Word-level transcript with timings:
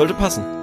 Sollte 0.00 0.14
passen. 0.14 0.60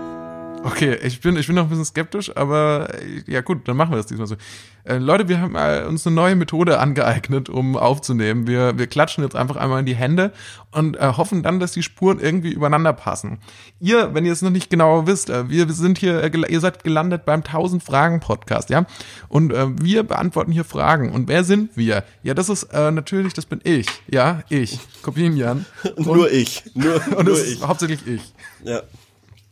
Okay, 0.63 0.97
ich 1.03 1.21
bin, 1.21 1.37
ich 1.37 1.45
bin 1.45 1.55
noch 1.55 1.65
ein 1.65 1.69
bisschen 1.69 1.85
skeptisch, 1.85 2.35
aber 2.35 2.89
ja 3.27 3.41
gut, 3.41 3.67
dann 3.67 3.77
machen 3.77 3.91
wir 3.91 3.97
das 3.97 4.07
diesmal 4.07 4.25
so. 4.25 4.35
Äh, 4.83 4.97
Leute, 4.97 5.29
wir 5.29 5.39
haben 5.39 5.53
äh, 5.53 5.85
uns 5.87 6.07
eine 6.07 6.15
neue 6.15 6.35
Methode 6.35 6.79
angeeignet, 6.79 7.47
um 7.47 7.77
aufzunehmen. 7.77 8.47
Wir, 8.47 8.79
wir 8.79 8.87
klatschen 8.87 9.23
jetzt 9.23 9.35
einfach 9.35 9.55
einmal 9.57 9.81
in 9.81 9.85
die 9.85 9.95
Hände 9.95 10.33
und 10.71 10.97
äh, 10.97 11.13
hoffen 11.17 11.43
dann, 11.43 11.59
dass 11.59 11.73
die 11.73 11.83
Spuren 11.83 12.19
irgendwie 12.19 12.51
übereinander 12.51 12.93
passen. 12.93 13.37
Ihr, 13.79 14.15
wenn 14.15 14.25
ihr 14.25 14.33
es 14.33 14.41
noch 14.41 14.49
nicht 14.49 14.71
genau 14.71 15.05
wisst, 15.05 15.29
äh, 15.29 15.47
wir 15.49 15.71
sind 15.71 15.99
hier, 15.99 16.23
äh, 16.23 16.31
ihr 16.49 16.59
seid 16.59 16.83
gelandet 16.83 17.23
beim 17.23 17.41
1000 17.41 17.83
Fragen 17.83 18.19
Podcast, 18.19 18.71
ja? 18.71 18.87
Und 19.29 19.53
äh, 19.53 19.67
wir 19.79 20.01
beantworten 20.01 20.51
hier 20.51 20.65
Fragen. 20.65 21.11
Und 21.11 21.27
wer 21.27 21.43
sind 21.43 21.77
wir? 21.77 22.03
Ja, 22.23 22.33
das 22.33 22.49
ist 22.49 22.73
natürlich, 22.73 23.33
das 23.33 23.45
bin 23.45 23.61
ich, 23.63 23.85
ja, 24.07 24.41
ich, 24.49 24.79
Kopinian. 25.03 25.67
nur 25.97 26.31
ich, 26.31 26.63
nur, 26.73 26.99
Und 27.15 27.27
nur 27.27 27.39
ich. 27.39 27.61
hauptsächlich 27.61 28.07
ich. 28.07 28.33
Ja. 28.63 28.81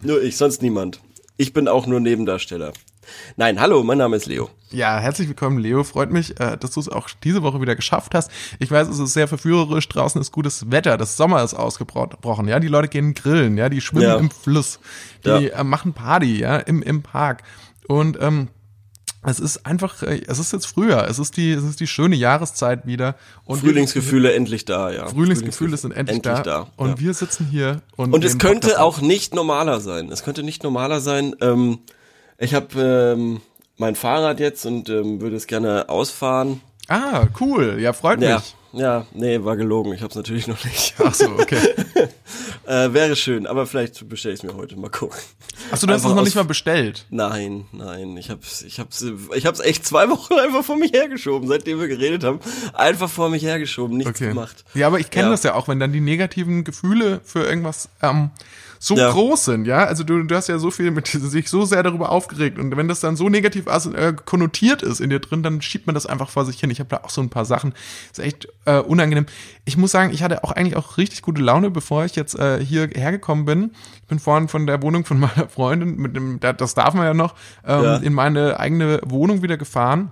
Nur 0.01 0.21
ich, 0.21 0.37
sonst 0.37 0.61
niemand. 0.61 1.01
Ich 1.37 1.53
bin 1.53 1.67
auch 1.67 1.87
nur 1.87 1.99
Nebendarsteller. 1.99 2.71
Nein, 3.37 3.59
hallo, 3.59 3.83
mein 3.83 3.99
Name 3.99 4.15
ist 4.15 4.25
Leo. 4.25 4.49
Ja, 4.71 4.97
herzlich 4.97 5.27
willkommen, 5.27 5.59
Leo. 5.59 5.83
Freut 5.83 6.11
mich, 6.11 6.39
äh, 6.39 6.57
dass 6.57 6.71
du 6.71 6.79
es 6.79 6.89
auch 6.89 7.07
diese 7.23 7.43
Woche 7.43 7.61
wieder 7.61 7.75
geschafft 7.75 8.15
hast. 8.15 8.31
Ich 8.59 8.71
weiß, 8.71 8.87
es 8.87 8.97
ist 8.97 9.13
sehr 9.13 9.27
verführerisch. 9.27 9.87
Draußen 9.87 10.19
ist 10.19 10.31
gutes 10.31 10.71
Wetter. 10.71 10.97
Das 10.97 11.15
Sommer 11.15 11.43
ist 11.43 11.53
ausgebrochen. 11.53 12.47
Ja, 12.47 12.59
die 12.59 12.67
Leute 12.67 12.87
gehen 12.87 13.13
grillen. 13.13 13.57
Ja, 13.57 13.69
die 13.69 13.81
schwimmen 13.81 14.03
Ja. 14.03 14.15
im 14.15 14.31
Fluss. 14.31 14.79
Die 15.23 15.29
Ja. 15.29 15.37
äh, 15.39 15.63
machen 15.63 15.93
Party. 15.93 16.39
Ja, 16.39 16.57
im 16.57 16.81
im 16.81 17.03
Park. 17.03 17.43
Und 17.87 18.17
ähm, 18.19 18.47
es 19.25 19.39
ist 19.39 19.65
einfach, 19.65 20.01
äh, 20.03 20.21
es 20.27 20.39
ist 20.39 20.53
jetzt 20.53 20.67
früher. 20.67 21.07
Es 21.09 21.19
ist 21.19 21.37
die, 21.37 21.51
es 21.51 21.63
ist 21.63 21.79
die 21.79 21.87
schöne 21.87 22.15
Jahreszeit 22.15 22.85
wieder. 22.85 23.15
Und 23.45 23.59
Frühlingsgefühle 23.59 24.33
endlich 24.33 24.65
da, 24.65 24.91
ja. 24.91 25.03
Wir, 25.03 25.09
Frühlingsgefühle 25.09 25.77
sind 25.77 25.91
endlich, 25.91 26.21
da. 26.21 26.41
da. 26.41 26.67
Und 26.75 26.89
ja. 26.89 26.99
wir 26.99 27.13
sitzen 27.13 27.47
hier 27.49 27.81
und 27.95 28.13
Und 28.13 28.23
es 28.23 28.37
könnte 28.37 28.67
Podcast 28.67 28.79
auch 28.81 29.01
nicht 29.01 29.33
normaler 29.33 29.79
sein. 29.79 30.11
Es 30.11 30.23
könnte 30.23 30.43
nicht 30.43 30.63
normaler 30.63 30.99
sein. 30.99 31.35
Ähm, 31.41 31.79
ich 32.37 32.53
habe 32.53 33.15
ähm, 33.17 33.41
mein 33.77 33.95
Fahrrad 33.95 34.39
jetzt 34.39 34.65
und 34.65 34.89
ähm, 34.89 35.21
würde 35.21 35.35
es 35.35 35.47
gerne 35.47 35.89
ausfahren. 35.89 36.61
Ah, 36.87 37.25
cool. 37.39 37.77
Ja, 37.79 37.93
freut 37.93 38.21
Ja, 38.21 38.35
mich. 38.35 38.55
ja, 38.73 39.05
nee, 39.13 39.43
war 39.43 39.57
gelogen. 39.57 39.93
Ich 39.93 40.01
habe 40.01 40.09
es 40.11 40.15
natürlich 40.15 40.47
noch 40.47 40.63
nicht. 40.63 40.95
Ach 41.03 41.13
so, 41.13 41.29
okay. 41.31 41.57
äh, 42.67 42.93
wäre 42.93 43.15
schön, 43.15 43.47
aber 43.47 43.65
vielleicht 43.67 44.07
bestelle 44.09 44.33
ich 44.33 44.41
es 44.41 44.43
mir 44.43 44.55
heute. 44.55 44.75
Mal 44.77 44.89
gucken. 44.89 45.17
Ach 45.71 45.77
so, 45.77 45.87
du 45.87 45.93
hast 45.93 46.03
es 46.05 46.11
noch 46.13 46.23
nicht 46.23 46.35
mal 46.35 46.43
bestellt. 46.45 47.05
Nein, 47.09 47.65
nein, 47.71 48.15
ich 48.17 48.29
hab's, 48.29 48.61
ich 48.61 48.79
hab's, 48.79 49.05
ich 49.35 49.45
hab's 49.45 49.59
echt 49.59 49.85
zwei 49.85 50.09
Wochen 50.09 50.33
einfach 50.39 50.63
vor 50.63 50.77
mich 50.77 50.91
hergeschoben, 50.93 51.47
seitdem 51.47 51.79
wir 51.79 51.87
geredet 51.87 52.23
haben. 52.23 52.39
Einfach 52.73 53.09
vor 53.09 53.29
mich 53.29 53.43
hergeschoben, 53.43 53.97
nichts 53.97 54.11
Okay. 54.19 54.29
gemacht. 54.29 54.63
Ja, 54.73 54.87
aber 54.87 54.99
ich 54.99 55.09
kenne 55.09 55.25
Ja. 55.25 55.31
das 55.31 55.43
ja 55.43 55.53
auch, 55.55 55.67
wenn 55.67 55.79
dann 55.79 55.93
die 55.93 56.01
negativen 56.01 56.63
Gefühle 56.63 57.21
für 57.23 57.43
irgendwas 57.43 57.89
ähm, 58.01 58.31
so 58.85 58.95
Ja. 58.95 59.09
groß 59.11 59.45
sind, 59.45 59.65
ja. 59.65 59.85
Also 59.85 60.03
du, 60.03 60.21
du 60.23 60.35
hast 60.35 60.47
ja 60.47 60.59
so 60.59 60.69
viel 60.69 60.91
mit 60.91 61.07
sich 61.07 61.49
so 61.49 61.65
sehr 61.65 61.81
darüber 61.81 62.11
aufgeregt 62.11 62.59
und 62.59 62.77
wenn 62.77 62.87
das 62.87 62.99
dann 62.99 63.15
so 63.15 63.29
negativ 63.29 63.65
äh, 63.67 64.13
konnotiert 64.25 64.83
ist 64.83 64.99
in 65.01 65.09
dir 65.09 65.19
drin, 65.19 65.41
dann 65.41 65.59
schiebt 65.63 65.87
man 65.87 65.95
das 65.95 66.05
einfach 66.05 66.29
vor 66.29 66.45
sich 66.45 66.59
hin. 66.59 66.69
Ich 66.69 66.79
habe 66.79 66.89
da 66.89 66.97
auch 67.03 67.09
so 67.09 67.19
ein 67.21 67.29
paar 67.29 67.45
Sachen, 67.45 67.73
ist 68.11 68.19
echt 68.19 68.47
äh, 68.65 68.77
unangenehm. 68.77 69.25
Ich 69.65 69.75
muss 69.77 69.91
sagen, 69.91 70.13
ich 70.13 70.21
hatte 70.21 70.43
auch 70.43 70.51
eigentlich 70.51 70.75
auch 70.75 70.97
richtig 70.97 71.23
gute 71.23 71.41
Laune, 71.41 71.71
bevor 71.71 72.05
ich 72.05 72.15
jetzt 72.15 72.37
äh, 72.37 72.63
hier 72.63 72.87
hergekommen 72.93 73.45
bin. 73.45 73.71
Ich 74.03 74.07
bin 74.07 74.19
vorhin 74.19 74.47
von 74.49 74.67
der 74.67 74.81
Wohnung 74.83 75.03
von 75.03 75.19
meiner 75.25 75.49
Freundin 75.49 75.95
mit 75.97 76.15
dem, 76.15 76.39
da- 76.39 76.53
das 76.53 76.75
darf 76.75 76.93
man 76.93 77.05
ja 77.05 77.13
noch, 77.15 77.33
ähm, 77.65 77.83
Ja. 77.83 77.95
in 77.97 78.13
meine 78.13 78.59
eigene 78.59 78.99
Wohnung 79.03 79.41
wieder 79.41 79.57
gefahren. 79.57 80.11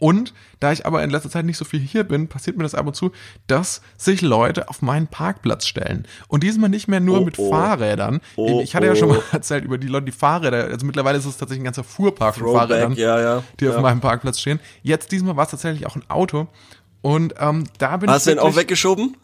Und 0.00 0.34
da 0.60 0.72
ich 0.72 0.84
aber 0.86 1.02
in 1.02 1.10
letzter 1.10 1.30
Zeit 1.30 1.44
nicht 1.44 1.56
so 1.56 1.64
viel 1.64 1.80
hier 1.80 2.04
bin, 2.04 2.28
passiert 2.28 2.56
mir 2.56 2.62
das 2.64 2.74
ab 2.74 2.86
und 2.86 2.94
zu, 2.94 3.12
dass 3.46 3.82
sich 3.96 4.20
Leute 4.20 4.68
auf 4.68 4.82
meinen 4.82 5.06
Parkplatz 5.06 5.66
stellen. 5.66 6.06
Und 6.28 6.42
diesmal 6.42 6.68
nicht 6.68 6.88
mehr 6.88 7.00
nur 7.00 7.20
Oh, 7.20 7.24
mit 7.24 7.38
oh. 7.38 7.50
Fahrrädern. 7.50 8.20
Oh, 8.36 8.60
ich 8.62 8.74
hatte 8.74 8.86
ja 8.86 8.96
schon 8.96 9.10
oh. 9.10 9.14
mal 9.14 9.22
erzählt 9.32 9.64
über 9.64 9.78
die 9.78 9.86
Leute, 9.86 10.06
die 10.06 10.12
Fahrräder, 10.12 10.64
also 10.64 10.86
mittlerweile 10.86 11.18
ist 11.18 11.24
es 11.24 11.36
tatsächlich 11.36 11.62
ein 11.62 11.66
ganzer 11.66 11.84
Fuhrpark 11.84 12.36
von 12.36 12.52
Fahrrädern, 12.52 12.94
ja, 12.94 13.20
ja. 13.20 13.44
die 13.60 13.68
auf 13.68 13.76
ja. 13.76 13.80
meinem 13.80 14.00
Parkplatz 14.00 14.40
stehen. 14.40 14.60
Jetzt 14.82 15.12
diesmal 15.12 15.36
war 15.36 15.44
es 15.44 15.50
tatsächlich 15.50 15.86
auch 15.86 15.96
ein 15.96 16.08
Auto. 16.08 16.48
Und 17.00 17.34
ähm, 17.38 17.64
da 17.78 17.96
bin 17.96 18.08
Hast 18.10 18.26
du 18.26 18.30
ich 18.30 18.36
den 18.36 18.42
auch 18.42 18.56
weggeschoben? 18.56 19.16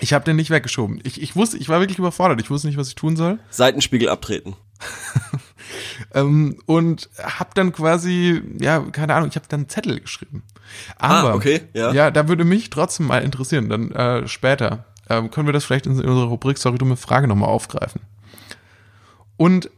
Ich 0.00 0.12
habe 0.12 0.24
den 0.24 0.36
nicht 0.36 0.50
weggeschoben. 0.50 1.00
Ich, 1.04 1.22
ich 1.22 1.36
wusste, 1.36 1.56
ich 1.56 1.68
war 1.68 1.80
wirklich 1.80 1.98
überfordert. 1.98 2.40
Ich 2.40 2.50
wusste 2.50 2.66
nicht, 2.66 2.76
was 2.76 2.88
ich 2.88 2.94
tun 2.94 3.16
soll. 3.16 3.38
Seitenspiegel 3.50 4.08
abtreten. 4.08 4.56
Ähm, 6.12 6.58
und 6.66 7.08
habe 7.22 7.50
dann 7.54 7.72
quasi, 7.72 8.42
ja, 8.60 8.80
keine 8.80 9.14
Ahnung, 9.14 9.28
ich 9.28 9.36
habe 9.36 9.46
dann 9.48 9.60
einen 9.60 9.68
Zettel 9.68 10.00
geschrieben. 10.00 10.42
Aber, 10.98 11.30
Ah, 11.30 11.34
okay, 11.34 11.62
ja. 11.74 11.92
ja, 11.92 12.10
da 12.10 12.28
würde 12.28 12.44
mich 12.44 12.70
trotzdem 12.70 13.06
mal 13.06 13.22
interessieren, 13.22 13.68
dann 13.68 13.90
äh, 13.92 14.26
später 14.28 14.84
ähm, 15.10 15.30
können 15.30 15.46
wir 15.46 15.52
das 15.52 15.64
vielleicht 15.64 15.86
in 15.86 15.92
unserer 15.92 16.24
Rubrik 16.28 16.58
Sorry, 16.58 16.78
dumme 16.78 16.96
Frage 16.96 17.28
nochmal 17.28 17.48
aufgreifen. 17.50 18.00
Und 19.36 19.70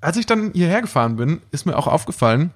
als 0.00 0.16
ich 0.16 0.26
dann 0.26 0.52
hierher 0.52 0.80
gefahren 0.80 1.16
bin, 1.16 1.42
ist 1.50 1.66
mir 1.66 1.76
auch 1.76 1.86
aufgefallen, 1.86 2.52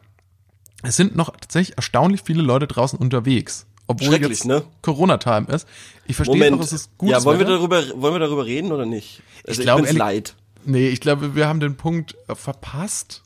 es 0.83 0.97
sind 0.97 1.17
noch 1.17 1.31
tatsächlich 1.31 1.77
erstaunlich 1.77 2.23
viele 2.25 2.43
Leute 2.43 2.67
draußen 2.67 2.99
unterwegs. 2.99 3.67
Obwohl 3.87 4.09
Schrecklich, 4.09 4.31
jetzt 4.31 4.45
ne? 4.47 4.63
Corona-Time 4.81 5.47
ist. 5.49 5.69
Ich 6.07 6.17
verstehe 6.17 6.37
Moment. 6.37 6.57
doch, 6.59 6.65
es 6.65 6.73
ist 6.73 6.97
gut. 6.97 7.11
ja, 7.11 7.23
wollen 7.25 7.39
wir 7.39 7.47
darüber, 7.47 7.83
wollen 8.01 8.15
wir 8.15 8.19
darüber 8.19 8.47
reden 8.47 8.73
oder 8.73 8.87
nicht? 8.87 9.23
Also 9.47 9.61
ich, 9.61 9.67
glaub, 9.67 9.77
bin's 9.77 9.89
ehrlich- 9.89 9.99
leid. 9.99 10.35
Nee, 10.67 10.89
ich 10.89 11.01
glaube, 11.01 11.35
wir 11.35 11.47
haben 11.49 11.61
den 11.61 11.77
Punkt 11.77 12.17
äh, 12.29 12.35
verpasst, 12.35 13.23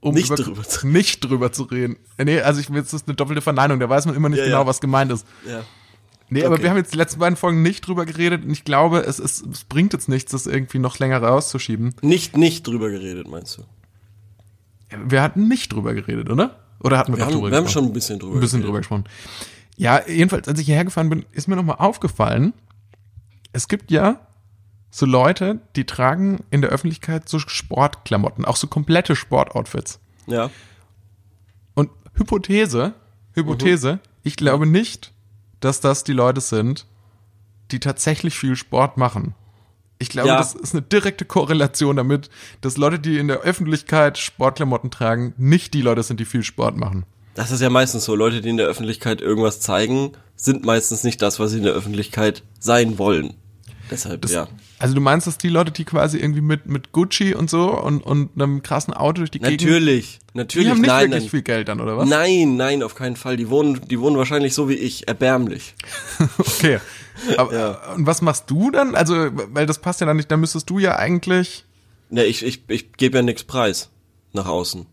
um 0.00 0.14
Nicht 0.14 0.26
über, 0.26 0.36
drüber 0.36 0.62
zu- 0.64 0.86
nicht 0.86 1.20
drüber 1.24 1.52
zu 1.52 1.64
reden. 1.64 1.96
Äh, 2.16 2.24
Nee, 2.24 2.40
also 2.40 2.60
ich, 2.60 2.68
jetzt 2.70 2.92
ist 2.92 3.06
eine 3.08 3.14
doppelte 3.16 3.40
Verneinung, 3.42 3.78
da 3.80 3.88
weiß 3.88 4.06
man 4.06 4.14
immer 4.16 4.28
nicht 4.28 4.38
Ja, 4.40 4.44
genau, 4.46 4.60
ja. 4.62 4.66
was 4.66 4.80
gemeint 4.80 5.12
ist. 5.12 5.26
Ja. 5.48 5.62
Nee, 6.28 6.44
aber 6.44 6.54
Okay. 6.54 6.62
wir 6.64 6.70
haben 6.70 6.76
jetzt 6.78 6.92
die 6.92 6.96
letzten 6.96 7.20
beiden 7.20 7.36
Folgen 7.36 7.62
nicht 7.62 7.86
drüber 7.86 8.06
geredet 8.06 8.44
und 8.44 8.50
ich 8.50 8.64
glaube, 8.64 9.00
es, 9.00 9.18
ist, 9.20 9.46
es 9.46 9.64
bringt 9.64 9.92
jetzt 9.92 10.08
nichts, 10.08 10.32
das 10.32 10.46
irgendwie 10.46 10.78
noch 10.78 10.98
länger 10.98 11.22
rauszuschieben. 11.22 11.94
Nicht, 12.00 12.36
nicht 12.36 12.66
drüber 12.66 12.88
geredet, 12.90 13.28
meinst 13.28 13.58
du? 13.58 13.64
Wir 15.06 15.22
hatten 15.22 15.46
nicht 15.48 15.72
drüber 15.72 15.94
geredet, 15.94 16.30
oder? 16.30 16.58
Oder 16.80 16.98
hatten 16.98 17.12
wir, 17.12 17.18
Wir 17.18 17.24
haben, 17.26 17.32
drüber 17.34 17.50
wir 17.50 17.56
haben 17.58 17.64
gesprochen? 17.64 17.84
schon 17.84 17.90
ein 17.90 17.94
bisschen 17.94 18.18
drüber 18.18 18.34
ein 18.36 18.40
bisschen 18.40 18.58
geredet. 18.60 18.68
drüber 18.68 18.78
gesprochen. 18.78 19.04
Ja, 19.76 20.00
jedenfalls, 20.08 20.48
als 20.48 20.58
ich 20.58 20.66
hierher 20.66 20.84
gefahren 20.84 21.08
bin, 21.10 21.24
ist 21.32 21.48
mir 21.48 21.56
nochmal 21.56 21.76
aufgefallen, 21.78 22.52
es 23.52 23.68
gibt 23.68 23.90
ja 23.90 24.20
so 24.94 25.06
Leute, 25.06 25.58
die 25.74 25.84
tragen 25.84 26.44
in 26.50 26.60
der 26.60 26.70
Öffentlichkeit 26.70 27.26
so 27.28 27.38
Sportklamotten, 27.38 28.44
auch 28.44 28.56
so 28.56 28.66
komplette 28.66 29.16
Sportoutfits. 29.16 29.98
Ja. 30.26 30.50
Und 31.74 31.90
Hypothese, 32.14 32.92
Hypothese, 33.34 34.00
ich 34.22 34.36
glaube 34.36 34.66
nicht, 34.66 35.12
dass 35.60 35.80
das 35.80 36.04
die 36.04 36.12
Leute 36.12 36.42
sind, 36.42 36.86
die 37.70 37.80
tatsächlich 37.80 38.38
viel 38.38 38.54
Sport 38.54 38.98
machen. 38.98 39.34
Ich 39.98 40.10
glaube, 40.10 40.28
Ja. 40.28 40.36
das 40.36 40.54
ist 40.54 40.74
eine 40.74 40.82
direkte 40.82 41.24
Korrelation 41.24 41.96
damit, 41.96 42.28
dass 42.60 42.76
Leute, 42.76 42.98
die 42.98 43.16
in 43.18 43.28
der 43.28 43.40
Öffentlichkeit 43.40 44.18
Sportklamotten 44.18 44.90
tragen, 44.90 45.32
nicht 45.38 45.72
die 45.72 45.80
Leute 45.80 46.02
sind, 46.02 46.20
die 46.20 46.24
viel 46.26 46.42
Sport 46.42 46.76
machen. 46.76 47.06
Das 47.34 47.50
ist 47.50 47.62
ja 47.62 47.70
meistens 47.70 48.04
so. 48.04 48.14
Leute, 48.14 48.42
die 48.42 48.50
in 48.50 48.58
der 48.58 48.66
Öffentlichkeit 48.66 49.22
irgendwas 49.22 49.60
zeigen, 49.60 50.12
sind 50.36 50.66
meistens 50.66 51.02
nicht 51.02 51.22
das, 51.22 51.40
was 51.40 51.52
sie 51.52 51.58
in 51.58 51.64
der 51.64 51.72
Öffentlichkeit 51.72 52.42
sein 52.58 52.98
wollen. 52.98 53.34
Deshalb, 53.90 54.28
ja. 54.28 54.48
Also 54.82 54.94
du 54.94 55.00
meinst, 55.00 55.26
dass 55.26 55.38
die 55.38 55.48
Leute, 55.48 55.70
die 55.70 55.84
quasi 55.84 56.18
irgendwie 56.18 56.40
mit, 56.40 56.66
mit 56.66 56.92
Gucci 56.92 57.34
und 57.34 57.48
so 57.48 57.70
und, 57.70 58.00
und 58.02 58.30
einem 58.34 58.62
krassen 58.62 58.92
Auto 58.92 59.18
durch 59.18 59.30
die 59.30 59.38
Gegend, 59.38 59.62
Natürlich, 59.62 60.18
natürlich. 60.34 60.66
die 60.66 60.70
haben 60.70 60.80
nicht 60.80 60.88
nein, 60.88 61.10
wirklich 61.10 61.22
nein. 61.24 61.30
viel 61.30 61.42
Geld 61.42 61.68
dann, 61.68 61.80
oder 61.80 61.96
was? 61.96 62.08
Nein, 62.08 62.56
nein, 62.56 62.82
auf 62.82 62.94
keinen 62.94 63.16
Fall. 63.16 63.36
Die 63.36 63.48
wohnen, 63.48 63.80
die 63.88 64.00
wohnen 64.00 64.16
wahrscheinlich 64.16 64.54
so 64.54 64.68
wie 64.68 64.74
ich, 64.74 65.08
erbärmlich. 65.08 65.74
Okay. 66.38 66.80
Aber, 67.36 67.54
Ja. 67.54 67.94
Und 67.94 68.06
was 68.06 68.22
machst 68.22 68.50
du 68.50 68.70
dann? 68.70 68.94
Also, 68.94 69.14
weil 69.52 69.66
das 69.66 69.78
passt 69.78 70.00
ja 70.00 70.06
dann 70.06 70.16
nicht, 70.16 70.30
dann 70.30 70.40
müsstest 70.40 70.68
du 70.68 70.78
ja 70.78 70.96
eigentlich 70.96 71.64
Ne, 72.12 72.24
ich, 72.26 72.44
ich, 72.44 72.64
ich 72.68 72.92
gebe 72.92 73.16
ja 73.16 73.22
nichts 73.22 73.42
preis 73.42 73.88
nach 74.34 74.46
außen. 74.46 74.84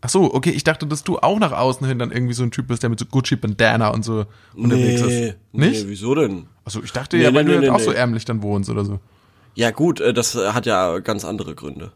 Ach 0.00 0.08
so, 0.08 0.34
okay, 0.34 0.50
ich 0.50 0.64
dachte, 0.64 0.88
dass 0.88 1.04
du 1.04 1.18
auch 1.18 1.38
nach 1.38 1.52
außen 1.52 1.86
hin 1.86 2.00
dann 2.00 2.10
irgendwie 2.10 2.34
so 2.34 2.42
ein 2.42 2.50
Typ 2.50 2.66
bist, 2.66 2.82
der 2.82 2.90
mit 2.90 2.98
so 2.98 3.04
Gucci 3.06 3.36
Bandana 3.36 3.90
und 3.90 4.04
so 4.04 4.26
unterwegs 4.56 5.00
ist. 5.00 5.36
Nicht? 5.52 5.84
Nee, 5.84 5.84
wieso 5.86 6.16
denn? 6.16 6.46
Also 6.64 6.82
ich 6.82 6.90
dachte 6.90 7.16
Nee, 7.16 7.22
ja, 7.22 7.30
nee, 7.30 7.36
weil 7.36 7.44
du 7.44 7.50
nee, 7.50 7.56
jetzt 7.58 7.62
nee, 7.62 7.70
auch 7.70 7.78
so 7.78 7.90
nee. 7.90 7.96
ärmlich 7.96 8.24
dann 8.24 8.42
wohnst 8.42 8.68
oder 8.70 8.84
so. 8.84 8.98
Ja 9.58 9.72
gut, 9.72 9.98
äh, 10.00 10.14
das 10.14 10.36
hat 10.36 10.66
ja 10.66 11.00
ganz 11.00 11.24
andere 11.24 11.56
Gründe. 11.56 11.90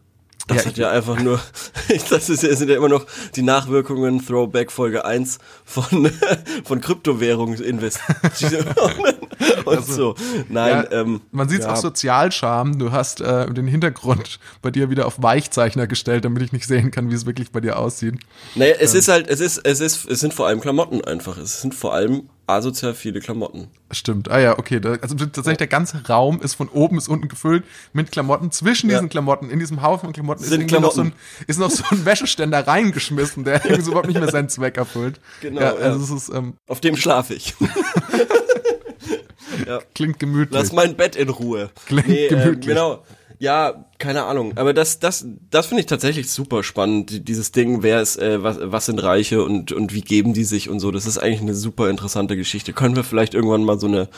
Das 0.49 0.57
Ja, 0.57 0.65
hat 0.65 0.77
ja 0.77 0.89
einfach 0.91 1.17
nur, 1.21 1.39
das 2.09 2.29
ist, 2.29 2.43
ja- 2.43 2.53
sind 2.53 2.69
ja 2.69 2.75
immer 2.75 2.89
noch 2.89 3.05
die 3.37 3.41
Nachwirkungen 3.41 4.19
Throwback 4.25 4.69
Folge 4.73 5.05
1 5.05 5.37
von, 5.63 6.11
von 6.65 6.81
Kryptowährungsinvestitionen 6.81 8.75
und 9.65 9.85
so. 9.85 10.15
Nein, 10.49 10.73
Also, 10.75 10.91
Ja, 10.95 11.01
ähm, 11.01 11.21
Man 11.31 11.47
sieht 11.47 11.61
ja, 11.61 11.71
auch 11.71 11.77
Sozialscham. 11.77 12.77
Du 12.77 12.91
hast 12.91 13.21
äh, 13.21 13.49
den 13.53 13.67
Hintergrund 13.67 14.39
bei 14.61 14.69
dir 14.69 14.89
wieder 14.89 15.05
auf 15.05 15.21
Weichzeichner 15.23 15.87
gestellt, 15.87 16.25
damit 16.25 16.43
ich 16.43 16.51
nicht 16.51 16.67
sehen 16.67 16.91
kann, 16.91 17.09
wie 17.09 17.15
es 17.15 17.25
wirklich 17.25 17.51
bei 17.53 17.61
dir 17.61 17.79
aussieht. 17.79 18.15
Nee, 18.55 18.75
es 18.77 18.93
ist 18.93 19.07
halt, 19.07 19.29
es 19.29 19.39
ist, 19.39 19.59
es 19.65 19.79
ist, 19.79 20.05
es 20.09 20.19
sind 20.19 20.33
vor 20.33 20.47
allem 20.47 20.59
Klamotten 20.59 21.01
einfach. 21.05 21.37
Es 21.37 21.61
sind 21.61 21.73
vor 21.73 21.93
allem 21.93 22.29
asozial 22.47 22.93
viele 22.93 23.19
Klamotten. 23.19 23.67
Stimmt. 23.91 24.29
Ah 24.29 24.39
ja, 24.39 24.57
okay. 24.59 24.81
Also 25.01 25.15
tatsächlich 25.15 25.57
der 25.59 25.67
ganze 25.67 26.05
Raum 26.07 26.41
ist 26.41 26.55
von 26.55 26.67
oben 26.69 26.95
bis 26.97 27.07
unten 27.07 27.27
gefüllt 27.27 27.63
mit 27.93 28.11
Klamotten. 28.11 28.51
Zwischen 28.51 28.89
Ja. 28.89 28.97
diesen 28.97 29.09
Klamotten, 29.09 29.49
in 29.49 29.59
diesem 29.59 29.81
Haufen 29.81 30.07
von 30.07 30.13
Klamotten, 30.13 30.43
ist, 30.43 30.49
Sind 30.49 30.61
irgendwie 30.61 30.79
noch 30.81 30.91
so, 30.91 31.01
ein, 31.01 31.11
Klamotten. 31.13 31.45
ist 31.47 31.59
noch 31.59 31.69
so 31.71 31.83
ein 31.91 32.05
Wäscheständer 32.05 32.65
reingeschmissen, 32.67 33.43
der 33.43 33.63
irgendwie 33.63 33.81
so 33.83 33.91
überhaupt 33.91 34.07
nicht 34.09 34.19
mehr 34.19 34.29
seinen 34.31 34.49
Zweck 34.49 34.77
erfüllt. 34.77 35.19
Genau, 35.41 35.61
Ja, 35.61 35.67
ja. 35.73 35.79
also 35.79 36.03
es 36.03 36.23
ist, 36.23 36.35
ähm, 36.35 36.55
Auf 36.67 36.81
dem 36.81 36.95
schlafe 36.97 37.33
ich. 37.33 37.53
klingt 39.93 40.19
gemütlich. 40.19 40.59
Lass 40.59 40.71
mein 40.71 40.95
Bett 40.95 41.15
in 41.15 41.29
Ruhe. 41.29 41.69
Klingt 41.85 42.07
äh, 42.09 42.27
gemütlich. 42.27 42.67
genau. 42.67 43.03
Ja, 43.39 43.85
keine 43.97 44.23
Ahnung. 44.23 44.57
Aber 44.57 44.73
das, 44.73 44.99
das, 44.99 45.25
das 45.49 45.67
finde 45.67 45.81
ich 45.81 45.87
tatsächlich 45.87 46.29
super 46.29 46.63
spannend. 46.63 47.27
Dieses 47.27 47.51
Ding, 47.51 47.83
wer 47.83 48.01
ist, 48.01 48.17
äh, 48.17 48.43
was, 48.43 48.57
was 48.61 48.85
sind 48.85 49.01
Reiche 49.01 49.43
und, 49.43 49.71
und 49.71 49.93
wie 49.93 50.01
geben 50.01 50.33
die 50.33 50.43
sich 50.43 50.69
und 50.69 50.79
so. 50.79 50.91
Das 50.91 51.05
ist 51.05 51.17
eigentlich 51.17 51.41
eine 51.41 51.55
super 51.55 51.89
interessante 51.89 52.35
Geschichte. 52.35 52.73
Können 52.73 52.95
wir 52.95 53.03
vielleicht 53.03 53.33
irgendwann 53.33 53.63
mal 53.63 53.79
so 53.79 53.87
eine, 53.87 54.09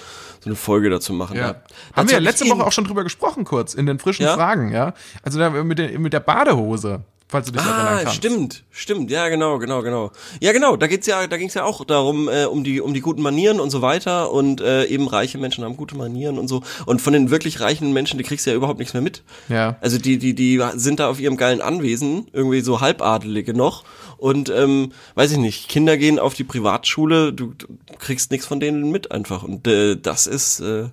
so 0.41 0.49
eine 0.49 0.55
Folge 0.55 0.89
dazu 0.89 1.13
machen. 1.13 1.37
Ja. 1.37 1.55
Haben 1.93 2.09
wir 2.09 2.15
ja 2.15 2.21
letzte 2.21 2.49
Woche 2.49 2.65
auch 2.65 2.71
schon 2.71 2.85
drüber 2.85 3.03
gesprochen, 3.03 3.45
kurz, 3.45 3.73
in 3.73 3.85
den 3.85 3.99
frischen 3.99 4.25
Ja? 4.25 4.35
Fragen, 4.35 4.71
ja. 4.71 4.93
Also 5.23 5.39
da 5.39 5.49
mit 5.49 5.79
der, 5.79 5.97
mit 5.99 6.13
der 6.13 6.19
Badehose, 6.19 7.01
falls 7.27 7.47
du 7.47 7.51
dich 7.53 7.61
erinnern 7.61 7.87
Ah, 7.87 7.97
kannst. 8.03 8.15
stimmt, 8.15 8.63
stimmt, 8.71 9.11
ja 9.11 9.27
genau, 9.29 9.57
genau, 9.59 9.81
genau. 9.81 10.11
Ja 10.39 10.51
genau, 10.51 10.75
da 10.77 10.87
geht's 10.87 11.07
ja, 11.07 11.25
da 11.27 11.37
ging's 11.37 11.53
ja 11.55 11.63
auch 11.63 11.83
darum, 11.85 12.29
äh, 12.29 12.45
um 12.45 12.63
die, 12.63 12.81
um 12.81 12.93
die 12.93 13.01
guten 13.01 13.21
Manieren 13.21 13.59
und 13.59 13.69
so 13.71 13.81
weiter 13.81 14.31
und 14.31 14.61
äh, 14.61 14.85
eben 14.85 15.07
reiche 15.07 15.37
Menschen 15.37 15.63
haben 15.63 15.75
gute 15.77 15.95
Manieren 15.97 16.37
und 16.37 16.47
so. 16.47 16.61
Und 16.85 17.01
von 17.01 17.13
den 17.13 17.31
wirklich 17.31 17.59
reichen 17.59 17.93
Menschen, 17.93 18.17
die 18.17 18.23
kriegst 18.23 18.45
du 18.45 18.51
ja 18.51 18.55
überhaupt 18.55 18.79
nichts 18.79 18.93
mehr 18.93 19.01
mit. 19.03 19.23
Ja. 19.49 19.75
Also 19.81 19.97
die, 19.97 20.17
die, 20.17 20.33
die 20.35 20.61
sind 20.75 20.99
da 20.99 21.09
auf 21.09 21.19
ihrem 21.19 21.37
geilen 21.37 21.61
Anwesen, 21.61 22.27
irgendwie 22.31 22.61
so 22.61 22.79
halbadelige 22.81 23.53
noch. 23.53 23.83
Und 24.17 24.49
ähm, 24.49 24.91
weiß 25.15 25.31
ich 25.31 25.37
nicht, 25.37 25.67
Kinder 25.67 25.97
gehen 25.97 26.19
auf 26.19 26.33
die 26.35 26.43
Privatschule, 26.45 27.33
du, 27.33 27.53
du 27.57 27.67
kriegst 27.99 28.31
nichts 28.31 28.45
von 28.47 28.59
denen 28.59 28.91
mit 28.91 29.11
einfach. 29.11 29.43
Und 29.43 29.67
äh, 29.67 29.97
das 29.97 30.25
ist 30.27 30.61
äh, 30.61 30.89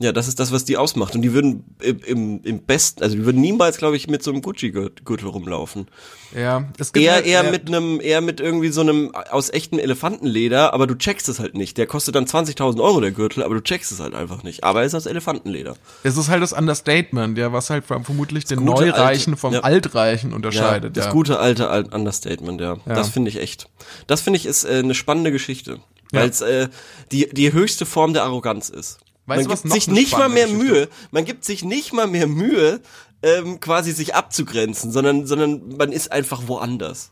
ja, 0.00 0.12
das 0.12 0.28
ist 0.28 0.38
das, 0.38 0.52
was 0.52 0.64
die 0.64 0.76
ausmacht. 0.76 1.14
Und 1.16 1.22
die 1.22 1.32
würden 1.32 1.64
im, 1.82 1.98
im, 2.06 2.40
im 2.44 2.62
besten, 2.62 3.02
also 3.02 3.16
die 3.16 3.24
würden 3.24 3.40
niemals, 3.40 3.78
glaube 3.78 3.96
ich, 3.96 4.06
mit 4.06 4.22
so 4.22 4.30
einem 4.30 4.42
Gucci-Gürtel 4.42 5.28
rumlaufen. 5.28 5.88
Ja, 6.36 6.68
es 6.78 6.92
gibt 6.92 7.04
Eher, 7.04 7.14
halt, 7.14 7.26
eher 7.26 7.42
ja, 7.44 7.50
mit 7.50 7.66
einem, 7.68 8.00
eher 8.00 8.20
mit 8.20 8.38
irgendwie 8.38 8.68
so 8.68 8.82
einem 8.82 9.12
aus 9.30 9.50
echtem 9.50 9.78
Elefantenleder, 9.78 10.72
aber 10.72 10.86
du 10.86 10.94
checkst 10.94 11.28
es 11.28 11.40
halt 11.40 11.56
nicht. 11.56 11.78
Der 11.78 11.86
kostet 11.86 12.14
dann 12.14 12.26
20.000 12.26 12.80
Euro, 12.80 13.00
der 13.00 13.10
Gürtel, 13.10 13.42
aber 13.42 13.54
du 13.56 13.60
checkst 13.62 13.90
es 13.90 13.98
halt 13.98 14.14
einfach 14.14 14.42
nicht. 14.44 14.62
Aber 14.62 14.80
er 14.80 14.86
ist 14.86 14.94
aus 14.94 15.06
Elefantenleder. 15.06 15.74
Es 16.04 16.16
ist 16.16 16.28
halt 16.28 16.42
das 16.42 16.52
Understatement, 16.52 17.36
ja, 17.38 17.52
was 17.52 17.70
halt 17.70 17.84
vermutlich 17.84 18.44
den 18.44 18.58
gute 18.66 18.86
Neureichen 18.86 19.32
alte- 19.32 19.40
vom 19.40 19.52
ja. 19.54 19.60
Altreichen 19.60 20.30
Ja, 20.30 20.36
unterscheidet. 20.36 20.96
das 20.96 21.06
ja. 21.06 21.12
gute 21.12 21.38
alte 21.40 21.70
Al- 21.70 21.92
Understatement, 21.92 22.60
ja. 22.60 22.74
Ja. 22.86 22.94
Das 22.94 23.08
finde 23.08 23.30
ich 23.30 23.38
echt. 23.40 23.68
Das 24.06 24.20
finde 24.20 24.36
ich 24.38 24.46
ist 24.46 24.64
äh, 24.64 24.78
eine 24.78 24.94
spannende 24.94 25.32
Geschichte. 25.32 25.80
Ja. 26.12 26.20
Weil 26.20 26.28
es 26.30 26.40
äh, 26.40 26.68
die, 27.10 27.28
die 27.32 27.52
höchste 27.52 27.84
Form 27.84 28.12
der 28.12 28.22
Arroganz 28.24 28.68
ist. 28.68 28.98
Weißt 29.28 29.44
du, 29.44 29.48
man 29.48 29.52
was 29.52 29.62
gibt 29.62 29.74
sich 29.74 29.86
nicht 29.88 30.12
mal 30.18 30.28
mehr 30.28 30.46
Geschichte 30.46 30.64
Mühe, 30.64 30.88
man 31.10 31.24
gibt 31.24 31.44
sich 31.44 31.62
nicht 31.64 31.92
mal 31.92 32.06
mehr 32.06 32.26
Mühe, 32.26 32.80
ähm, 33.22 33.60
quasi 33.60 33.92
sich 33.92 34.14
abzugrenzen, 34.14 34.90
sondern, 34.90 35.26
sondern 35.26 35.76
man 35.76 35.92
ist 35.92 36.10
einfach 36.12 36.42
woanders. 36.48 37.10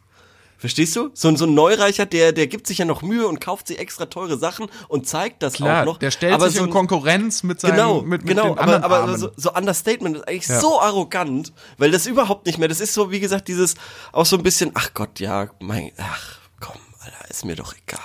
Verstehst 0.59 0.97
du? 0.97 1.11
So, 1.13 1.29
ein- 1.29 1.37
so 1.37 1.45
ein 1.45 1.53
Neureicher, 1.53 2.07
der, 2.07 2.33
der 2.33 2.47
gibt 2.47 2.67
sich 2.67 2.79
ja 2.79 2.87
noch 2.87 3.03
Mühe 3.03 3.27
und 3.29 3.41
kauft 3.43 3.67
sich 3.69 3.79
extra 3.79 4.07
teure 4.07 4.39
Sachen 4.39 4.69
und 4.89 5.07
zeigt 5.07 5.43
das 5.43 5.53
Klar, 5.55 5.83
auch 5.83 5.85
noch. 5.85 5.99
der 5.99 6.11
stellt 6.11 6.33
aber 6.33 6.49
sich 6.49 6.57
so 6.59 6.65
in 6.65 6.71
Konkurrenz 6.71 7.43
mit 7.43 7.61
seinen 7.61 7.73
Genau, 7.73 8.01
mit, 8.01 8.23
mit 8.25 8.29
genau, 8.29 8.57
aber, 8.57 8.83
aber 8.83 9.01
Armen. 9.01 9.19
so, 9.19 9.31
so 9.37 9.53
Understatement 9.53 10.17
ist 10.17 10.27
eigentlich 10.29 10.49
Ja. 10.49 10.59
so 10.59 10.81
arrogant, 10.81 11.53
weil 11.77 11.91
das 11.91 12.07
überhaupt 12.07 12.47
nicht 12.47 12.57
mehr, 12.59 12.69
das 12.69 12.81
ist 12.81 12.95
so, 12.95 13.11
wie 13.11 13.21
gesagt, 13.21 13.49
dieses, 13.49 13.75
auch 14.13 14.25
so 14.25 14.37
ein 14.39 14.43
bisschen, 14.43 14.71
ach 14.73 14.95
Gott, 14.95 15.21
ja, 15.21 15.51
mein, 15.61 15.93
ach, 15.99 16.39
komm, 16.59 16.81
Alter, 17.01 17.29
ist 17.31 17.45
mir 17.45 17.57
doch 17.57 17.75
egal. 17.87 18.01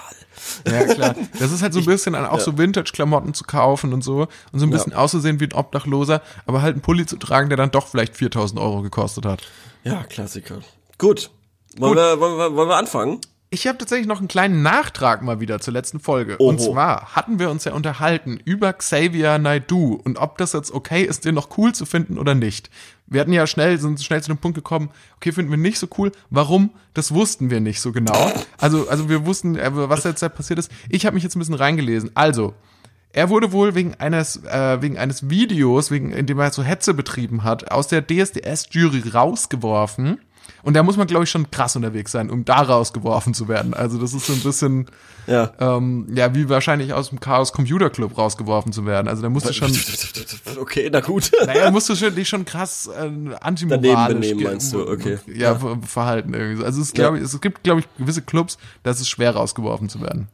Ja, 0.67 0.93
klar. 0.93 1.15
Das 1.39 1.51
ist 1.51 1.61
halt 1.61 1.73
so 1.73 1.79
ein 1.79 1.85
bisschen 1.85 2.15
an 2.15 2.25
auch 2.25 2.39
so 2.39 2.57
Vintage-Klamotten 2.57 3.33
zu 3.33 3.43
kaufen 3.43 3.93
und 3.93 4.03
so 4.03 4.27
und 4.51 4.59
so 4.59 4.65
ein 4.65 4.69
bisschen 4.69 4.93
auszusehen 4.93 5.39
wie 5.39 5.45
ein 5.45 5.53
Obdachloser, 5.53 6.21
aber 6.45 6.61
halt 6.61 6.73
einen 6.73 6.81
Pulli 6.81 7.05
zu 7.05 7.17
tragen, 7.17 7.49
der 7.49 7.57
dann 7.57 7.71
doch 7.71 7.87
vielleicht 7.87 8.17
4000 8.17 8.59
Euro 8.59 8.81
gekostet 8.81 9.25
hat. 9.25 9.41
Ja, 9.83 10.03
Klassiker. 10.03 10.59
Gut. 10.97 11.31
Wollen, 11.77 11.95
Wir, 11.95 12.19
wollen, 12.19 12.37
wir, 12.37 12.55
wollen 12.55 12.69
wir 12.69 12.75
anfangen? 12.77 13.21
Ich 13.53 13.67
habe 13.67 13.77
tatsächlich 13.77 14.07
noch 14.07 14.19
einen 14.19 14.29
kleinen 14.29 14.61
Nachtrag 14.61 15.21
mal 15.23 15.41
wieder 15.41 15.59
zur 15.59 15.73
letzten 15.73 15.99
Folge. 15.99 16.37
Oho. 16.39 16.47
Und 16.47 16.61
zwar 16.61 17.13
hatten 17.17 17.37
wir 17.37 17.51
uns 17.51 17.65
ja 17.65 17.73
unterhalten 17.73 18.39
über 18.45 18.71
Xavier 18.71 19.39
Naidoo 19.39 19.99
und 20.05 20.17
ob 20.17 20.37
das 20.37 20.53
jetzt 20.53 20.71
okay 20.71 21.03
ist, 21.03 21.25
den 21.25 21.35
noch 21.35 21.57
cool 21.57 21.75
zu 21.75 21.85
finden 21.85 22.17
oder 22.17 22.33
nicht. 22.33 22.69
Wir 23.07 23.19
hatten 23.19 23.33
ja 23.33 23.45
schnell, 23.45 23.77
sind 23.77 24.01
schnell 24.01 24.23
zu 24.23 24.31
dem 24.31 24.37
Punkt 24.37 24.55
gekommen, 24.55 24.89
okay, 25.17 25.33
finden 25.33 25.51
wir 25.51 25.57
nicht 25.57 25.79
so 25.79 25.87
cool. 25.97 26.13
Warum? 26.29 26.69
Das 26.93 27.13
wussten 27.13 27.49
wir 27.49 27.59
nicht 27.59 27.81
so 27.81 27.91
genau. 27.91 28.31
Also, 28.57 28.87
also 28.87 29.09
wir 29.09 29.25
wussten, 29.25 29.57
äh, 29.57 29.69
was 29.73 30.05
jetzt 30.05 30.21
da 30.21 30.29
passiert 30.29 30.57
ist. 30.57 30.71
Ich 30.87 31.05
habe 31.05 31.15
mich 31.15 31.23
jetzt 31.23 31.35
ein 31.35 31.39
bisschen 31.39 31.55
reingelesen. 31.55 32.11
Also, 32.13 32.53
er 33.11 33.27
wurde 33.27 33.51
wohl 33.51 33.75
wegen 33.75 33.95
eines, 33.95 34.45
äh, 34.45 34.81
wegen 34.81 34.97
eines 34.97 35.29
Videos, 35.29 35.91
wegen, 35.91 36.13
in 36.13 36.25
dem 36.25 36.39
er 36.39 36.51
so 36.51 36.63
Hetze 36.63 36.93
betrieben 36.93 37.43
hat, 37.43 37.69
aus 37.69 37.89
der 37.89 38.07
DSDS-Jury 38.07 39.09
rausgeworfen. 39.09 40.21
Und 40.63 40.75
da 40.75 40.83
muss 40.83 40.95
man, 40.97 41.07
glaube 41.07 41.23
ich, 41.23 41.29
schon 41.31 41.49
krass 41.49 41.75
unterwegs 41.75 42.11
sein, 42.11 42.29
um 42.29 42.45
da 42.45 42.57
rausgeworfen 42.61 43.33
zu 43.33 43.47
werden. 43.47 43.73
Also 43.73 43.97
das 43.99 44.13
ist 44.13 44.27
so 44.27 44.33
ein 44.33 44.41
bisschen, 44.41 44.85
Ja. 45.27 45.51
ähm, 45.59 46.07
ja, 46.13 46.35
wie 46.35 46.49
wahrscheinlich 46.49 46.93
aus 46.93 47.09
dem 47.09 47.19
Chaos 47.19 47.51
Computer 47.51 47.89
Club 47.89 48.17
rausgeworfen 48.17 48.71
zu 48.71 48.85
werden. 48.85 49.07
Also 49.07 49.21
da 49.23 49.29
musst 49.29 49.49
du 49.49 49.53
schon, 49.53 49.71
Okay, 50.59 50.89
na 50.91 50.99
gut. 50.99 51.31
naja, 51.45 51.71
musst 51.71 51.89
du 51.89 51.95
schon, 51.95 52.13
dich 52.13 52.29
schon 52.29 52.45
krass 52.45 52.87
äh, 52.87 53.09
antimoralisch 53.41 53.87
Daneben 53.91 54.19
benehmen, 54.19 54.43
meinst 54.43 54.73
du? 54.73 54.87
Okay. 54.87 55.17
Ja, 55.33 55.55
ver- 55.55 55.77
verhalten 55.85 56.33
irgendwie. 56.33 56.57
so. 56.57 56.65
Also 56.65 56.81
es, 56.81 56.89
Ja. 56.89 56.93
glaub 57.09 57.15
ich, 57.15 57.21
es 57.23 57.41
gibt, 57.41 57.63
glaube 57.63 57.79
ich, 57.81 57.87
gewisse 57.97 58.21
Clubs, 58.21 58.57
da 58.83 58.91
ist 58.91 58.99
es 59.01 59.09
schwer 59.09 59.35
rausgeworfen 59.35 59.89
zu 59.89 60.01
werden. 60.01 60.27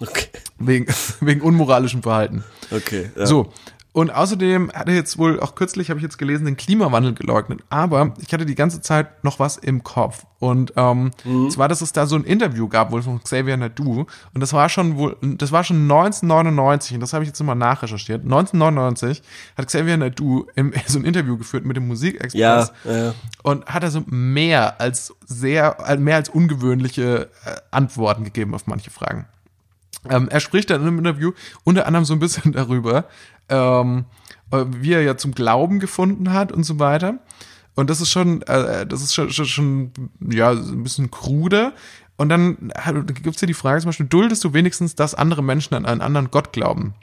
Okay. 0.00 0.26
Wegen, 0.58 0.86
wegen 1.20 1.40
unmoralischem 1.40 2.02
Verhalten. 2.02 2.44
Okay. 2.70 3.10
Ja. 3.16 3.26
So. 3.26 3.52
Und 3.92 4.10
außerdem 4.10 4.72
hat 4.72 4.88
er 4.88 4.94
jetzt 4.94 5.18
wohl 5.18 5.38
auch 5.38 5.54
kürzlich, 5.54 5.90
habe 5.90 5.98
ich 5.98 6.02
jetzt 6.02 6.16
gelesen, 6.16 6.46
den 6.46 6.56
Klimawandel 6.56 7.12
geleugnet. 7.12 7.60
Aber 7.68 8.14
ich 8.20 8.32
hatte 8.32 8.46
die 8.46 8.54
ganze 8.54 8.80
Zeit 8.80 9.22
noch 9.22 9.38
was 9.38 9.58
im 9.58 9.82
Kopf. 9.82 10.24
Und 10.38 10.72
ähm, 10.76 11.10
zwar, 11.50 11.68
dass 11.68 11.82
es 11.82 11.92
da 11.92 12.06
so 12.06 12.16
ein 12.16 12.24
Interview 12.24 12.68
gab, 12.68 12.90
wohl 12.90 13.02
von 13.02 13.22
Xavier 13.22 13.56
Nadu. 13.58 14.06
Und 14.32 14.40
das 14.40 14.54
war 14.54 14.70
schon 14.70 14.96
wohl, 14.96 15.16
das 15.20 15.52
war 15.52 15.62
schon 15.62 15.82
1999, 15.82 16.94
und 16.94 17.00
das 17.00 17.12
habe 17.12 17.22
ich 17.22 17.28
jetzt 17.28 17.38
nochmal 17.38 17.54
nachrecherchiert. 17.54 18.24
1999 18.24 19.22
hat 19.58 19.66
Xavier 19.66 19.98
Nadu 19.98 20.46
im, 20.56 20.72
so 20.86 20.98
ein 20.98 21.04
Interview 21.04 21.36
geführt 21.36 21.66
mit 21.66 21.76
dem 21.76 21.86
Musikexpress 21.86 22.34
Ja, 22.34 22.70
ja. 22.84 23.14
und 23.42 23.66
hat 23.66 23.84
also 23.84 24.02
mehr 24.06 24.80
als 24.80 25.14
sehr, 25.26 25.76
äh, 25.86 25.98
mehr 25.98 26.16
als 26.16 26.30
ungewöhnliche 26.30 27.28
äh, 27.44 27.56
Antworten 27.70 28.24
gegeben 28.24 28.54
auf 28.54 28.66
manche 28.66 28.90
Fragen. 28.90 29.26
Ähm, 30.08 30.28
er 30.28 30.40
spricht 30.40 30.70
dann 30.70 30.80
in 30.80 30.88
einem 30.88 30.98
Interview 30.98 31.32
unter 31.64 31.86
anderem 31.86 32.04
so 32.04 32.14
ein 32.14 32.18
bisschen 32.18 32.52
darüber, 32.52 33.04
ähm, 33.48 34.04
äh, 34.50 34.64
wie 34.68 34.92
er 34.92 35.02
ja 35.02 35.16
zum 35.16 35.32
Glauben 35.34 35.80
gefunden 35.80 36.32
hat 36.32 36.52
und 36.52 36.64
so 36.64 36.78
weiter. 36.78 37.18
Und 37.74 37.88
das 37.88 38.00
ist 38.00 38.10
schon, 38.10 38.42
äh, 38.42 38.86
das 38.86 39.02
ist 39.02 39.14
schon, 39.14 39.30
schon, 39.30 39.46
schon 39.46 39.92
ja, 40.20 40.50
ein 40.50 40.82
bisschen 40.82 41.10
krude. 41.10 41.72
Und 42.16 42.28
dann 42.28 42.70
gibt 43.06 43.34
es 43.34 43.40
ja 43.40 43.46
die 43.46 43.54
Frage 43.54 43.80
zum 43.80 43.88
Beispiel, 43.88 44.06
duldest 44.06 44.44
du 44.44 44.52
wenigstens, 44.52 44.94
dass 44.94 45.14
andere 45.14 45.42
Menschen 45.42 45.74
an 45.74 45.86
einen 45.86 46.02
anderen 46.02 46.30
Gott 46.30 46.52
glauben? 46.52 46.94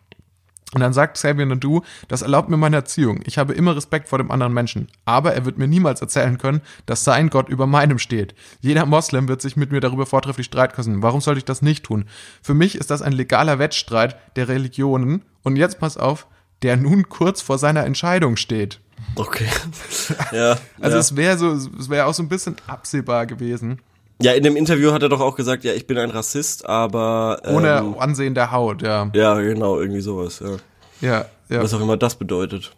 Und 0.73 0.81
dann 0.81 0.93
sagt 0.93 1.15
Xavier 1.15 1.47
Nadu, 1.47 1.81
das 2.07 2.21
erlaubt 2.21 2.49
mir 2.49 2.57
meine 2.57 2.75
Erziehung. 2.75 3.21
Ich 3.25 3.39
habe 3.39 3.53
immer 3.53 3.75
Respekt 3.75 4.07
vor 4.07 4.19
dem 4.19 4.29
anderen 4.29 4.53
Menschen. 4.53 4.87
Aber 5.03 5.33
er 5.33 5.45
wird 5.45 5.57
mir 5.57 5.67
niemals 5.67 6.01
erzählen 6.01 6.37
können, 6.37 6.61
dass 6.85 7.03
sein 7.03 7.29
Gott 7.31 7.49
über 7.49 7.65
meinem 7.65 7.97
steht. 7.97 8.35
Jeder 8.61 8.85
Moslem 8.85 9.27
wird 9.27 9.41
sich 9.41 9.57
mit 9.57 9.71
mir 9.71 9.79
darüber 9.79 10.05
vortrefflich 10.05 10.45
streiten 10.45 10.75
können. 10.75 11.01
Warum 11.01 11.21
sollte 11.21 11.39
ich 11.39 11.45
das 11.45 11.63
nicht 11.63 11.85
tun? 11.85 12.05
Für 12.43 12.53
mich 12.53 12.75
ist 12.75 12.91
das 12.91 13.01
ein 13.01 13.13
legaler 13.13 13.57
Wettstreit 13.57 14.17
der 14.35 14.47
Religionen. 14.47 15.23
Und 15.41 15.55
jetzt 15.55 15.79
pass 15.79 15.97
auf, 15.97 16.27
der 16.61 16.77
nun 16.77 17.09
kurz 17.09 17.41
vor 17.41 17.57
seiner 17.57 17.85
Entscheidung 17.85 18.35
steht. 18.35 18.79
Okay. 19.15 19.47
ja. 20.31 20.57
Also 20.79 20.97
ja. 20.97 20.99
es 20.99 21.15
wäre 21.15 21.37
so, 21.37 21.51
es 21.79 21.89
wäre 21.89 22.05
auch 22.05 22.13
so 22.13 22.21
ein 22.21 22.29
bisschen 22.29 22.57
absehbar 22.67 23.25
gewesen. 23.25 23.79
Ja, 24.21 24.33
in 24.33 24.43
dem 24.43 24.55
Interview 24.55 24.91
hat 24.91 25.01
er 25.01 25.09
doch 25.09 25.21
auch 25.21 25.35
gesagt, 25.35 25.63
ja, 25.63 25.73
ich 25.73 25.87
bin 25.87 25.97
ein 25.97 26.09
Rassist, 26.09 26.65
aber 26.67 27.41
ähm, 27.45 27.55
Ohne 27.55 27.95
Ansehen 27.99 28.35
der 28.35 28.51
Haut, 28.51 28.81
ja. 28.81 29.09
Ja, 29.13 29.39
genau, 29.39 29.79
irgendwie 29.79 30.01
sowas, 30.01 30.39
ja. 30.39 30.57
Ja, 31.01 31.25
ja. 31.49 31.63
Was 31.63 31.73
auch 31.73 31.81
immer 31.81 31.97
das 31.97 32.15
bedeutet. 32.15 32.71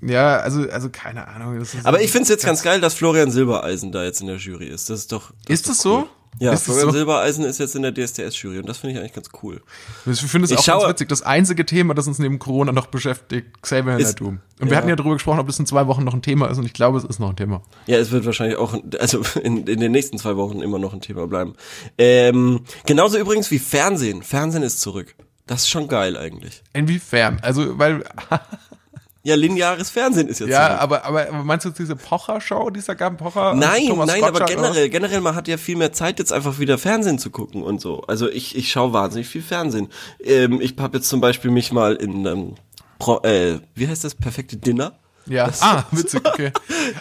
Ja, 0.00 0.38
also, 0.38 0.68
also 0.70 0.88
keine 0.90 1.26
Ahnung. 1.26 1.60
Ist 1.60 1.74
Aber 1.84 2.00
ich 2.00 2.12
find's 2.12 2.28
jetzt 2.28 2.44
ganz 2.44 2.62
geil, 2.62 2.80
dass 2.80 2.94
Florian 2.94 3.30
Silbereisen 3.30 3.92
da 3.92 4.04
jetzt 4.04 4.20
in 4.20 4.26
der 4.26 4.36
Jury 4.36 4.66
ist. 4.66 4.90
Das 4.90 5.00
ist 5.00 5.12
doch. 5.12 5.32
Das 5.46 5.54
Ist 5.54 5.68
das 5.68 5.78
doch 5.78 5.82
so? 5.82 6.08
Ja, 6.38 6.52
Ist 6.52 6.64
Florian 6.64 6.86
so? 6.86 6.92
Silbereisen 6.92 7.44
ist 7.44 7.58
jetzt 7.58 7.74
in 7.76 7.82
der 7.82 7.92
DSDS-Jury 7.94 8.58
und 8.58 8.68
das 8.68 8.78
finde 8.78 8.94
ich 8.94 8.98
eigentlich 9.00 9.14
ganz 9.14 9.30
cool. 9.42 9.62
Ich 10.04 10.20
finde 10.20 10.44
es 10.46 10.56
auch 10.56 10.62
schaue- 10.62 10.80
ganz 10.82 10.90
witzig. 10.90 11.08
Das 11.08 11.22
einzige 11.22 11.64
Thema, 11.64 11.94
das 11.94 12.06
uns 12.06 12.18
neben 12.18 12.38
Corona 12.38 12.72
noch 12.72 12.86
beschäftigt, 12.86 13.62
Xavier 13.62 13.98
Naidu. 13.98 14.26
Und 14.28 14.40
wir 14.60 14.68
ja. 14.72 14.76
hatten 14.76 14.88
ja 14.88 14.96
darüber 14.96 15.14
gesprochen, 15.14 15.38
ob 15.38 15.46
das 15.46 15.58
in 15.58 15.66
zwei 15.66 15.86
Wochen 15.86 16.04
noch 16.04 16.14
ein 16.14 16.22
Thema 16.22 16.48
ist. 16.48 16.58
Und 16.58 16.66
ich 16.66 16.72
glaube, 16.74 16.98
es 16.98 17.04
ist 17.04 17.18
noch 17.20 17.30
ein 17.30 17.36
Thema. 17.36 17.62
Ja, 17.86 17.96
es 17.98 18.10
wird 18.10 18.26
wahrscheinlich 18.26 18.56
auch, 18.58 18.76
also 18.98 19.22
in, 19.42 19.66
in 19.66 19.80
den 19.80 19.92
nächsten 19.92 20.18
zwei 20.18 20.36
Wochen 20.36 20.60
immer 20.60 20.78
noch 20.78 20.92
ein 20.92 21.00
Thema 21.00 21.26
bleiben. 21.26 21.54
Ähm, 21.98 22.60
genauso 22.84 23.18
übrigens 23.18 23.50
wie 23.50 23.58
Fernsehen. 23.58 24.22
Fernsehen 24.22 24.62
ist 24.62 24.80
zurück. 24.80 25.14
Das 25.46 25.62
ist 25.62 25.68
schon 25.70 25.88
geil 25.88 26.16
eigentlich. 26.16 26.62
Inwiefern? 26.72 27.38
Also, 27.42 27.78
weil, 27.78 28.04
Ja, 29.26 29.34
lineares 29.34 29.90
Fernsehen 29.90 30.28
ist 30.28 30.38
jetzt 30.38 30.50
ja, 30.50 30.68
zurück. 30.68 30.82
aber, 30.82 31.04
aber 31.04 31.28
aber 31.28 31.42
meinst 31.42 31.64
du 31.64 31.70
jetzt 31.70 31.80
diese 31.80 31.96
Pocher-Show, 31.96 32.70
die 32.70 32.78
es 32.78 32.86
da 32.86 32.94
gab? 32.94 33.18
Pocher? 33.18 33.54
Nein, 33.54 33.88
Thomas 33.88 34.06
nein, 34.06 34.22
aber 34.22 34.38
Gottschalk, 34.38 34.60
oder? 34.60 34.68
generell, 34.68 34.88
generell, 34.88 35.20
man 35.20 35.34
hat 35.34 35.48
ja 35.48 35.56
viel 35.56 35.74
mehr 35.74 35.92
Zeit, 35.92 36.20
jetzt 36.20 36.32
einfach 36.32 36.60
wieder 36.60 36.78
Fernsehen 36.78 37.18
zu 37.18 37.30
gucken 37.30 37.64
und 37.64 37.80
so. 37.80 38.02
Also 38.02 38.30
ich, 38.30 38.54
ich 38.54 38.70
schaue 38.70 38.92
wahnsinnig 38.92 39.26
viel 39.26 39.42
Fernsehen. 39.42 39.88
Ähm, 40.22 40.60
ich 40.60 40.76
habe 40.78 40.98
jetzt 40.98 41.08
zum 41.08 41.20
Beispiel 41.20 41.50
mich 41.50 41.72
mal 41.72 41.96
in, 41.96 42.24
ähm, 42.24 42.54
Pro, 43.00 43.20
äh, 43.24 43.58
wie 43.74 43.88
heißt 43.88 44.04
das, 44.04 44.14
perfekte 44.14 44.58
Dinner? 44.58 44.92
Ja, 45.28 45.50
ah, 45.60 45.84
witzig, 45.90 46.20
okay. 46.24 46.52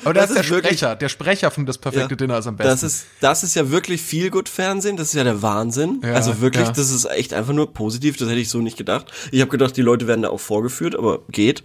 Aber 0.04 0.14
das, 0.14 0.30
Das 0.30 0.32
ist 0.32 0.36
der 0.38 0.50
wirklich- 0.50 0.78
Sprecher. 0.80 0.96
Der 0.96 1.10
Sprecher 1.10 1.52
von 1.52 1.66
Das 1.66 1.78
perfekte 1.78 2.12
Ja. 2.12 2.16
Dinner 2.16 2.38
ist 2.40 2.48
am 2.48 2.56
besten. 2.56 2.72
Das 2.72 2.84
ist, 2.84 3.06
das 3.22 3.44
ist 3.44 3.56
ja 3.56 3.70
wirklich 3.70 4.02
viel 4.02 4.32
gut 4.32 4.50
Fernsehen. 4.50 4.98
Das 4.98 5.10
ist 5.10 5.14
ja 5.14 5.24
der 5.24 5.42
Wahnsinn. 5.42 6.02
Ja, 6.04 6.14
also 6.14 6.42
wirklich, 6.42 6.66
ja. 6.66 6.72
das 6.74 6.90
ist 6.92 7.06
echt 7.06 7.34
einfach 7.34 7.54
nur 7.54 7.74
positiv. 7.74 8.18
Das 8.18 8.28
hätte 8.28 8.40
ich 8.40 8.50
so 8.50 8.60
nicht 8.60 8.78
gedacht. 8.78 9.12
Ich 9.32 9.42
habe 9.42 9.52
gedacht, 9.52 9.78
die 9.78 9.82
Leute 9.82 10.08
werden 10.08 10.24
da 10.24 10.30
auch 10.30 10.40
vorgeführt, 10.40 10.96
aber 10.96 11.20
geht. 11.30 11.64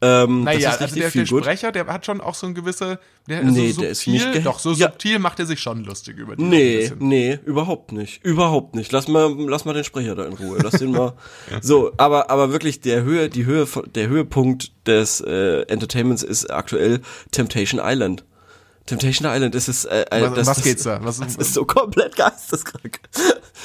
Ähm, 0.00 0.44
naja, 0.44 0.70
das 0.70 0.76
ist 0.76 0.82
also 0.82 0.94
der, 0.96 1.10
der 1.10 1.24
gut. 1.26 1.42
Sprecher, 1.44 1.72
der 1.72 1.86
hat 1.86 2.06
schon 2.06 2.20
auch 2.20 2.34
so 2.34 2.46
ein 2.46 2.54
gewisse, 2.54 2.98
der 3.28 3.42
Nee, 3.42 3.72
so 3.72 3.80
der 3.80 3.90
ist 3.90 4.06
nicht 4.06 4.46
doch, 4.46 4.58
so 4.58 4.70
Ja. 4.72 4.88
subtil 4.90 5.18
macht 5.18 5.40
er 5.40 5.46
sich 5.46 5.60
schon 5.60 5.84
lustig 5.84 6.16
über 6.18 6.36
die. 6.36 6.42
Nee, 6.44 6.92
nee, 6.98 7.38
überhaupt 7.44 7.92
nicht. 7.92 8.24
Überhaupt 8.24 8.74
nicht. 8.76 8.92
Lass 8.92 9.08
mal, 9.08 9.34
lass 9.48 9.64
mal 9.64 9.72
den 9.74 9.84
Sprecher 9.84 10.14
da 10.14 10.24
in 10.24 10.34
Ruhe. 10.34 10.58
Lass 10.62 10.74
den 10.80 10.92
mal. 10.92 11.14
So, 11.60 11.92
aber, 11.96 12.30
aber 12.30 12.52
wirklich 12.52 12.80
der 12.80 13.02
Höhe, 13.02 13.28
die 13.28 13.44
Höhe, 13.46 13.66
der 13.94 14.08
Höhepunkt 14.08 14.72
des 14.86 15.20
äh, 15.20 15.62
Entertainments 15.62 16.22
ist 16.22 16.50
aktuell 16.50 17.00
Temptation 17.32 17.80
Island. 17.82 18.24
Temptation 18.86 19.28
Island, 19.28 19.52
das 19.56 19.66
ist, 19.68 19.84
äh, 19.86 20.02
äh, 20.12 20.22
Was- 20.22 20.34
das, 20.34 20.46
was 20.46 20.62
geht's 20.62 20.82
da? 20.84 21.00
Was- 21.02 21.18
das 21.18 21.34
ist 21.34 21.54
so 21.54 21.64
komplett 21.64 22.14
geisteskrank. 22.14 23.00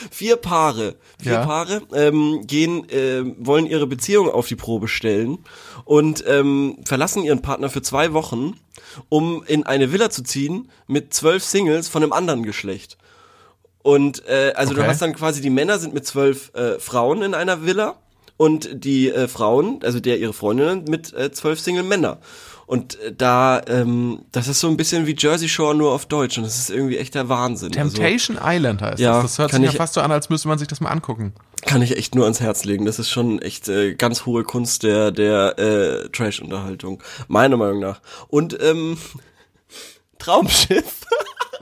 Vier 0.09 0.35
Paare, 0.37 0.95
vier 1.21 1.33
Ja. 1.33 1.45
Paare 1.45 1.83
ähm, 1.93 2.41
gehen, 2.47 2.89
äh, 2.89 3.21
wollen 3.37 3.67
ihre 3.67 3.85
Beziehung 3.85 4.31
auf 4.31 4.47
die 4.47 4.55
Probe 4.55 4.87
stellen 4.87 5.37
und 5.85 6.23
ähm, 6.27 6.77
verlassen 6.85 7.23
ihren 7.23 7.43
Partner 7.43 7.69
für 7.69 7.83
zwei 7.83 8.13
Wochen, 8.13 8.55
um 9.09 9.43
in 9.45 9.63
eine 9.65 9.91
Villa 9.91 10.09
zu 10.09 10.23
ziehen 10.23 10.69
mit 10.87 11.13
zwölf 11.13 11.43
Singles 11.43 11.87
von 11.87 12.03
einem 12.03 12.13
anderen 12.13 12.43
Geschlecht. 12.43 12.97
Und 13.83 14.27
äh, 14.27 14.53
also 14.55 14.73
du 14.73 14.81
Okay. 14.81 14.89
hast 14.89 15.01
dann 15.01 15.13
quasi 15.15 15.41
die 15.41 15.49
Männer 15.49 15.79
sind 15.79 15.93
mit 15.93 16.05
zwölf 16.05 16.53
äh, 16.53 16.79
Frauen 16.79 17.21
in 17.23 17.33
einer 17.33 17.65
Villa 17.65 17.95
und 18.37 18.69
die 18.73 19.09
äh, 19.09 19.27
Frauen, 19.27 19.79
also 19.83 19.99
der 19.99 20.19
ihre 20.19 20.33
Freundinnen 20.33 20.83
mit 20.85 21.13
äh, 21.13 21.31
zwölf 21.31 21.59
Single 21.59 21.83
Männer. 21.83 22.19
Und 22.71 22.97
äh, 23.01 23.13
da, 23.13 23.61
ähm, 23.67 24.19
das 24.31 24.47
ist 24.47 24.61
so 24.61 24.69
ein 24.69 24.77
bisschen 24.77 25.05
wie 25.05 25.13
Jersey 25.17 25.49
Shore 25.49 25.75
nur 25.75 25.91
auf 25.91 26.05
Deutsch 26.05 26.37
und 26.37 26.45
das 26.45 26.57
ist 26.57 26.69
irgendwie 26.69 26.97
echter 26.97 27.27
Wahnsinn. 27.27 27.73
Temptation 27.73 28.39
Island 28.41 28.81
heißt 28.81 28.97
Ja, 28.97 29.15
das. 29.21 29.23
Das 29.23 29.39
hört 29.39 29.51
sich 29.51 29.61
ja 29.61 29.71
fast 29.71 29.93
so 29.93 29.99
an, 29.99 30.09
als 30.09 30.29
müsste 30.29 30.47
man 30.47 30.57
sich 30.57 30.69
das 30.69 30.79
mal 30.79 30.87
angucken. 30.87 31.33
Also, 31.35 31.65
kann 31.65 31.81
ich 31.81 31.97
echt 31.97 32.15
nur 32.15 32.23
ans 32.23 32.39
Herz 32.39 32.63
legen. 32.63 32.85
Das 32.85 32.97
ist 32.97 33.09
schon 33.09 33.41
echt 33.41 33.67
äh, 33.67 33.93
ganz 33.95 34.25
hohe 34.25 34.45
Kunst 34.45 34.83
der 34.83 35.11
der 35.11 35.59
äh, 35.59 36.07
Trash-Unterhaltung 36.11 37.03
meiner 37.27 37.57
Meinung 37.57 37.81
nach. 37.81 37.99
Und 38.29 38.57
ähm, 38.63 38.97
Traumschiff. 40.17 41.01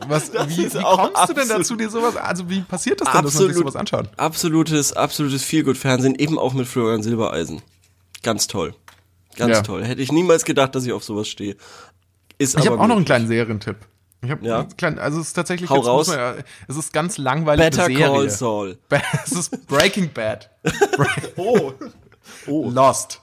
Was, 0.07 0.31
wie, 0.49 0.57
wie 0.57 0.69
kommst 0.69 0.75
du 0.75 1.33
denn 1.33 1.41
absolut- 1.41 1.49
dazu, 1.49 1.75
dir 1.75 1.89
sowas, 1.89 2.17
also 2.17 2.47
wie 2.51 2.61
passiert 2.61 3.01
das 3.01 3.11
denn, 3.11 3.23
dass 3.23 3.33
man 3.33 3.47
sich 3.47 3.57
sowas 3.57 3.75
anschaut? 3.75 4.09
Absolutes, 4.17 4.93
absolutes 4.93 5.43
Feelgood-Fernsehen, 5.43 6.13
eben 6.13 6.37
auch 6.37 6.53
mit 6.53 6.67
Florian 6.67 7.01
Silbereisen. 7.01 7.63
Ganz 8.21 8.45
toll. 8.45 8.75
Ganz 9.39 9.57
Ja. 9.57 9.61
toll. 9.63 9.83
Hätte 9.83 10.01
ich 10.01 10.11
niemals 10.11 10.45
gedacht, 10.45 10.75
dass 10.75 10.85
ich 10.85 10.93
auf 10.93 11.03
sowas 11.03 11.27
stehe. 11.27 11.55
Ist 12.37 12.57
Ich 12.57 12.65
habe 12.67 12.79
auch 12.79 12.87
noch 12.87 12.95
einen 12.95 13.05
kleinen 13.05 13.27
Serientipp. 13.27 13.77
Ich 14.21 14.29
habe 14.31 14.45
Ja? 14.45 14.59
einen 14.59 14.75
kleinen, 14.77 14.99
also 14.99 15.19
es 15.21 15.27
ist 15.27 15.33
tatsächlich 15.33 15.69
Hau 15.69 15.77
jetzt 15.77 15.87
raus. 15.87 16.07
Man 16.09 16.43
es 16.67 16.75
ist 16.77 16.91
ganz 16.93 17.17
langweilige 17.17 17.69
Better 17.69 17.85
Serie. 17.85 18.05
Call 18.05 18.29
Saul. 18.29 18.77
Es 19.25 19.31
ist 19.31 19.67
Breaking 19.67 20.11
Bad. 20.13 20.49
Oh. 22.47 22.69
Lost. 22.69 23.21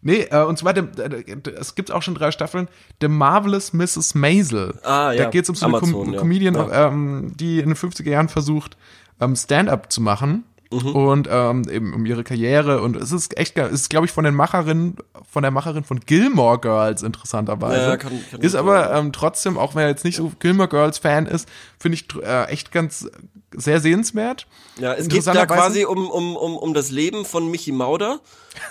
Nee, 0.00 0.28
äh, 0.30 0.44
und 0.44 0.56
zwar, 0.58 0.76
äh, 0.76 1.24
es 1.58 1.74
gibt 1.74 1.90
auch 1.90 2.02
schon 2.02 2.14
drei 2.14 2.30
Staffeln. 2.30 2.68
The 3.00 3.08
Marvelous 3.08 3.72
Mrs. 3.72 4.14
Maisel. 4.14 4.78
Ah, 4.84 5.10
ja. 5.12 5.24
Da 5.24 5.30
geht 5.30 5.42
es 5.44 5.48
um 5.50 5.56
so 5.56 5.66
eine 5.66 5.76
Amazon, 5.78 5.92
Com 6.04 6.12
ja. 6.14 6.20
Comedian, 6.20 6.54
Ja. 6.54 6.86
ähm, 6.88 7.32
die 7.36 7.58
in 7.58 7.66
den 7.70 7.74
50er 7.76 8.08
Jahren 8.10 8.28
versucht, 8.28 8.76
ähm, 9.20 9.34
Stand-up 9.34 9.90
zu 9.90 10.00
machen. 10.00 10.44
Mhm. 10.70 10.94
Und 10.94 11.28
ähm, 11.30 11.62
eben 11.70 11.94
um 11.94 12.04
ihre 12.04 12.24
Karriere 12.24 12.82
und 12.82 12.94
es 12.96 13.10
ist 13.10 13.38
echt. 13.38 13.56
Es 13.56 13.72
ist, 13.72 13.90
glaube 13.90 14.04
ich, 14.06 14.12
von 14.12 14.24
den 14.24 14.34
Macherinnen, 14.34 14.96
von 15.30 15.42
der 15.42 15.50
Macherin 15.50 15.82
von 15.82 16.00
Gilmore 16.00 16.58
Girls 16.58 17.02
interessanterweise. 17.02 17.80
Ja, 17.90 17.96
kann- 17.96 18.12
kann 18.30 18.40
ist 18.42 18.54
aber 18.54 18.92
ähm, 18.92 19.12
trotzdem, 19.12 19.56
auch 19.56 19.74
wenn 19.74 19.82
er 19.84 19.88
jetzt 19.88 20.04
nicht 20.04 20.16
so 20.16 20.30
Gilmore 20.40 20.68
Girls 20.68 20.98
Fan 20.98 21.24
ist, 21.26 21.48
finde 21.78 21.96
ich 21.96 22.06
äh, 22.22 22.44
echt 22.50 22.70
ganz 22.70 23.08
sehr 23.56 23.80
sehenswert. 23.80 24.46
Ja, 24.78 24.92
es 24.92 25.08
geht 25.08 25.26
da 25.26 25.46
quasi 25.46 25.86
um, 25.86 26.10
um, 26.10 26.36
um, 26.36 26.56
um 26.58 26.74
das 26.74 26.90
Leben 26.90 27.24
von 27.24 27.50
Mickey 27.50 27.72
Mauder. 27.72 28.20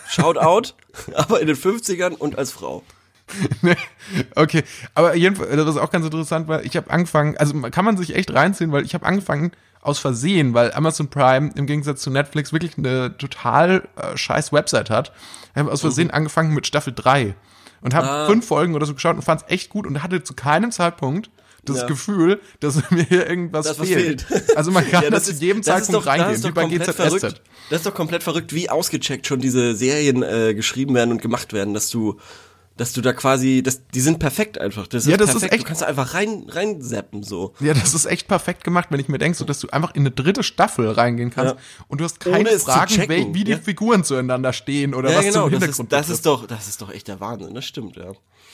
Shoutout. 0.07 0.73
aber 1.15 1.39
in 1.41 1.47
den 1.47 1.55
50ern 1.55 2.13
und 2.13 2.37
als 2.37 2.51
Frau. 2.51 2.83
Okay, 4.35 4.63
aber 4.93 5.15
jedenfalls, 5.15 5.53
das 5.53 5.67
ist 5.75 5.77
auch 5.81 5.89
ganz 5.91 6.05
interessant, 6.05 6.47
weil 6.47 6.65
ich 6.65 6.77
habe 6.77 6.89
angefangen, 6.89 7.35
also 7.37 7.53
kann 7.71 7.83
man 7.83 7.97
sich 7.97 8.15
echt 8.15 8.33
reinziehen, 8.33 8.71
weil 8.71 8.85
ich 8.85 8.93
habe 8.93 9.05
angefangen 9.05 9.51
aus 9.81 9.99
Versehen, 9.99 10.53
weil 10.53 10.73
Amazon 10.73 11.09
Prime 11.09 11.51
im 11.55 11.65
Gegensatz 11.65 12.01
zu 12.01 12.09
Netflix 12.09 12.51
wirklich 12.53 12.77
eine 12.77 13.17
total 13.17 13.87
äh, 13.95 14.17
scheiß 14.17 14.51
Website 14.51 14.89
hat, 14.89 15.11
habe 15.55 15.71
aus 15.71 15.81
Versehen 15.81 16.11
angefangen 16.11 16.53
mit 16.53 16.67
Staffel 16.67 16.93
3 16.95 17.35
und 17.81 17.93
habe 17.93 18.27
fünf 18.31 18.45
Folgen 18.45 18.75
oder 18.75 18.85
so 18.85 18.93
geschaut 18.93 19.15
und 19.15 19.21
fand 19.21 19.41
es 19.43 19.49
echt 19.51 19.69
gut 19.69 19.85
und 19.87 20.03
hatte 20.03 20.23
zu 20.23 20.33
keinem 20.33 20.71
Zeitpunkt 20.71 21.29
das 21.63 21.81
Ja. 21.81 21.85
Gefühl, 21.87 22.39
dass 22.59 22.75
mir 22.91 23.03
hier 23.03 23.27
irgendwas 23.29 23.65
Das, 23.65 23.77
fehlt. 23.77 24.21
fehlt. 24.23 24.57
Also 24.57 24.71
man 24.71 24.87
kann 24.91 25.03
Ja, 25.03 25.09
das, 25.09 25.25
zu 25.25 25.31
jedem 25.33 25.61
das 25.61 25.67
ist 25.81 25.85
Zeitpunkt 25.87 25.93
doch- 26.07 26.13
das 26.13 26.19
reingehen, 26.25 26.43
wie 26.43 26.51
bei 26.51 26.61
komplett 26.61 26.81
GZSZ. 26.87 26.95
verrückt. 26.95 27.41
Das 27.69 27.79
ist 27.79 27.85
doch 27.85 27.93
komplett 27.93 28.23
verrückt, 28.23 28.53
wie 28.53 28.69
ausgecheckt 28.69 29.27
schon 29.27 29.39
diese 29.41 29.75
Serien 29.75 30.23
äh, 30.23 30.53
geschrieben 30.53 30.95
werden 30.95 31.11
und 31.11 31.21
gemacht 31.21 31.53
werden, 31.53 31.73
dass 31.73 31.89
du, 31.89 32.17
dass 32.77 32.93
du 32.93 33.01
da 33.01 33.11
quasi, 33.13 33.61
das, 33.63 33.81
die 33.93 33.99
sind 34.01 34.19
perfekt 34.19 34.59
einfach. 34.61 34.87
Das 34.87 35.05
Ja, 35.05 35.17
das 35.17 35.29
ist 35.29 35.33
perfekt. 35.41 35.53
echt- 35.53 35.63
Du 35.63 35.67
kannst 35.67 35.81
da 35.81 35.87
einfach 35.87 36.13
rein, 36.13 36.45
rein 36.47 36.81
zappen 36.81 37.23
so. 37.23 37.53
Ja, 37.59 37.73
das 37.73 37.93
ist 37.93 38.05
echt 38.05 38.27
perfekt 38.27 38.63
gemacht, 38.63 38.87
wenn 38.91 38.99
ich 38.99 39.07
mir 39.09 39.17
denke, 39.17 39.37
so 39.37 39.43
dass 39.45 39.59
du 39.59 39.67
einfach 39.69 39.93
in 39.95 40.01
eine 40.03 40.11
dritte 40.11 40.43
Staffel 40.43 40.89
reingehen 40.91 41.29
kannst 41.31 41.55
Ja. 41.55 41.61
und 41.87 41.99
du 41.99 42.05
hast 42.05 42.19
keine 42.19 42.49
Fragen, 42.59 42.91
checken, 42.93 43.33
wie 43.33 43.43
die 43.43 43.51
ja. 43.51 43.57
Figuren 43.57 44.03
zueinander 44.03 44.53
stehen 44.53 44.93
oder 44.93 45.09
Ja, 45.11 45.17
was 45.17 45.25
genau, 45.25 45.33
zum 45.43 45.51
das 45.51 45.59
Hintergrund 45.63 45.91
ist, 45.91 45.97
das 45.97 46.09
ist 46.09 46.25
doch, 46.25 46.47
das 46.47 46.67
ist 46.67 46.81
doch 46.81 46.91
echt 46.93 47.07
der 47.07 47.19
Wahnsinn, 47.19 47.53
das 47.53 47.65
stimmt, 47.65 47.95
ja. 47.97 48.11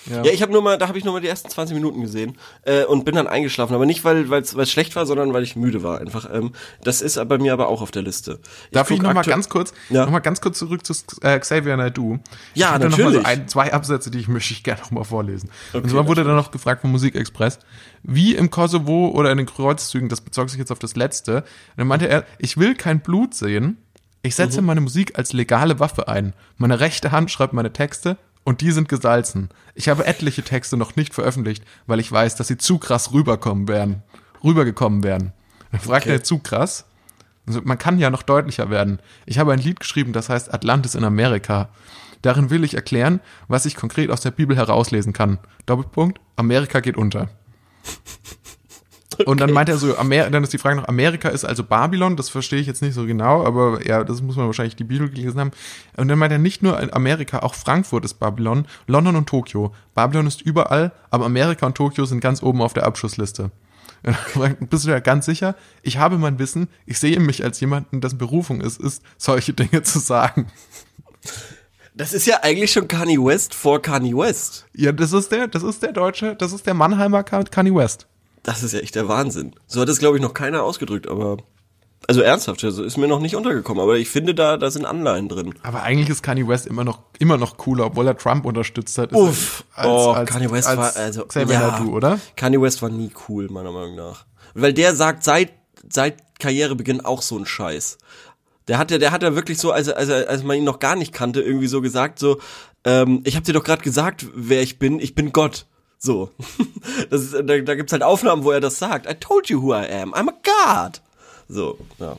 Ja. 0.09 0.23
Ja, 0.23 0.31
ich 0.31 0.41
habe 0.41 0.51
nur 0.51 0.61
mal, 0.61 0.77
da 0.77 0.87
habe 0.87 0.97
ich 0.97 1.03
nur 1.05 1.13
mal 1.13 1.19
die 1.21 1.27
ersten 1.27 1.49
20 1.49 1.75
Minuten 1.75 2.01
gesehen 2.01 2.37
äh, 2.63 2.83
und 2.83 3.05
bin 3.05 3.15
dann 3.15 3.27
eingeschlafen, 3.27 3.73
aber 3.73 3.85
nicht 3.85 4.03
weil 4.03 4.29
weil 4.29 4.41
es 4.41 4.71
schlecht 4.71 4.95
war, 4.95 5.05
sondern 5.05 5.33
weil 5.33 5.43
ich 5.43 5.55
müde 5.55 5.81
war 5.83 5.99
einfach. 5.99 6.29
Ähm, 6.33 6.51
das 6.83 7.01
ist 7.01 7.15
bei 7.29 7.37
mir 7.37 7.53
aber 7.53 7.67
auch 7.67 7.81
auf 7.81 7.91
der 7.91 8.01
Liste. 8.01 8.39
Darf 8.71 8.91
ich 8.91 9.01
noch 9.01 9.13
mal 9.13 9.23
ganz 9.23 9.49
kurz, 9.49 9.73
Ja. 9.89 10.03
noch 10.05 10.11
mal 10.11 10.19
ganz 10.19 10.41
kurz 10.41 10.59
zurück 10.59 10.85
zu 10.85 10.93
äh, 11.21 11.39
Xavier 11.39 11.77
Naidoo? 11.77 12.19
Ja, 12.53 12.67
ich 12.67 12.73
hatte 12.73 12.89
Noch 12.89 12.97
mal 12.97 13.03
natürlich. 13.05 13.21
so 13.21 13.41
ein, 13.41 13.47
zwei 13.47 13.73
Absätze, 13.73 14.11
die 14.11 14.19
ich 14.19 14.27
möchte 14.27 14.53
ich 14.53 14.63
gerne 14.63 14.81
noch 14.81 14.91
mal 14.91 15.03
vorlesen. 15.03 15.49
und 15.73 15.79
Okay, 15.81 15.89
zwar 15.89 16.07
wurde 16.07 16.23
dann 16.23 16.35
noch 16.35 16.51
gefragt 16.51 16.81
vom 16.81 16.91
Musikexpress, 16.91 17.59
wie 18.03 18.35
im 18.35 18.49
Kosovo 18.49 19.07
oder 19.09 19.31
in 19.31 19.37
den 19.37 19.47
Kreuzzügen, 19.47 20.09
das 20.09 20.21
bezog 20.21 20.49
sich 20.49 20.59
jetzt 20.59 20.71
auf 20.71 20.79
das 20.79 20.95
letzte. 20.95 21.37
Und 21.37 21.43
dann 21.77 21.87
meinte 21.87 22.07
er, 22.07 22.25
ich 22.39 22.57
will 22.57 22.75
kein 22.75 22.99
Blut 22.99 23.33
sehen. 23.33 23.77
Ich 24.21 24.35
setze 24.35 24.61
Mhm. 24.61 24.67
meine 24.67 24.81
Musik 24.81 25.17
als 25.17 25.33
legale 25.33 25.79
Waffe 25.79 26.07
ein. 26.07 26.33
Meine 26.57 26.79
rechte 26.79 27.11
Hand 27.11 27.29
schreibt 27.31 27.53
meine 27.53 27.73
Texte 27.73 28.17
und 28.43 28.61
die 28.61 28.71
sind 28.71 28.89
gesalzen. 28.89 29.49
Ich 29.75 29.89
habe 29.89 30.05
etliche 30.05 30.43
Texte 30.43 30.77
noch 30.77 30.95
nicht 30.95 31.13
veröffentlicht, 31.13 31.63
weil 31.87 31.99
ich 31.99 32.11
weiß, 32.11 32.35
dass 32.35 32.47
sie 32.47 32.57
zu 32.57 32.77
krass 32.77 33.13
rüberkommen 33.13 33.67
werden, 33.67 34.03
rübergekommen 34.43 35.03
wären. 35.03 35.33
Dann 35.71 35.81
fragt 35.81 36.05
Okay. 36.05 36.15
er 36.15 36.23
zu 36.23 36.39
krass. 36.39 36.85
Also 37.45 37.61
man 37.63 37.77
kann 37.77 37.99
ja 37.99 38.09
noch 38.09 38.23
deutlicher 38.23 38.69
werden. 38.69 38.99
Ich 39.25 39.37
habe 39.39 39.51
ein 39.53 39.59
Lied 39.59 39.79
geschrieben, 39.79 40.13
das 40.13 40.29
heißt 40.29 40.53
Atlantis 40.53 40.95
in 40.95 41.03
Amerika. 41.03 41.69
Darin 42.21 42.49
will 42.49 42.63
ich 42.63 42.73
erklären, 42.73 43.19
was 43.49 43.65
ich 43.65 43.75
konkret 43.75 44.09
aus 44.09 44.21
der 44.21 44.31
Bibel 44.31 44.55
herauslesen 44.55 45.11
kann. 45.11 45.39
Doppelpunkt, 45.65 46.21
Amerika 46.37 46.79
geht 46.79 46.95
unter. 46.95 47.29
Und 49.25 49.39
dann 49.39 49.51
meint 49.51 49.69
er 49.69 49.77
so, 49.77 49.97
Amer 49.97 50.29
dann 50.29 50.43
ist 50.43 50.53
die 50.53 50.57
Frage 50.57 50.75
noch, 50.75 50.87
Amerika 50.87 51.29
ist 51.29 51.45
also 51.45 51.63
Babylon, 51.63 52.15
das 52.15 52.29
verstehe 52.29 52.59
ich 52.59 52.67
jetzt 52.67 52.81
nicht 52.81 52.93
so 52.93 53.05
genau, 53.05 53.45
aber 53.45 53.85
ja, 53.85 54.03
das 54.03 54.21
muss 54.21 54.35
man 54.35 54.45
wahrscheinlich 54.45 54.75
die 54.75 54.83
Bibel 54.83 55.09
gelesen 55.09 55.39
haben. 55.39 55.51
Und 55.97 56.07
dann 56.07 56.19
meint 56.19 56.31
er 56.31 56.39
nicht 56.39 56.63
nur 56.63 56.93
Amerika, 56.93 57.39
auch 57.39 57.55
Frankfurt 57.55 58.05
ist 58.05 58.15
Babylon, 58.15 58.65
London 58.87 59.15
und 59.15 59.27
Tokio. 59.27 59.73
Babylon 59.93 60.27
ist 60.27 60.41
überall, 60.41 60.91
aber 61.09 61.25
Amerika 61.25 61.65
und 61.65 61.75
Tokio 61.75 62.05
sind 62.05 62.19
ganz 62.19 62.43
oben 62.43 62.61
auf 62.61 62.73
der 62.73 62.85
Abschussliste. 62.85 63.51
Bist 64.59 64.85
du 64.85 64.89
ja 64.89 64.99
ganz 64.99 65.25
sicher? 65.25 65.55
Ich 65.81 65.97
habe 65.97 66.17
mein 66.17 66.39
Wissen, 66.39 66.67
ich 66.85 66.99
sehe 66.99 67.19
mich 67.19 67.43
als 67.43 67.59
jemanden, 67.59 68.01
dessen 68.01 68.17
Berufung 68.17 68.61
es 68.61 68.77
ist, 68.77 69.01
solche 69.17 69.53
Dinge 69.53 69.83
zu 69.83 69.99
sagen. 69.99 70.47
Das 71.95 72.11
ist 72.11 72.25
ja 72.25 72.39
eigentlich 72.41 72.71
schon 72.71 72.87
Kanye 72.87 73.17
West 73.17 73.53
vor 73.53 73.81
Kanye 73.81 74.15
West. 74.15 74.65
Ja, 74.73 74.91
das 74.91 75.13
ist 75.13 75.31
der, 75.31 75.47
das 75.47 75.61
ist 75.61 75.83
der 75.83 75.91
Deutsche, 75.91 76.35
das 76.35 76.51
ist 76.51 76.65
der 76.65 76.73
Mannheimer 76.73 77.23
Kanye 77.23 77.75
West. 77.75 78.07
Das 78.43 78.61
ist 78.61 78.73
ja 78.73 78.79
echt 78.79 78.95
der 78.95 79.07
Wahnsinn. 79.07 79.55
So 79.67 79.81
hat 79.81 79.89
es, 79.89 79.99
glaube 79.99 80.17
ich, 80.17 80.21
noch 80.21 80.33
keiner 80.33 80.63
ausgedrückt, 80.63 81.07
aber. 81.07 81.37
Also 82.05 82.21
ernsthaft, 82.21 82.61
also 82.65 82.83
ist 82.83 82.97
mir 82.97 83.07
noch 83.07 83.21
nicht 83.21 83.37
untergekommen, 83.37 83.81
aber 83.81 83.95
ich 83.95 84.09
finde, 84.09 84.35
da, 84.35 84.57
da 84.57 84.69
sind 84.69 84.85
Anleihen 84.85 85.29
drin. 85.29 85.55
Aber 85.63 85.83
eigentlich 85.83 86.09
ist 86.09 86.21
Kanye 86.21 86.45
West 86.45 86.67
immer 86.67 86.83
noch, 86.83 86.99
immer 87.17 87.37
noch 87.37 87.55
cooler, 87.55 87.85
obwohl 87.85 88.05
er 88.05 88.17
Trump 88.17 88.43
unterstützt 88.45 88.97
hat. 88.97 89.13
Uff, 89.13 89.63
er 89.77 89.89
oh, 89.89 90.25
Kanye 90.25 90.51
West 90.51 90.67
als 90.67 90.77
war, 90.77 90.95
also, 90.97 91.25
Xavier 91.25 91.53
ja, 91.53 91.71
Naidoo, 91.71 91.95
oder? 91.95 92.19
Kanye 92.35 92.59
West 92.59 92.81
war 92.81 92.89
nie 92.89 93.09
cool, 93.29 93.47
meiner 93.49 93.71
Meinung 93.71 93.95
nach. 93.95 94.25
Weil 94.53 94.73
der 94.73 94.97
sagt 94.97 95.23
seit, 95.23 95.53
seit 95.89 96.17
Karrierebeginn 96.39 97.05
auch 97.05 97.21
so 97.21 97.37
ein 97.37 97.45
Scheiß. 97.45 97.97
Der 98.67 98.77
hat 98.77 98.91
ja, 98.91 98.97
der 98.97 99.11
hat 99.11 99.23
ja 99.23 99.35
wirklich 99.35 99.57
so, 99.57 99.71
als, 99.71 99.87
als, 99.87 100.09
als 100.09 100.43
man 100.43 100.57
ihn 100.57 100.65
noch 100.65 100.79
gar 100.79 100.97
nicht 100.97 101.13
kannte, 101.13 101.41
irgendwie 101.41 101.67
so 101.67 101.79
gesagt, 101.79 102.19
so, 102.19 102.39
ähm, 102.83 103.21
ich 103.23 103.37
hab 103.37 103.45
dir 103.45 103.53
doch 103.53 103.63
gerade 103.63 103.81
gesagt, 103.81 104.25
wer 104.35 104.61
ich 104.61 104.77
bin, 104.77 104.99
ich 104.99 105.15
bin 105.15 105.31
Gott. 105.31 105.67
So. 106.03 106.29
Das 107.09 107.21
ist, 107.21 107.33
da, 107.33 107.41
da 107.59 107.75
gibt's 107.75 107.93
halt 107.93 108.03
Aufnahmen, 108.03 108.43
wo 108.43 108.51
er 108.51 108.59
das 108.59 108.77
sagt. 108.77 109.09
I 109.09 109.13
told 109.15 109.49
you 109.49 109.61
who 109.61 109.73
I 109.73 109.85
am. 109.89 110.13
I'm 110.13 110.29
a 110.29 110.33
God. 110.83 111.01
So, 111.47 111.77
ja. 111.97 112.17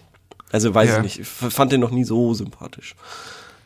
Also 0.50 0.75
weiß 0.75 0.88
Ja. 0.88 0.97
ich 0.99 1.03
nicht. 1.03 1.19
Ich 1.21 1.26
fand 1.29 1.71
den 1.71 1.81
noch 1.81 1.91
nie 1.91 2.05
so 2.05 2.33
sympathisch. 2.35 2.95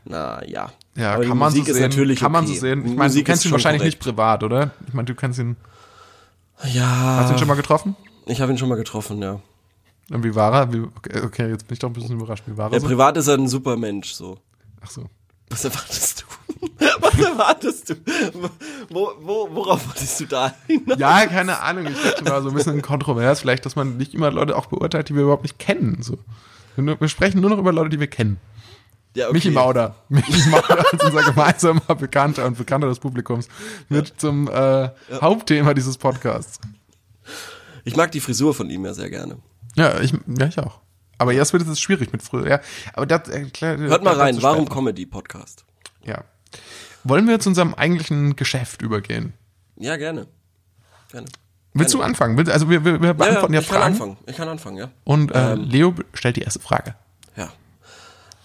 Na 0.05 0.45
ja. 0.45 0.73
Ja, 0.97 1.15
Aber 1.15 1.23
die 1.23 1.29
kann 1.29 1.39
man 1.39 1.51
Musik 1.51 1.67
so 1.67 1.71
ist 1.71 1.77
sehen. 1.77 1.89
natürlich 1.89 2.19
kann 2.21 2.33
man 2.33 2.45
okay. 2.45 2.55
so 2.55 2.61
sehen. 2.61 2.81
Ich 2.81 2.85
meine, 2.87 2.97
du 2.97 3.03
Musik 3.05 3.27
kennst 3.27 3.41
ist 3.43 3.45
ihn 3.45 3.49
schon 3.51 3.53
wahrscheinlich 3.55 3.81
korrekt. 3.83 3.95
nicht 3.97 4.03
privat, 4.05 4.43
oder? 4.43 4.71
Ich 4.89 4.95
meine, 4.95 5.07
du 5.07 5.15
kennst 5.15 5.39
ihn. 5.39 5.57
Ja. 6.65 7.17
Hast 7.21 7.31
du 7.31 7.35
ihn 7.35 7.39
schon 7.39 7.49
mal 7.49 7.55
getroffen? 7.55 7.95
Ich 8.27 8.41
habe 8.41 8.51
ihn 8.53 8.59
schon 8.59 8.69
mal 8.69 8.75
getroffen, 8.77 9.23
ja. 9.23 9.41
Und 10.11 10.25
wie 10.25 10.35
war 10.35 10.53
er? 10.53 10.73
Wie, 10.73 10.81
okay, 10.81 11.21
okay, 11.25 11.49
jetzt 11.51 11.67
bin 11.69 11.75
ich 11.75 11.79
doch 11.79 11.89
ein 11.91 11.93
bisschen 11.93 12.17
überrascht. 12.19 12.45
Wie 12.47 12.57
war 12.57 12.71
er 12.71 12.75
Ja, 12.75 12.81
so? 12.81 12.87
privat 12.87 13.17
ist 13.17 13.29
er 13.29 13.35
ein 13.35 13.49
super 13.49 13.77
Mensch, 13.77 14.13
so. 14.13 14.39
Ach 14.81 14.91
so. 14.91 15.05
Was 15.51 15.65
erwartest 15.65 16.25
du? 16.61 16.77
Was 17.19 17.27
erwartest 17.27 17.91
du? 17.91 17.95
Wo, 18.89 19.13
wo, 19.21 19.49
worauf 19.53 19.87
wolltest 19.87 20.21
du 20.21 20.27
da 20.27 20.55
hinaus? 20.67 20.99
Ja, 20.99 21.27
keine 21.27 21.61
Ahnung. 21.61 21.87
Ich 21.87 22.03
dachte 22.03 22.25
mal 22.25 22.43
so 22.43 22.49
ein 22.49 22.55
bisschen 22.55 22.83
kontrovers, 22.83 23.41
vielleicht, 23.41 23.67
dass 23.67 23.77
man 23.77 23.97
nicht 23.97 24.15
immer 24.15 24.31
Leute 24.31 24.57
auch 24.57 24.67
beurteilt, 24.67 25.09
die 25.09 25.15
wir 25.15 25.23
überhaupt 25.23 25.43
nicht 25.43 25.59
kennen. 25.59 26.03
So. 26.03 26.19
Wir, 26.77 27.09
sprechen 27.09 27.41
nur 27.41 27.51
noch 27.51 27.59
über 27.59 27.73
Leute, 27.73 27.91
die 27.91 28.01
wir 28.01 28.07
kennen. 28.07 28.39
Ja, 29.15 29.27
okay. 29.27 29.35
Michi 29.35 29.51
Mauder. 29.51 29.97
Michi 30.09 30.49
Mauder 30.49 30.85
als 30.93 31.03
unser 31.03 31.23
gemeinsamer 31.23 31.95
Bekannter 31.99 32.47
und 32.47 32.57
Bekannter 32.57 32.89
des 32.89 33.01
Publikums 33.01 33.49
wird 33.89 34.15
zum 34.19 34.49
äh, 34.49 34.91
Hauptthema 35.21 35.75
dieses 35.75 35.99
Podcasts. 35.99 36.61
Ich 37.85 37.97
mag 37.97 38.13
die 38.13 38.21
Frisur 38.21 38.55
von 38.55 38.71
ihm 38.71 38.85
ja 38.85 38.95
sehr 38.95 39.11
gerne. 39.11 39.39
Ja, 39.75 40.01
ich, 40.01 40.13
ja, 40.13 40.47
ich 40.47 40.59
auch. 40.59 40.81
Aber 41.19 41.33
jetzt 41.33 41.53
wird 41.53 41.67
es 41.67 41.81
schwierig 41.81 42.13
mit 42.13 42.23
früher. 42.23 42.49
Ja, 42.49 42.61
aber 42.93 43.07
das, 43.07 43.29
äh, 43.29 43.47
klar, 43.47 43.77
Hört 43.77 44.05
mal 44.05 44.15
rein, 44.15 44.41
warum. 44.41 44.69
Comedy-Podcast? 44.69 45.65
Ja. 46.05 46.23
Wollen 47.05 47.27
wir 47.29 47.41
zu 47.41 47.49
unserem 47.51 47.75
eigentlichen 47.75 48.37
Geschäft 48.37 48.83
übergehen? 48.83 49.33
Ja, 49.77 49.97
gerne. 49.97 50.27
Gerne. 51.11 51.27
Willst 51.75 51.95
du 51.95 52.03
anfangen? 52.03 52.37
Also 52.51 52.69
wir, 52.69 52.85
wir, 52.85 53.01
wir 53.01 53.01
Ja, 53.01 53.07
ja, 53.09 53.13
beantworten 53.13 53.55
ja, 53.55 53.61
ich 53.61 53.69
kann 53.69 53.77
Fragen. 53.79 53.93
anfangen. 53.93 54.17
Ich 54.27 54.37
kann 54.37 54.49
anfangen, 54.49 54.77
ja. 54.79 54.91
Und 55.05 55.33
äh, 55.33 55.55
Leo 55.55 55.95
stellt 56.13 56.37
die 56.37 56.43
erste 56.43 56.61
Frage. 56.61 56.95
Ja. 57.37 57.53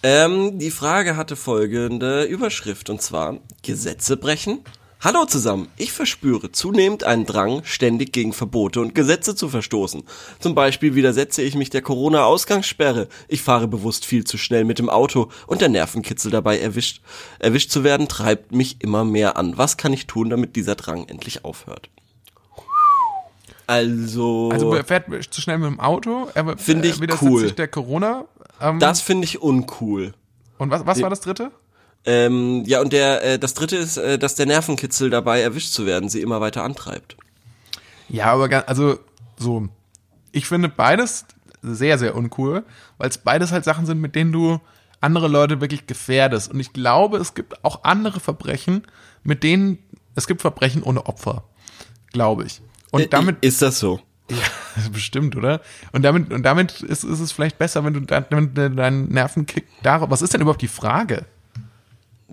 Ähm, 0.04 0.60
die 0.60 0.72
Frage 0.72 1.16
hatte 1.16 1.36
folgende 1.36 2.24
Überschrift 2.26 2.90
und 2.90 3.02
zwar 3.02 3.38
Gesetze 3.64 4.18
brechen. 4.18 4.60
Hallo 5.04 5.26
zusammen, 5.26 5.68
ich 5.76 5.92
verspüre 5.92 6.54
zunehmend 6.54 7.04
einen 7.04 7.26
Drang, 7.26 7.66
ständig 7.66 8.14
gegen 8.14 8.32
Verbote 8.32 8.80
und 8.80 8.96
Gesetze 8.96 9.36
zu 9.36 9.50
verstoßen. 9.50 10.04
Zum 10.40 10.56
Beispiel 10.56 10.96
widersetze 10.96 11.42
ich 11.42 11.56
mich 11.56 11.70
der 11.70 11.82
Corona-Ausgangssperre. 11.82 13.10
Ich 13.28 13.42
fahre 13.42 13.68
bewusst 13.68 14.06
viel 14.06 14.24
zu 14.24 14.38
schnell 14.38 14.64
mit 14.64 14.80
dem 14.80 14.90
Auto 14.90 15.30
und 15.46 15.60
der 15.60 15.68
Nervenkitzel 15.68 16.32
dabei 16.32 16.58
erwischt, 16.58 17.02
erwischt 17.40 17.70
zu 17.70 17.84
werden 17.84 18.08
treibt 18.08 18.54
mich 18.54 18.78
immer 18.80 19.04
mehr 19.04 19.36
an. 19.36 19.58
Was 19.58 19.76
kann 19.76 19.92
ich 19.92 20.08
tun, 20.08 20.30
damit 20.30 20.56
dieser 20.56 20.76
Drang 20.76 21.06
endlich 21.10 21.44
aufhört? 21.44 21.90
Also, 23.68 24.52
Also 24.54 24.74
er 24.74 24.86
fährt 24.86 25.08
zu 25.34 25.42
schnell 25.42 25.58
mit 25.58 25.70
dem 25.70 25.82
Auto. 25.82 26.30
Er, 26.34 26.58
Finde 26.58 26.88
ich 26.88 26.96
er 26.96 27.02
widersetzt 27.02 27.30
cool. 27.30 27.42
sich 27.42 27.56
der 27.56 27.68
Corona. 27.68 28.24
Ähm, 28.62 28.80
das 28.80 29.02
finde 29.02 29.26
ich 29.26 29.42
uncool. 29.42 30.14
und 30.60 30.72
was, 30.72 30.86
was 30.86 31.02
war 31.02 31.10
das 31.10 31.20
dritte? 31.20 31.52
Ähm, 32.06 32.64
ja, 32.66 32.82
und 32.82 32.92
der, 32.92 33.24
äh, 33.24 33.40
das 33.40 33.54
dritte 33.54 33.78
ist, 33.78 33.98
äh, 33.98 34.18
dass 34.20 34.36
der 34.36 34.46
Nervenkitzel 34.46 35.10
dabei 35.10 35.42
erwischt 35.42 35.72
zu 35.72 35.86
werden 35.86 36.10
sie 36.10 36.22
immer 36.22 36.42
weiter 36.42 36.64
antreibt. 36.64 37.16
Ja, 38.10 38.26
aber 38.26 38.50
ga- 38.50 38.64
also 38.68 39.00
so, 39.38 39.70
ich 40.32 40.46
finde 40.48 40.68
beides 40.70 41.26
sehr, 41.62 41.98
sehr 41.98 42.16
uncool, 42.16 42.66
weil 42.98 43.10
es 43.10 43.18
beides 43.18 43.52
halt 43.54 43.64
Sachen 43.64 43.86
sind, 43.86 44.02
mit 44.02 44.16
denen 44.16 44.34
du 44.34 44.60
andere 45.00 45.30
Leute 45.30 45.62
wirklich 45.62 45.88
gefährdest. 45.88 46.52
Und 46.52 46.60
ich 46.60 46.74
glaube, 46.74 47.18
es 47.18 47.34
gibt 47.36 47.64
auch 47.64 47.84
andere 47.84 48.20
Verbrechen, 48.20 48.84
mit 49.24 49.44
denen, 49.44 49.80
es 50.16 50.28
gibt 50.28 50.42
Verbrechen 50.42 50.84
ohne 50.84 51.06
Opfer. 51.06 51.46
Glaube 52.12 52.44
ich. 52.44 52.62
Und 52.92 53.02
Äh, 53.04 53.08
damit, 53.08 53.38
ist 53.46 53.62
das 53.62 53.80
so. 53.80 54.02
ja, 54.30 54.38
bestimmt, 54.92 55.38
oder? 55.38 55.62
Und 55.94 56.02
damit, 56.04 56.34
und 56.34 56.44
damit 56.44 56.82
ist, 56.82 57.06
ist 57.06 57.20
es 57.22 57.32
vielleicht 57.32 57.58
besser, 57.58 57.84
wenn 57.86 57.94
du 57.94 58.02
de- 58.02 58.24
wenn 58.30 58.54
du 58.54 58.70
deinen 58.72 59.08
Nervenkick 59.08 59.66
darauf, 59.84 60.10
was 60.10 60.22
ist 60.22 60.34
denn 60.34 60.42
überhaupt 60.42 60.62
die 60.62 60.68
Frage? 60.68 61.26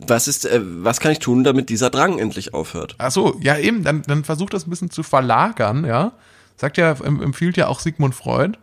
Was 0.06 0.28
ist, 0.28 0.46
äh, 0.46 0.60
was 0.62 1.00
kann 1.00 1.12
ich 1.12 1.18
tun, 1.18 1.44
damit 1.44 1.68
dieser 1.68 1.90
Drang 1.90 2.18
endlich 2.18 2.54
aufhört? 2.54 2.94
Ach 2.98 3.10
so, 3.10 3.38
ja 3.42 3.56
eben, 3.58 3.84
dann, 3.84 4.02
dann 4.02 4.24
versucht 4.24 4.54
das 4.54 4.66
ein 4.66 4.70
bisschen 4.70 4.90
zu 4.90 5.02
verlagern, 5.02 5.84
ja. 5.84 6.12
Sagt 6.56 6.76
ja, 6.78 6.92
em- 6.92 7.22
empfiehlt 7.22 7.56
ja 7.56 7.68
auch 7.68 7.80
Sigmund 7.80 8.14
Freud. 8.14 8.58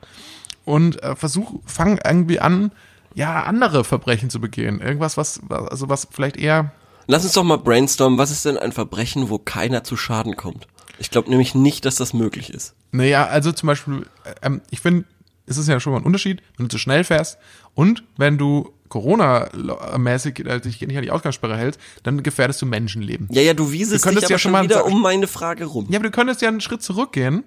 Und 0.65 1.01
äh, 1.03 1.15
versuch, 1.15 1.60
fang 1.65 2.00
irgendwie 2.05 2.40
an, 2.40 2.72
ja, 3.16 3.44
andere 3.44 3.83
Verbrechen 3.83 4.29
zu 4.29 4.40
begehen. 4.42 4.79
Irgendwas, 4.81 5.16
was, 5.18 5.40
was- 5.44 5.68
also 5.70 5.90
was 5.90 6.07
vielleicht 6.11 6.38
eher, 6.38 6.72
Lass 7.09 7.24
uns 7.24 7.31
doch 7.33 7.44
mal 7.46 7.57
brainstormen, 7.57 8.20
was 8.20 8.31
ist 8.31 8.44
denn 8.44 8.57
ein 8.57 8.74
Verbrechen, 8.74 9.29
wo 9.29 9.38
keiner 9.38 9.85
zu 9.85 9.96
Schaden 9.96 10.35
kommt? 10.35 10.68
Ich 11.00 11.09
glaube 11.09 11.29
nämlich 11.29 11.55
nicht, 11.55 11.85
dass 11.85 11.96
das 11.96 12.14
möglich 12.14 12.50
ist. 12.53 12.74
naja, 12.92 13.25
also 13.27 13.53
zum 13.53 13.68
Beispiel, 13.68 14.05
ähm, 14.42 14.61
ich 14.72 14.81
finde, 14.81 15.05
es 15.46 15.55
ist 15.57 15.70
ja 15.70 15.79
schon 15.79 15.94
mal 15.94 16.00
ein 16.00 16.05
Unterschied, 16.05 16.42
wenn 16.57 16.66
du 16.66 16.70
zu 16.70 16.77
schnell 16.77 17.05
fährst 17.05 17.38
und 17.75 18.03
wenn 18.18 18.38
du 18.38 18.74
Corona-mäßig 18.89 20.45
äh, 20.45 20.59
dich 20.59 20.81
nicht 20.81 20.97
an 20.97 21.03
die 21.03 21.11
Ausgangssperre 21.11 21.57
hältst, 21.57 21.79
dann 22.03 22.23
gefährdest 22.23 22.61
du 22.61 22.65
Menschenleben. 22.65 23.27
Ja, 23.31 23.41
ja, 23.41 23.53
du 23.53 23.71
wiesest 23.71 24.03
Du 24.03 24.07
könntest 24.07 24.23
dich 24.25 24.29
ja 24.29 24.35
aber 24.35 24.39
schon 24.39 24.50
schon 24.50 24.51
mal 24.53 24.63
wieder 24.63 24.85
um 24.85 25.01
meine 25.01 25.27
Frage 25.27 25.65
rum. 25.65 25.87
Ja, 25.89 26.00
aber 26.00 26.09
du 26.09 26.11
könntest 26.11 26.41
ja 26.41 26.47
einen 26.47 26.61
Schritt 26.61 26.81
zurückgehen 26.81 27.43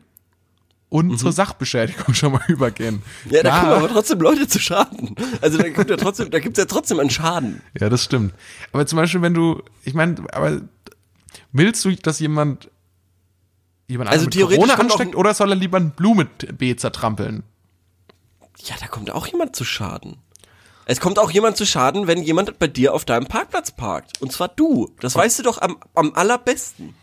und 0.90 1.18
zur 1.18 1.33
Sachbeschädigung 1.33 2.14
schon 2.14 2.33
mal 2.33 2.42
übergehen. 2.48 3.03
Ja, 3.31 3.42
da 3.42 3.61
kommen 3.61 3.72
aber 3.72 3.88
trotzdem 3.88 4.20
Leute 4.20 4.48
zu 4.48 4.59
Schaden. 4.59 5.14
Also 5.40 5.59
da 5.59 5.70
kommt 5.70 5.88
ja 5.88 5.96
trotzdem, 5.96 6.31
da 6.31 6.40
gibt's 6.40 6.59
ja 6.59 6.64
trotzdem 6.66 7.00
einen 7.00 7.11
Schaden. 7.11 7.62
Ja, 7.79 7.88
das 7.88 8.05
stimmt. 8.05 8.35
Aber 8.72 8.87
zum 8.87 8.96
Beispiel, 8.96 9.22
wenn 9.22 9.35
du, 9.35 9.62
ich 9.85 9.94
meine, 9.94 10.16
aber 10.33 10.61
willst 11.53 11.85
du, 11.85 11.94
dass 11.94 12.18
jemand 12.18 12.70
jemand 13.87 14.11
Also 14.11 14.26
mit 14.26 14.38
Corona 14.38 14.74
ansteckt 14.74 15.16
oder 15.16 15.35
soll 15.35 15.50
er 15.53 15.57
lieber 15.57 15.79
ein 15.79 15.90
Blumenbeet 15.90 16.81
zertrampeln? 16.81 17.42
Ja, 18.64 18.74
da 18.81 18.87
kommt 18.87 19.11
auch 19.11 19.26
jemand 19.26 19.57
zu 19.57 19.64
Schaden. 19.64 20.16
Es 20.90 20.98
kommt 20.98 21.20
auch 21.20 21.31
jemand 21.31 21.57
zu 21.57 21.64
Schaden, 21.66 22.09
wenn 22.09 22.20
jemand 22.20 22.59
bei 22.59 22.66
dir 22.66 22.94
auf 22.94 23.05
deinem 23.05 23.26
Parkplatz 23.26 23.70
parkt. 23.70 24.20
Und 24.20 24.33
zwar 24.33 24.48
du. 24.48 24.90
Das 24.98 25.14
weißt 25.14 25.38
du 25.38 25.44
doch 25.44 25.62
am, 25.62 25.76
am 25.94 26.12
allerbesten. 26.14 26.94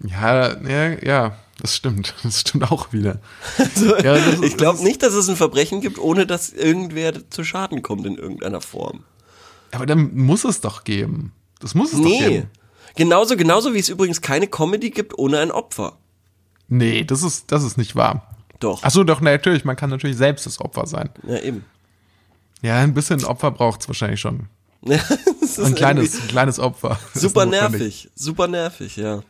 Ja, 0.00 0.60
ja, 0.68 0.88
ja, 1.00 1.36
das 1.60 1.76
stimmt. 1.76 2.12
Das 2.24 2.40
stimmt 2.40 2.72
auch 2.72 2.92
wieder. 2.92 3.20
Also, 3.56 3.96
Ja, 3.98 4.14
das 4.18 4.40
ich 4.40 4.56
glaube 4.56 4.82
nicht, 4.82 5.00
dass 5.04 5.14
es 5.14 5.28
ein 5.28 5.36
Verbrechen 5.36 5.80
gibt, 5.80 6.00
ohne 6.00 6.26
dass 6.26 6.50
irgendwer 6.50 7.30
zu 7.30 7.44
Schaden 7.44 7.82
kommt 7.82 8.04
in 8.04 8.16
irgendeiner 8.18 8.60
Form. 8.60 9.04
Aber 9.70 9.86
dann 9.86 10.16
muss 10.16 10.42
es 10.44 10.60
doch 10.60 10.82
geben. 10.82 11.32
Das 11.60 11.76
muss 11.76 11.92
es 11.92 12.00
doch 12.00 12.04
Nee. 12.08 12.18
geben. 12.28 12.50
Genauso, 12.96 13.36
genauso 13.36 13.74
wie 13.74 13.78
es 13.78 13.88
übrigens 13.88 14.22
keine 14.22 14.48
Comedy 14.48 14.90
gibt 14.90 15.16
ohne 15.18 15.38
ein 15.38 15.52
Opfer. 15.52 15.98
Nee, 16.66 17.04
das 17.04 17.22
ist, 17.22 17.52
das 17.52 17.62
ist 17.62 17.78
nicht 17.78 17.94
wahr. 17.94 18.34
Doch. 18.58 18.80
Ach 18.82 18.90
so, 18.90 19.04
doch, 19.04 19.20
natürlich. 19.20 19.64
Man 19.64 19.76
kann 19.76 19.90
natürlich 19.90 20.16
selbst 20.16 20.46
das 20.46 20.60
Opfer 20.60 20.88
sein. 20.88 21.10
Ja, 21.28 21.38
eben. 21.38 21.64
Ja, 22.62 22.78
ein 22.80 22.94
bisschen 22.94 23.24
Opfer 23.24 23.50
braucht's 23.50 23.88
wahrscheinlich 23.88 24.20
schon. 24.20 24.48
Ja, 24.82 25.00
Ein 25.64 25.74
kleines, 25.74 26.20
ein 26.20 26.28
kleines 26.28 26.60
Opfer. 26.60 26.98
Super 27.14 27.44
nervig. 27.44 28.08
Super 28.14 28.46
nervig, 28.46 28.96
ja. 28.96 29.20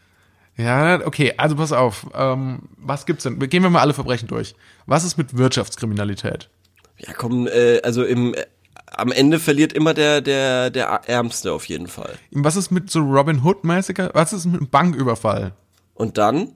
Ja, 0.59 1.07
okay, 1.07 1.33
also 1.39 1.57
pass 1.57 1.73
auf. 1.73 2.07
Ähm, 2.15 2.61
was 2.77 3.07
gibt's 3.07 3.23
denn? 3.23 3.39
Gehen 3.39 3.63
wir 3.63 3.71
mal 3.71 3.81
alle 3.81 3.95
Verbrechen 3.95 4.29
durch. 4.29 4.55
Was 4.85 5.05
ist 5.05 5.17
mit 5.17 5.37
Wirtschaftskriminalität? 5.39 6.51
Ja, 6.99 7.13
komm, 7.15 7.47
äh, 7.47 7.81
also 7.83 8.05
im, 8.05 8.35
äh, 8.35 8.45
am 8.87 9.13
Ende 9.13 9.39
verliert 9.39 9.73
immer 9.73 9.95
der, 9.95 10.21
der, 10.21 10.69
der 10.71 10.87
Ärmste 11.07 11.53
auf 11.53 11.67
jeden 11.67 11.87
Fall. 11.87 12.19
Was 12.33 12.57
ist 12.57 12.71
mit 12.71 12.91
so 12.91 13.01
Robin 13.01 13.43
Hood-mäßiger? 13.43 14.11
Was 14.13 14.33
ist 14.35 14.45
mit 14.47 14.61
einem 14.61 14.69
Banküberfall? 14.69 15.53
Und 15.95 16.19
dann, 16.19 16.53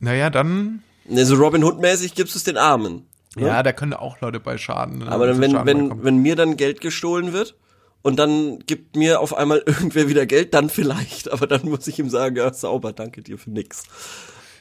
Naja, 0.00 0.30
dann, 0.30 0.82
ne, 1.06 1.24
so 1.26 1.36
Robin 1.36 1.64
Hood-mäßig 1.64 2.14
gibst 2.14 2.34
du 2.34 2.38
es 2.38 2.44
den 2.44 2.56
Armen. 2.56 3.06
Ja, 3.46 3.62
da 3.62 3.72
können 3.72 3.94
auch 3.94 4.20
Leute 4.20 4.40
bei 4.40 4.58
Schaden. 4.58 5.02
äh, 5.02 5.06
Aber 5.06 5.26
dann, 5.26 5.40
wenn, 5.40 5.52
Schaden 5.52 5.90
wenn, 5.90 6.04
wenn 6.04 6.18
mir 6.18 6.36
dann 6.36 6.56
Geld 6.56 6.80
gestohlen 6.80 7.32
wird 7.32 7.56
und 8.02 8.18
dann 8.18 8.60
gibt 8.60 8.96
mir 8.96 9.20
auf 9.20 9.36
einmal 9.36 9.58
irgendwer 9.66 10.08
wieder 10.08 10.26
Geld, 10.26 10.54
dann 10.54 10.70
vielleicht. 10.70 11.30
Aber 11.30 11.46
dann 11.46 11.68
muss 11.68 11.86
ich 11.86 11.98
ihm 11.98 12.10
sagen, 12.10 12.36
ja, 12.36 12.52
sauber, 12.52 12.92
danke 12.92 13.22
dir 13.22 13.38
für 13.38 13.50
nix. 13.50 13.84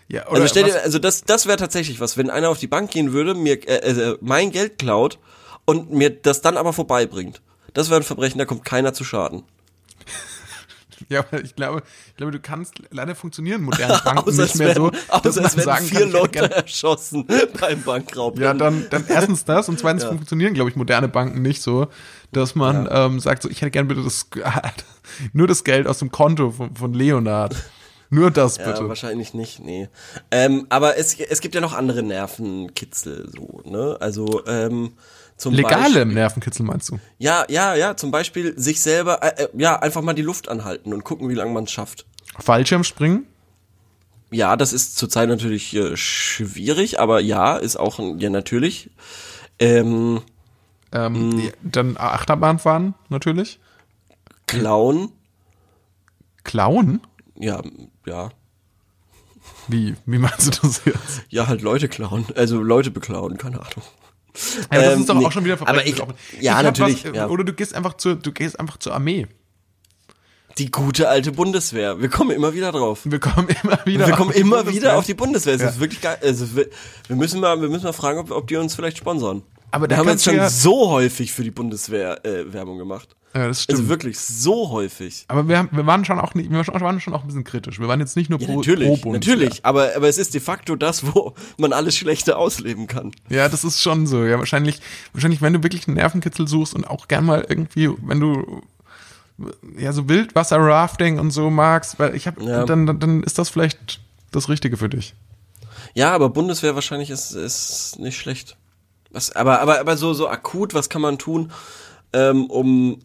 ja, 0.08 0.26
oder 0.28 0.36
Also 0.42 0.48
stell 0.48 0.64
dir, 0.66 0.82
also 0.82 1.00
das, 1.00 1.24
das 1.24 1.46
wäre 1.48 1.58
tatsächlich 1.58 2.00
was, 2.00 2.18
wenn 2.18 2.30
einer 2.30 2.50
auf 2.50 2.60
die 2.60 2.68
Bank 2.68 2.92
gehen 2.92 3.14
würde, 3.14 3.34
mir 3.36 3.68
äh, 3.68 3.90
äh, 3.90 4.18
mein 4.22 4.52
Geld 4.52 4.78
klaut 4.78 5.20
und 5.66 5.92
mir 5.92 6.10
das 6.10 6.42
dann 6.42 6.58
aber 6.58 6.74
vorbeibringt. 6.74 7.42
Das 7.74 7.90
wäre 7.90 8.00
ein 8.00 8.04
Verbrechen, 8.04 8.40
da 8.40 8.46
kommt 8.46 8.66
keiner 8.66 8.94
zu 8.94 9.04
Schaden. 9.04 9.44
ja, 11.10 11.20
aber 11.20 11.44
ich 11.44 11.56
glaube, 11.56 11.84
ich 12.10 12.16
glaube, 12.16 12.32
du 12.32 12.40
kannst 12.40 12.76
leider 12.92 13.16
funktionieren 13.16 13.62
moderne 13.62 14.00
Banken 14.06 14.36
nicht 14.36 14.56
mehr 14.56 14.76
so, 14.76 14.92
werden, 14.92 15.00
außer 15.10 15.28
es 15.28 15.58
werden 15.58 15.62
sagen 15.62 15.86
vier 15.86 16.00
kann, 16.02 16.12
Leute 16.12 16.52
erschossen 16.56 17.28
beim 17.60 17.82
Bankraub. 17.82 18.40
Ja, 18.40 18.54
dann, 18.54 18.88
dann 18.90 19.06
erstens 19.08 19.46
das 19.46 19.70
und 19.70 19.80
zweitens 19.80 20.04
funktionieren, 20.04 20.54
glaube 20.54 20.70
ich, 20.70 20.76
moderne 20.76 21.08
Banken 21.08 21.42
nicht 21.42 21.62
so, 21.62 21.88
dass 22.32 22.56
man 22.56 22.88
ähm, 22.92 23.20
sagt, 23.20 23.44
so, 23.44 23.50
ich 23.50 23.62
hätte 23.62 23.72
gern 23.72 23.88
bitte 23.88 24.04
das, 24.04 24.28
nur 25.34 25.48
das 25.48 25.64
Geld 25.64 25.88
aus 25.88 26.00
dem 26.00 26.12
Konto 26.12 26.52
von, 26.52 26.76
von 26.76 26.94
Leonard. 26.94 27.56
Nur 28.10 28.32
das 28.32 28.58
Ja, 28.58 28.72
bitte. 28.72 28.88
wahrscheinlich 28.88 29.34
nicht, 29.34 29.60
nee. 29.60 29.90
Ähm, 30.32 30.66
aber 30.70 30.98
es, 30.98 31.20
es 31.20 31.42
gibt 31.42 31.56
ja 31.56 31.62
noch 31.62 31.74
andere 31.74 32.04
Nervenkitzel, 32.04 33.30
so, 33.30 33.62
ne? 33.70 33.98
Also, 34.00 34.46
ähm, 34.48 34.94
zum 35.38 35.54
Legale 35.54 35.84
Beispiel, 35.84 36.06
Nervenkitzel 36.06 36.66
meinst 36.66 36.90
du? 36.90 37.00
Ja, 37.20 37.46
ja, 37.48 37.76
ja, 37.76 37.96
zum 37.96 38.12
Beispiel 38.12 38.58
sich 38.60 38.82
selber, 38.82 39.24
äh, 39.24 39.44
äh, 39.44 39.50
ja, 39.58 39.80
einfach 39.80 40.02
mal 40.02 40.14
die 40.14 40.24
Luft 40.24 40.50
anhalten 40.50 40.94
und 40.94 41.04
gucken, 41.04 41.30
wie 41.30 41.36
lange 41.36 41.52
man 41.54 41.66
es 41.66 41.72
schafft. 41.72 42.06
Fallschirmspringen? 42.40 43.28
Ja, 44.32 44.58
das 44.58 44.74
ist 44.74 44.98
zurzeit 44.98 45.30
natürlich 45.30 45.74
äh, 45.76 45.96
schwierig, 45.96 47.00
aber 47.00 47.22
ja, 47.22 47.56
ist 47.56 47.78
auch, 47.78 48.00
ja, 48.18 48.30
natürlich. 48.30 48.90
Ähm, 49.60 50.22
Ähm, 50.92 51.30
mhm. 51.30 51.52
Dann 51.62 51.98
Achterbahn 51.98 52.60
fahren, 52.60 52.94
natürlich. 53.10 53.60
Klauen. 54.48 55.12
Klauen? 56.44 57.02
Ja, 57.36 57.62
ja. 58.06 58.30
Wie, 59.68 59.96
wie 60.06 60.18
meinst 60.18 60.48
du 60.48 60.68
das 60.68 60.82
jetzt? 60.86 61.24
Ja, 61.30 61.48
halt 61.48 61.62
Leute 61.62 61.90
klauen, 61.90 62.26
also 62.36 62.62
Leute 62.62 62.90
beklauen, 62.90 63.38
keine 63.38 63.60
Ahnung. 63.60 63.84
Ja, 64.72 64.82
das 64.82 64.94
ähm, 64.94 65.00
ist 65.02 65.10
doch 65.10 65.16
nee, 65.16 65.26
auch 65.26 65.32
schon 65.32 65.46
wieder 65.46 65.58
Aber 65.66 65.86
ich, 65.86 65.98
ja, 66.40 66.58
ich 66.58 66.64
natürlich. 66.64 67.06
Was, 67.06 67.16
ja. 67.16 67.28
Oder 67.28 67.44
du 67.44 67.54
gehst 67.54 67.74
einfach 67.74 67.96
zur, 67.96 68.16
du 68.16 68.32
gehst 68.32 68.60
einfach 68.60 68.78
zur 68.78 68.94
Armee. 68.94 69.28
Die 70.58 70.72
gute 70.72 71.08
alte 71.08 71.32
Bundeswehr. 71.32 72.02
Wir 72.02 72.10
kommen 72.10 72.32
immer 72.32 72.54
wieder 72.54 72.72
drauf. 72.72 73.02
Wir 73.04 73.20
kommen 73.20 73.48
immer 73.64 73.80
wieder. 73.86 74.08
Wir 74.08 74.16
kommen 74.16 74.32
immer 74.32 74.58
Bundeswehr. 74.58 74.82
wieder 74.82 74.98
auf 74.98 75.06
die 75.06 75.14
Bundeswehr. 75.14 75.54
Es 75.56 75.62
ja. 75.62 75.70
ist 75.70 75.80
wirklich 75.80 76.02
geil. 76.02 76.18
Also 76.22 76.56
wir, 76.56 76.68
wir 77.08 77.16
müssen 77.16 77.40
mal, 77.40 77.62
wir 77.62 77.70
müssen 77.70 77.84
mal 77.84 77.94
fragen, 77.94 78.20
ob, 78.20 78.32
ob 78.32 78.48
die 78.48 78.56
uns 78.56 78.74
vielleicht 78.74 78.98
sponsern. 78.98 79.44
Aber 79.72 79.90
wir 79.90 79.98
haben 79.98 80.08
jetzt 80.08 80.24
schon 80.24 80.36
ja 80.36 80.50
so 80.50 80.90
häufig 80.90 81.34
für 81.34 81.44
die 81.44 81.52
Bundeswehr 81.52 82.26
äh, 82.26 82.52
Werbung 82.54 82.78
gemacht. 82.78 83.16
Ja, 83.34 83.48
das 83.48 83.64
stimmt. 83.64 83.80
Also 83.80 83.90
wirklich 83.90 84.20
so 84.20 84.70
häufig. 84.70 85.26
Aber 85.28 85.48
wir, 85.48 85.58
haben, 85.58 85.70
wir 85.72 85.86
waren 85.86 86.06
schon 86.06 86.20
auch 86.20 86.34
nicht, 86.34 86.50
wir 86.50 86.66
waren 86.66 87.00
schon 87.00 87.14
auch 87.14 87.22
ein 87.22 87.28
bisschen 87.28 87.44
kritisch. 87.44 87.80
Wir 87.80 87.88
waren 87.88 88.00
jetzt 88.00 88.16
nicht 88.16 88.30
nur 88.30 88.40
ja, 88.40 88.48
pro, 88.48 88.58
natürlich, 88.58 88.88
pro 88.88 89.12
Bundeswehr. 89.12 89.36
Natürlich, 89.36 89.66
aber, 89.66 89.96
aber 89.96 90.08
es 90.08 90.18
ist 90.18 90.34
de 90.34 90.42
facto 90.42 90.76
das, 90.76 91.06
wo 91.06 91.34
man 91.58 91.74
alles 91.74 91.96
Schlechte 91.96 92.38
ausleben 92.38 92.88
kann. 92.88 93.12
Ja, 93.30 93.50
das 93.50 93.64
ist 93.64 93.82
schon 93.82 94.08
so. 94.08 94.24
Ja, 94.24 94.40
wahrscheinlich, 94.40 94.82
wahrscheinlich, 95.14 95.42
wenn 95.42 95.54
du 95.54 95.62
wirklich 95.62 95.88
einen 95.88 95.98
Nervenkitzel 95.98 96.48
suchst 96.48 96.74
und 96.74 96.86
auch 96.86 97.08
gern 97.08 97.26
mal 97.26 97.46
irgendwie, 97.48 97.90
wenn 98.02 98.20
du 98.20 98.64
ja 99.78 99.94
so 99.94 100.10
Wildwasser-Rafting 100.10 101.20
und 101.20 101.32
so 101.32 101.50
magst, 101.50 102.00
weil 102.00 102.16
ich 102.16 102.28
habe, 102.28 102.44
ja. 102.44 102.66
dann, 102.66 103.00
dann 103.00 103.24
ist 103.24 103.38
das 103.38 103.50
vielleicht 103.50 104.00
das 104.32 104.50
Richtige 104.50 104.78
für 104.78 104.90
dich. 104.90 105.14
Ja, 105.94 106.14
aber 106.14 106.30
Bundeswehr 106.30 106.76
wahrscheinlich 106.76 107.10
ist, 107.10 107.32
ist 107.34 108.00
nicht 108.00 108.18
schlecht. 108.18 108.58
Was, 109.12 109.32
aber, 109.36 109.62
aber, 109.62 109.80
aber 109.80 109.98
so, 109.98 110.14
so 110.14 110.28
akut, 110.28 110.74
was 110.74 110.90
kann 110.90 111.02
man 111.02 111.18
tun, 111.18 111.52
ähm, 112.14 112.48
um 112.48 113.00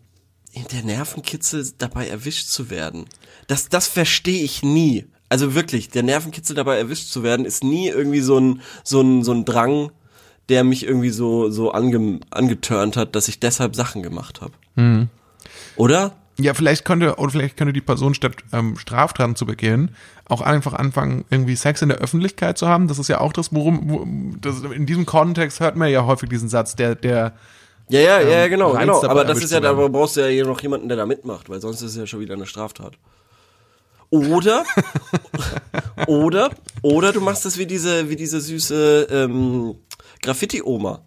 der 0.73 0.83
Nervenkitzel 0.83 1.73
dabei 1.79 2.09
erwischt 2.09 2.49
zu 2.49 2.71
werden? 2.71 3.07
Das, 3.47 3.69
das 3.69 3.89
verstehe 3.89 4.43
ich 4.43 4.63
nie. 4.63 5.07
Also 5.29 5.55
wirklich, 5.55 5.89
der 5.89 6.03
Nervenkitzel 6.03 6.55
dabei 6.55 6.77
erwischt 6.77 7.09
zu 7.09 7.23
werden, 7.23 7.47
ist 7.47 7.65
nie 7.65 7.89
irgendwie 7.89 8.21
so 8.21 8.39
ein, 8.39 8.61
so 8.85 9.01
ein, 9.01 9.25
so 9.25 9.33
ein 9.33 9.45
Drang, 9.45 9.91
der 10.49 10.65
mich 10.65 10.85
irgendwie 10.85 11.11
so, 11.11 11.51
so 11.51 11.73
ange, 11.73 12.21
angeturnt 12.31 12.97
hat, 12.97 13.17
dass 13.17 13.29
ich 13.29 13.41
deshalb 13.41 13.75
Sachen 13.75 14.03
gemacht 14.03 14.43
habe. 14.43 14.53
Mhm. 14.77 15.09
Oder? 15.77 16.15
Ja, 16.39 16.55
vielleicht 16.55 16.85
könnte, 16.85 17.17
oder 17.17 17.31
vielleicht 17.31 17.57
könnte 17.57 17.73
die 17.73 17.81
Person 17.81 18.15
statt 18.15 18.37
ähm, 18.53 18.77
Straftaten 18.77 19.37
zu 19.37 19.47
begehen, 19.47 19.95
auch 20.29 20.41
einfach 20.41 20.75
anfangen, 20.75 21.25
irgendwie 21.31 21.57
Sex 21.57 21.83
in 21.83 21.89
der 21.89 21.99
Öffentlichkeit 21.99 22.59
zu 22.59 22.69
haben. 22.69 22.89
Das 22.89 22.99
ist 22.99 23.09
ja 23.09 23.21
auch 23.21 23.33
das, 23.33 23.55
worum, 23.55 23.91
wo, 23.91 24.07
das, 24.41 24.63
in 24.63 24.87
diesem 24.87 25.07
Kontext 25.07 25.61
hört 25.61 25.77
man 25.77 25.91
ja 25.91 26.05
häufig 26.05 26.29
diesen 26.29 26.49
Satz, 26.49 26.75
der, 26.75 26.95
der, 26.95 27.35
ja, 27.93 28.01
ja, 28.01 28.21
ähm, 28.21 28.31
ja, 28.31 28.49
genau, 28.49 28.73
genau. 28.73 29.03
Aber 29.05 29.25
das 29.25 29.43
ist 29.43 29.53
ja, 29.53 29.61
da 29.61 29.73
brauchst 29.73 30.17
du 30.17 30.31
ja 30.31 30.45
noch 30.45 30.61
jemanden, 30.61 30.89
der 30.89 30.97
da 30.97 31.07
mitmacht, 31.07 31.49
weil 31.49 31.61
sonst 31.61 31.83
ist 31.83 31.93
es 31.93 31.97
ja 31.97 32.07
schon 32.07 32.21
wieder 32.21 32.35
eine 32.35 32.47
Straftat. 32.47 32.95
Oder, 34.11 34.65
oder, 36.07 36.51
oder 36.83 37.13
du 37.13 37.21
machst 37.21 37.45
das 37.45 37.57
wie 37.57 37.67
diese, 37.67 38.09
wie 38.11 38.17
diese 38.17 38.41
süße 38.41 39.09
ähm, 39.11 39.77
Graffiti-Oma 40.23 41.03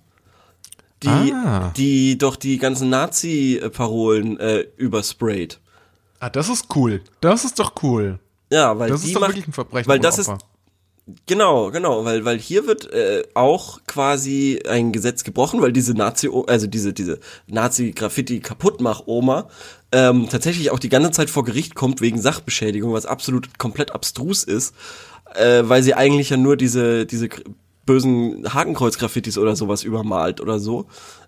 die, 1.04 1.34
ah. 1.34 1.72
die 1.76 2.18
doch 2.18 2.36
die 2.36 2.58
ganzen 2.58 2.90
Nazi-Parolen 2.90 4.40
äh, 4.40 4.66
übersprayt. 4.78 5.60
Ah, 6.20 6.30
das 6.30 6.50
ist 6.50 6.76
cool. 6.76 7.02
Das 7.22 7.46
ist 7.46 7.60
doch 7.60 7.74
cool. 7.84 8.20
Ja, 8.52 8.78
weil 8.80 8.90
das 8.90 9.02
die 9.02 9.08
ist 9.08 9.16
doch 9.16 9.22
macht, 9.22 9.32
wirklich 9.32 9.48
ein 9.48 9.54
Verbrechen. 9.54 9.88
Weil 9.88 10.00
das 10.00 10.18
ist 10.18 10.32
genau, 11.26 11.72
genau, 11.72 12.06
weil 12.06 12.26
weil 12.26 12.40
hier 12.40 12.68
wird 12.68 12.92
äh, 12.92 13.24
auch 13.34 13.80
quasi 13.88 14.62
ein 14.68 14.92
Gesetz 14.92 15.24
gebrochen, 15.24 15.62
weil 15.62 15.72
diese 15.72 15.94
Nazi, 15.94 16.30
also 16.48 16.68
diese 16.68 16.94
diese 16.94 17.20
Nazi-Graffiti 17.48 18.40
kaputtmach 18.40 19.04
Oma 19.06 19.48
ähm, 19.92 20.28
tatsächlich 20.30 20.72
auch 20.72 20.80
die 20.80 20.90
ganze 20.90 21.12
Zeit 21.12 21.30
vor 21.30 21.44
Gericht 21.46 21.76
kommt 21.76 22.02
wegen 22.02 22.20
Sachbeschädigung, 22.20 22.94
was 22.94 23.06
absolut 23.06 23.58
komplett 23.58 23.92
abstrus 23.92 24.44
ist, 24.44 24.76
äh, 25.36 25.64
weil 25.64 25.84
sie 25.84 25.94
eigentlich 25.94 26.30
ja 26.30 26.38
nur 26.38 26.58
diese 26.58 27.06
diese 27.06 27.30
bösen 27.86 28.54
Hakenkreuz-Graffitis 28.54 29.38
oder 29.38 29.56
sowas 29.56 29.84
übermalt 29.84 30.42
oder 30.42 30.60
so. 30.60 30.88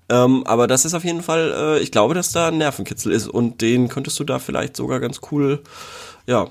Ähm, 0.10 0.44
aber 0.46 0.68
das 0.68 0.86
ist 0.86 0.94
auf 0.94 1.04
jeden 1.04 1.22
Fall, 1.22 1.54
äh, 1.56 1.80
ich 1.80 1.92
glaube, 1.92 2.14
dass 2.14 2.32
da 2.32 2.48
ein 2.48 2.58
Nervenkitzel 2.58 3.12
ist 3.12 3.28
und 3.28 3.62
den 3.62 3.90
könntest 3.90 4.20
du 4.20 4.24
da 4.24 4.40
vielleicht 4.40 4.78
sogar 4.78 5.00
ganz 5.00 5.20
cool, 5.32 5.62
ja, 6.26 6.48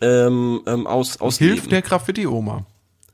ähm, 0.00 0.62
ähm, 0.66 0.86
aus, 0.86 1.20
ausleben. 1.20 1.54
Hilft 1.54 1.72
der 1.72 1.82
Graffiti-Oma. 1.82 2.64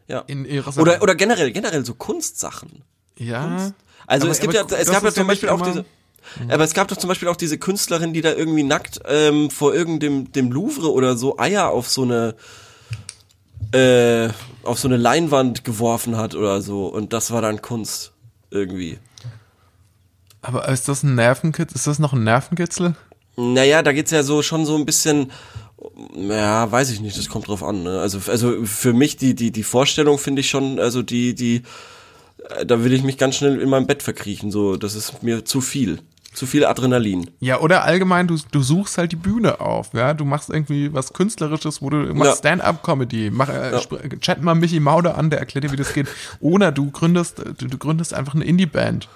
Ja. 0.07 0.21
In 0.27 0.45
ihrer 0.45 0.77
oder, 0.79 1.03
oder 1.03 1.15
generell, 1.15 1.51
generell 1.51 1.85
so 1.85 1.95
Kunstsachen. 1.95 2.83
Ja. 3.19 3.47
Kunst. 3.47 3.75
Also 4.07 4.27
aber, 4.27 4.33
es 4.33 4.41
gibt 4.41 4.55
ja, 4.55 4.65
es 4.65 4.91
gab 4.91 5.03
ja 5.03 5.13
zum 5.13 5.27
Beispiel 5.27 5.49
auch 5.49 5.63
diese, 5.63 5.85
aber 6.49 6.65
es 6.65 6.75
gab 6.75 6.89
doch 6.89 6.97
zum 6.97 7.09
Beispiel 7.09 7.29
auch 7.29 7.37
diese 7.37 7.59
Künstlerin, 7.59 8.13
die 8.13 8.21
da 8.21 8.33
irgendwie 8.33 8.63
nackt 8.63 9.01
ähm, 9.07 9.51
vor 9.51 9.75
irgendeinem 9.75 10.31
dem 10.33 10.53
Louvre 10.53 10.93
oder 10.93 11.17
so 11.17 11.39
Eier 11.39 11.71
auf 11.71 11.89
so 11.89 12.03
eine 12.03 12.35
äh, 13.73 14.29
auf 14.63 14.79
so 14.79 14.89
eine 14.89 14.99
Leinwand 14.99 15.65
geworfen 15.65 16.17
hat 16.17 16.35
oder 16.35 16.61
so 16.61 16.87
und 16.87 17.13
das 17.15 17.31
war 17.31 17.41
dann 17.41 17.63
Kunst 17.63 18.13
irgendwie. 18.51 18.99
Aber 20.43 20.69
ist 20.69 20.89
das 20.89 21.03
ein 21.03 21.15
Nervenkitzel? 21.15 21.75
Ist 21.75 21.87
das 21.87 21.99
noch 21.99 22.13
ein 22.13 22.25
Nervenkitzel? 22.25 22.95
Naja, 23.37 23.83
da 23.83 23.93
geht's 23.93 24.11
ja 24.11 24.23
so 24.23 24.43
schon 24.43 24.67
so 24.67 24.77
ein 24.77 24.85
bisschen, 24.85 25.33
ja, 26.17 26.71
weiß 26.71 26.91
ich 26.91 27.01
nicht, 27.01 27.19
das 27.19 27.29
kommt 27.29 27.49
drauf 27.49 27.63
an. 27.63 27.83
Ne? 27.83 28.01
Also, 28.01 28.19
also 28.31 28.65
für 28.65 28.93
mich 28.93 29.17
die, 29.17 29.35
die, 29.35 29.51
die 29.51 29.63
Vorstellung 29.63 30.19
finde 30.19 30.41
ich 30.41 30.51
schon, 30.51 30.79
also 30.79 31.03
die, 31.03 31.35
die, 31.35 31.63
äh, 32.51 32.67
da 32.67 32.83
will 32.85 32.93
ich 32.93 33.03
mich 33.03 33.19
ganz 33.19 33.37
schnell 33.37 33.61
in 33.61 33.69
meinem 33.69 33.87
Bett 33.87 34.03
verkriechen, 34.03 34.51
so, 34.51 34.77
das 34.77 34.95
ist 34.95 35.23
mir 35.23 35.45
zu 35.45 35.61
viel. 35.61 36.01
Zu 36.33 36.47
viel 36.47 36.67
Adrenalin. 36.67 37.31
Ja, 37.39 37.61
oder 37.61 37.85
allgemein, 37.85 38.27
du, 38.27 38.37
du 38.51 38.61
suchst 38.61 38.99
halt 38.99 39.13
die 39.13 39.17
Bühne 39.17 39.61
auf, 39.61 39.95
ja. 39.95 40.15
Du 40.15 40.25
machst 40.25 40.51
irgendwie 40.51 40.93
was 40.93 41.13
Künstlerisches, 41.13 41.81
wo 41.81 41.91
du 41.91 42.13
machst 42.13 42.33
ja. 42.33 42.37
Stand-up-Comedy. 42.37 43.31
Mach, 43.31 43.49
äh, 43.49 43.71
ja. 43.71 43.81
chat 44.19 44.43
mal 44.43 44.57
Michi 44.57 44.81
Maude 44.81 45.15
an, 45.15 45.31
der 45.31 45.39
erklärt 45.39 45.65
dir, 45.65 45.71
wie 45.71 45.77
das 45.77 45.95
geht. 45.95 46.09
Oder 46.41 46.73
du 46.73 46.91
gründest, 46.91 47.39
du, 47.39 47.69
du 47.69 47.79
gründest 47.79 48.15
einfach 48.15 48.35
eine 48.35 48.45
Indie-Band. 48.45 49.09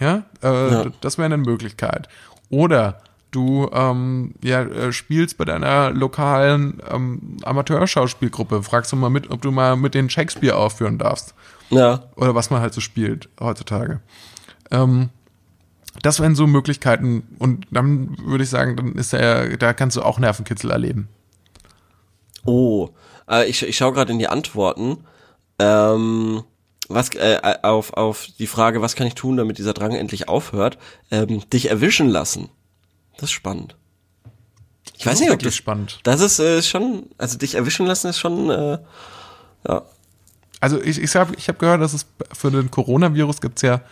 Ja, 0.00 0.24
äh, 0.42 0.48
ja. 0.48 0.86
das 1.00 1.16
wäre 1.16 1.26
eine 1.26 1.36
Möglichkeit. 1.36 2.08
Oder 2.50 3.00
du 3.34 3.68
ähm, 3.72 4.34
ja, 4.42 4.62
äh, 4.62 4.92
spielst 4.92 5.38
bei 5.38 5.44
deiner 5.44 5.90
lokalen 5.90 6.80
ähm, 6.90 7.38
Amateurschauspielgruppe, 7.42 8.62
fragst 8.62 8.92
du 8.92 8.96
mal 8.96 9.10
mit, 9.10 9.30
ob 9.30 9.42
du 9.42 9.50
mal 9.50 9.76
mit 9.76 9.94
den 9.94 10.10
Shakespeare 10.10 10.56
aufführen 10.56 10.98
darfst. 10.98 11.34
Ja. 11.70 12.04
Oder 12.16 12.34
was 12.34 12.50
man 12.50 12.60
halt 12.60 12.74
so 12.74 12.80
spielt 12.80 13.28
heutzutage. 13.40 14.00
Ähm, 14.70 15.10
das 16.02 16.20
wären 16.20 16.34
so 16.34 16.46
Möglichkeiten 16.46 17.22
und 17.38 17.66
dann 17.70 18.16
würde 18.18 18.44
ich 18.44 18.50
sagen, 18.50 18.76
dann 18.76 18.92
ist 18.94 19.12
er, 19.12 19.56
da 19.56 19.72
kannst 19.72 19.96
du 19.96 20.02
auch 20.02 20.18
Nervenkitzel 20.18 20.70
erleben. 20.70 21.08
Oh, 22.44 22.90
äh, 23.28 23.48
ich, 23.48 23.62
ich 23.62 23.76
schaue 23.76 23.92
gerade 23.92 24.12
in 24.12 24.18
die 24.18 24.28
Antworten. 24.28 24.98
Ähm, 25.58 26.42
was 26.88 27.14
äh, 27.14 27.38
auf 27.62 27.94
auf 27.94 28.26
die 28.38 28.46
Frage, 28.46 28.82
was 28.82 28.96
kann 28.96 29.06
ich 29.06 29.14
tun, 29.14 29.36
damit 29.36 29.58
dieser 29.58 29.72
Drang 29.72 29.92
endlich 29.92 30.28
aufhört? 30.28 30.78
Ähm, 31.10 31.48
dich 31.48 31.70
erwischen 31.70 32.08
lassen. 32.08 32.50
Das 33.16 33.30
ist 33.30 33.32
spannend. 33.32 33.76
Ich 34.96 35.04
das 35.04 35.06
weiß 35.06 35.20
nicht, 35.20 35.30
ob 35.30 35.38
das 35.40 35.56
spannend. 35.56 36.00
Das 36.02 36.20
ist 36.20 36.38
äh, 36.38 36.62
schon, 36.62 37.06
also 37.18 37.38
dich 37.38 37.54
erwischen 37.54 37.86
lassen 37.86 38.08
ist 38.08 38.18
schon, 38.18 38.50
äh, 38.50 38.78
ja. 39.66 39.82
Also 40.60 40.80
ich 40.80 40.98
ich 41.00 41.14
habe 41.16 41.34
ich 41.36 41.48
hab 41.48 41.58
gehört, 41.58 41.80
dass 41.80 41.92
es 41.92 42.06
für 42.32 42.50
den 42.50 42.70
Coronavirus 42.70 43.40
gibt's 43.40 43.62
ja 43.62 43.82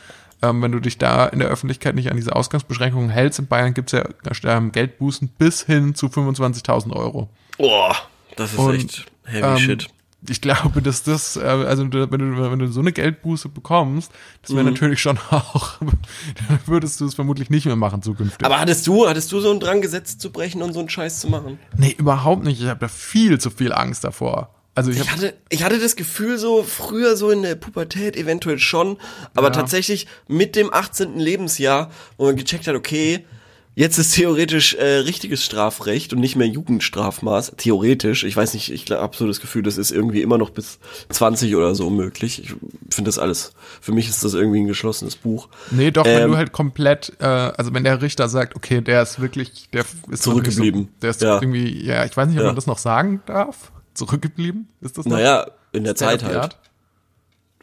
ähm, 0.43 0.61
wenn 0.61 0.73
du 0.73 0.81
dich 0.81 0.99
da 0.99 1.27
in 1.27 1.39
der 1.39 1.49
Öffentlichkeit 1.49 1.95
nicht 1.95 2.11
an 2.11 2.17
diese 2.17 2.35
Ausgangsbeschränkungen 2.35 3.11
hältst, 3.11 3.39
in 3.39 3.47
Bayern 3.47 3.75
gibt 3.75 3.93
es 3.93 3.99
ja 3.99 4.57
ähm, 4.57 4.73
Geldbußen 4.73 5.29
bis 5.29 5.63
hin 5.63 5.95
zu 5.95 6.07
25.000 6.07 6.93
Euro. 6.93 7.29
Boah, 7.59 7.97
das 8.37 8.53
ist 8.53 8.59
Und, 8.59 8.75
echt 8.75 9.07
heavy 9.25 9.47
ähm, 9.47 9.59
shit. 9.59 9.89
Ich 10.29 10.41
glaube, 10.41 10.83
dass 10.83 11.03
das, 11.03 11.37
äh, 11.37 11.41
also 11.41 11.83
wenn 11.83 11.91
du, 11.91 12.11
wenn 12.11 12.59
du 12.59 12.69
so 12.69 12.81
eine 12.81 12.93
Geldbuße 12.93 13.49
bekommst, 13.49 14.13
das 14.43 14.53
wäre 14.53 14.63
mhm. 14.63 14.71
natürlich 14.71 15.01
schon 15.01 15.19
auch, 15.31 15.79
dann 16.49 16.61
würdest 16.67 17.01
du 17.01 17.07
es 17.07 17.15
vermutlich 17.15 17.51
nicht 17.51 17.67
mehr 17.67 17.77
machen 17.77 18.03
zukünftig. 18.03 18.45
Aber 18.47 18.61
hattest 18.61 18.87
du, 18.87 19.09
hattest 19.09 19.33
du 19.33 19.41
so 19.41 19.51
einen 19.51 19.61
Drang, 19.61 19.81
Gesetz 19.81 20.19
zu 20.19 20.31
brechen 20.31 20.63
und 20.63 20.73
so 20.73 20.79
einen 20.79 20.89
Scheiß 20.89 21.21
zu 21.21 21.29
machen? 21.29 21.59
Nee, 21.77 21.95
überhaupt 21.99 22.45
nicht. 22.45 22.61
Ich 22.61 22.69
habe 22.69 22.81
da 22.81 22.89
viel 22.89 23.41
zu 23.41 23.51
viel 23.51 23.73
Angst 23.73 24.05
davor. 24.05 24.55
Also 24.75 24.91
ich, 24.91 25.01
ich, 25.01 25.11
hatte, 25.11 25.35
ich 25.51 25.65
hatte 25.65 25.79
das 25.79 25.97
Gefühl 25.97 26.39
so 26.39 26.63
früher 26.63 27.17
so 27.17 27.31
in 27.31 27.43
der 27.43 27.57
Pubertät 27.57 28.17
eventuell 28.17 28.59
schon, 28.59 28.97
aber 29.35 29.49
ja. 29.49 29.53
tatsächlich 29.53 30.07
mit 30.29 30.57
dem 30.57 30.73
18. 30.73 31.19
Lebensjahr, 31.19 31.91
wo 32.17 32.25
man 32.25 32.37
gecheckt 32.37 32.67
hat, 32.67 32.75
okay, 32.75 33.27
jetzt 33.75 33.99
ist 33.99 34.15
theoretisch 34.15 34.75
äh, 34.75 34.99
richtiges 34.99 35.45
Strafrecht 35.45 36.13
und 36.13 36.21
nicht 36.21 36.37
mehr 36.37 36.47
Jugendstrafmaß. 36.47 37.55
Theoretisch, 37.57 38.25
ich 38.25 38.37
weiß 38.37 38.55
nicht, 38.55 38.73
ich 38.73 38.91
habe 38.91 39.17
so 39.17 39.27
das 39.27 39.41
Gefühl, 39.41 39.63
das 39.63 39.79
ist 39.79 39.91
irgendwie 39.91 40.23
immer 40.23 40.39
noch 40.39 40.51
bis 40.51 40.79
20 41.09 41.57
oder 41.57 41.75
so 41.75 41.91
möglich. 41.91 42.43
Ich 42.43 42.55
finde 42.95 43.09
das 43.09 43.19
alles, 43.19 43.53
für 43.81 43.93
mich 43.93 44.09
ist 44.09 44.25
das 44.25 44.35
irgendwie 44.35 44.61
ein 44.61 44.67
geschlossenes 44.67 45.17
Buch. 45.17 45.49
Nee, 45.71 45.91
doch, 45.91 46.07
ähm, 46.07 46.21
wenn 46.21 46.31
du 46.31 46.37
halt 46.37 46.53
komplett, 46.53 47.13
äh, 47.21 47.25
also 47.25 47.73
wenn 47.75 47.85
der 47.85 48.03
Richter 48.03 48.29
sagt, 48.29 48.57
okay, 48.57 48.81
der 48.81 49.03
ist 49.03 49.21
wirklich, 49.21 49.69
der 49.73 49.85
ist 50.11 50.23
zurückgeblieben. 50.23 50.83
So, 50.83 50.89
der 51.03 51.11
ist 51.11 51.23
ja. 51.23 51.41
irgendwie, 51.41 51.85
ja, 51.85 52.05
ich 52.05 52.17
weiß 52.17 52.29
nicht, 52.29 52.37
ob 52.39 52.43
ja. 52.43 52.49
man 52.49 52.57
das 52.57 52.67
noch 52.67 52.79
sagen 52.79 53.23
darf 53.27 53.73
zurückgeblieben? 53.95 54.69
Ist 54.81 54.99
das 54.99 55.07
noch? 55.07 55.17
Naja, 55.17 55.47
in 55.73 55.85
der 55.85 55.95
Zeit 55.95 56.23
halt. 56.23 56.57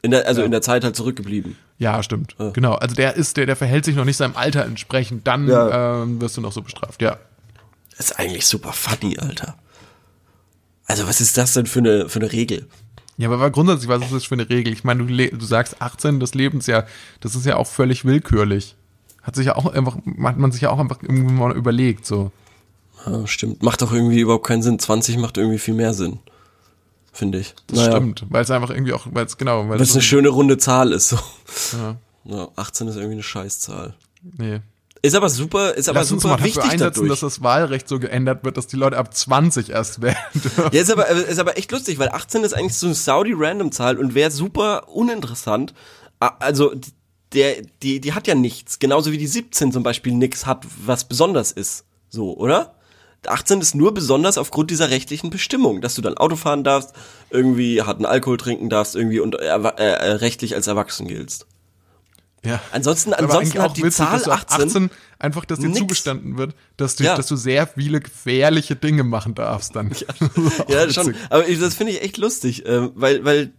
In 0.02 0.12
der, 0.12 0.28
also 0.28 0.42
ja. 0.42 0.46
in 0.46 0.52
der 0.52 0.62
Zeit 0.62 0.84
halt 0.84 0.96
zurückgeblieben. 0.96 1.58
Ja, 1.80 2.04
stimmt. 2.04 2.36
Genau. 2.54 2.74
Also 2.76 2.94
der 2.94 3.16
ist, 3.16 3.38
der, 3.38 3.46
der 3.46 3.56
verhält 3.56 3.86
sich 3.86 3.96
noch 3.96 4.06
nicht 4.06 4.18
seinem 4.18 4.36
Alter 4.36 4.66
entsprechend. 4.66 5.26
Dann 5.26 5.48
Ja. 5.48 6.04
ähm, 6.04 6.20
wirst 6.22 6.36
du 6.38 6.42
noch 6.42 6.52
so 6.52 6.62
bestraft. 6.62 7.02
Ja. 7.02 7.18
Das 7.98 8.12
ist 8.12 8.20
eigentlich 8.20 8.46
super 8.46 8.74
funny, 8.74 9.18
Alter. 9.18 9.56
Also 10.86 11.08
was 11.08 11.22
ist 11.22 11.38
das 11.38 11.54
denn 11.54 11.66
für 11.66 11.80
eine, 11.80 12.10
für 12.10 12.20
eine 12.20 12.32
Regel? 12.32 12.68
Ja, 13.18 13.30
aber 13.30 13.50
grundsätzlich, 13.52 13.88
was 13.90 14.02
ist 14.04 14.14
das 14.14 14.26
für 14.26 14.36
eine 14.36 14.50
Regel? 14.50 14.72
Ich 14.74 14.84
meine, 14.84 15.06
du, 15.06 15.38
du 15.38 15.46
sagst 15.46 15.82
18 15.82 16.20
des 16.20 16.34
Lebens 16.36 16.68
ja, 16.68 16.86
das 17.22 17.36
ist 17.36 17.46
ja 17.46 17.58
auch 17.58 17.68
völlig 17.68 18.06
willkürlich. 18.06 18.76
Hat 19.22 19.36
sich 19.36 19.48
ja 19.48 19.56
auch 19.56 19.66
einfach, 19.74 19.98
hat 20.24 20.38
man 20.38 20.52
sich 20.52 20.62
ja 20.62 20.70
auch 20.72 20.80
einfach 20.80 21.00
irgendwie 21.02 21.34
mal 21.34 21.56
überlegt, 21.56 22.06
so. 22.06 22.32
Ja, 23.06 23.26
stimmt. 23.28 23.62
Macht 23.64 23.82
doch 23.82 23.94
irgendwie 23.94 24.20
überhaupt 24.22 24.48
keinen 24.48 24.62
Sinn. 24.62 24.80
20 24.80 25.18
macht 25.18 25.38
irgendwie 25.38 25.60
viel 25.60 25.74
mehr 25.74 25.94
Sinn. 25.94 26.20
Finde 27.12 27.40
ich. 27.40 27.56
Das 27.68 27.86
stimmt. 27.86 28.26
Weil 28.30 28.44
es 28.44 28.52
einfach 28.52 28.70
irgendwie 28.70 28.94
auch, 28.94 29.08
weil 29.12 29.26
es 29.26 29.38
genau, 29.38 29.68
weil 29.70 29.82
es 29.82 29.94
eine 29.94 30.02
schöne 30.02 30.30
runde 30.30 30.58
Zahl 30.58 30.92
ist. 30.92 31.10
So. 31.10 31.18
ja, 31.78 31.98
Ja, 32.26 32.48
18 32.56 32.88
ist 32.88 32.96
irgendwie 32.96 33.14
eine 33.16 33.24
Scheißzahl. 33.24 33.96
nee. 34.22 34.60
Ist 35.02 35.16
aber 35.16 35.30
super, 35.30 35.76
ist 35.76 35.88
aber 35.88 36.00
Lass 36.00 36.12
uns 36.12 36.24
super 36.24 36.34
mal 36.34 36.38
dafür 36.40 36.56
wichtig 36.58 36.72
einsetzen, 36.74 37.04
dadurch. 37.04 37.22
dass 37.22 37.36
das 37.36 37.42
Wahlrecht 37.42 37.88
so 37.88 38.00
geändert 38.00 38.44
wird, 38.44 38.58
dass 38.58 38.68
die 38.68 38.76
Leute 38.76 38.98
ab 38.98 39.14
20 39.16 39.70
erst 39.70 40.02
wählen 40.02 40.18
dürfen. 40.34 40.70
Ja, 40.74 40.82
ist 40.82 40.92
aber, 40.92 41.10
äh, 41.10 41.32
ist 41.32 41.40
aber 41.40 41.58
echt 41.58 41.72
lustig, 41.72 42.00
weil 42.00 42.10
18 42.10 42.44
ist 42.44 42.52
eigentlich 42.54 42.76
so 42.76 42.86
eine 42.86 42.96
Saudi-Random-Zahl 42.96 43.98
und 43.98 44.14
wäre 44.14 44.30
super 44.30 44.90
uninteressant. 44.90 45.74
Also, 46.20 46.74
der, 47.32 47.62
die, 47.82 48.02
die 48.02 48.12
hat 48.12 48.28
ja 48.28 48.36
nichts. 48.36 48.80
Genauso 48.80 49.14
wie 49.14 49.18
die 49.18 49.28
17 49.28 49.72
zum 49.72 49.84
Beispiel 49.84 50.14
nix 50.14 50.46
hat, 50.46 50.66
was 50.86 51.06
besonders 51.08 51.54
ist. 51.54 51.86
So, 52.10 52.36
oder? 52.36 52.76
18 53.28 53.62
ist 53.62 53.76
nur 53.76 53.94
besonders 53.94 54.38
aufgrund 54.38 54.72
dieser 54.72 54.90
rechtlichen 54.90 55.30
Bestimmung, 55.30 55.82
dass 55.82 55.96
du 55.96 56.02
dann 56.02 56.18
Auto 56.18 56.36
fahren 56.36 56.64
darfst, 56.64 56.94
irgendwie 57.30 57.82
harten 57.82 58.06
Alkohol 58.06 58.38
trinken 58.38 58.70
darfst, 58.70 58.96
irgendwie 58.96 59.20
und 59.20 59.36
äh, 59.40 59.46
äh, 59.48 60.12
rechtlich 60.14 60.56
als 60.56 60.68
erwachsen 60.68 61.08
giltst. 61.08 61.46
Ja. 62.46 62.62
Ansonsten, 62.72 63.14
ansonsten 63.14 63.62
hat 63.62 63.76
die 63.76 63.84
witzig, 63.84 63.98
Zahl 63.98 64.14
dass 64.14 64.24
du 64.24 64.32
ab 64.32 64.46
18, 64.50 64.90
einfach, 65.20 65.44
dass 65.44 65.60
dir 65.60 65.68
nix. 65.68 65.80
zugestanden 65.80 66.38
wird, 66.38 66.56
dass 66.78 66.96
du, 66.96 67.04
Ja. 67.04 67.16
dass 67.18 67.28
du 67.28 67.36
sehr 67.36 67.68
viele 67.68 68.00
gefährliche 68.00 68.78
Dinge 68.78 69.04
machen 69.04 69.36
darfst 69.36 69.76
dann. 69.76 69.92
Ja, 70.70 70.86
Auch 70.86 70.90
schon. 70.92 71.16
Aber 71.30 71.46
ich, 71.50 71.60
das 71.60 71.76
finde 71.76 71.92
ich 71.92 72.02
echt 72.02 72.16
lustig, 72.18 72.66
äh, 72.66 72.90
weil, 72.96 73.26
weil, 73.26 73.52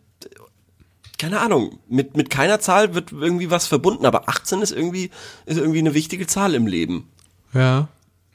keine 1.18 1.40
Ahnung, 1.40 1.78
mit, 1.90 2.16
mit 2.16 2.30
keiner 2.30 2.60
Zahl 2.60 2.94
wird 2.94 3.12
irgendwie 3.12 3.50
was 3.50 3.66
verbunden, 3.66 4.06
aber 4.06 4.30
18 4.30 4.62
ist 4.62 4.72
irgendwie, 4.72 5.10
ist 5.44 5.58
irgendwie 5.58 5.80
eine 5.80 5.92
wichtige 5.92 6.26
Zahl 6.26 6.54
im 6.54 6.66
Leben. 6.66 7.10
Ja. 7.52 7.88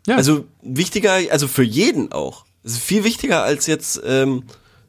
Ja. 0.06 0.16
Also 0.18 0.46
wichtiger, 0.62 1.14
also 1.32 1.48
für 1.48 1.64
jeden 1.64 2.12
auch. 2.12 2.46
Ist 2.64 2.78
viel 2.80 3.04
wichtiger 3.04 3.44
als 3.44 3.66
jetzt 3.68 4.02
ähm, 4.06 4.44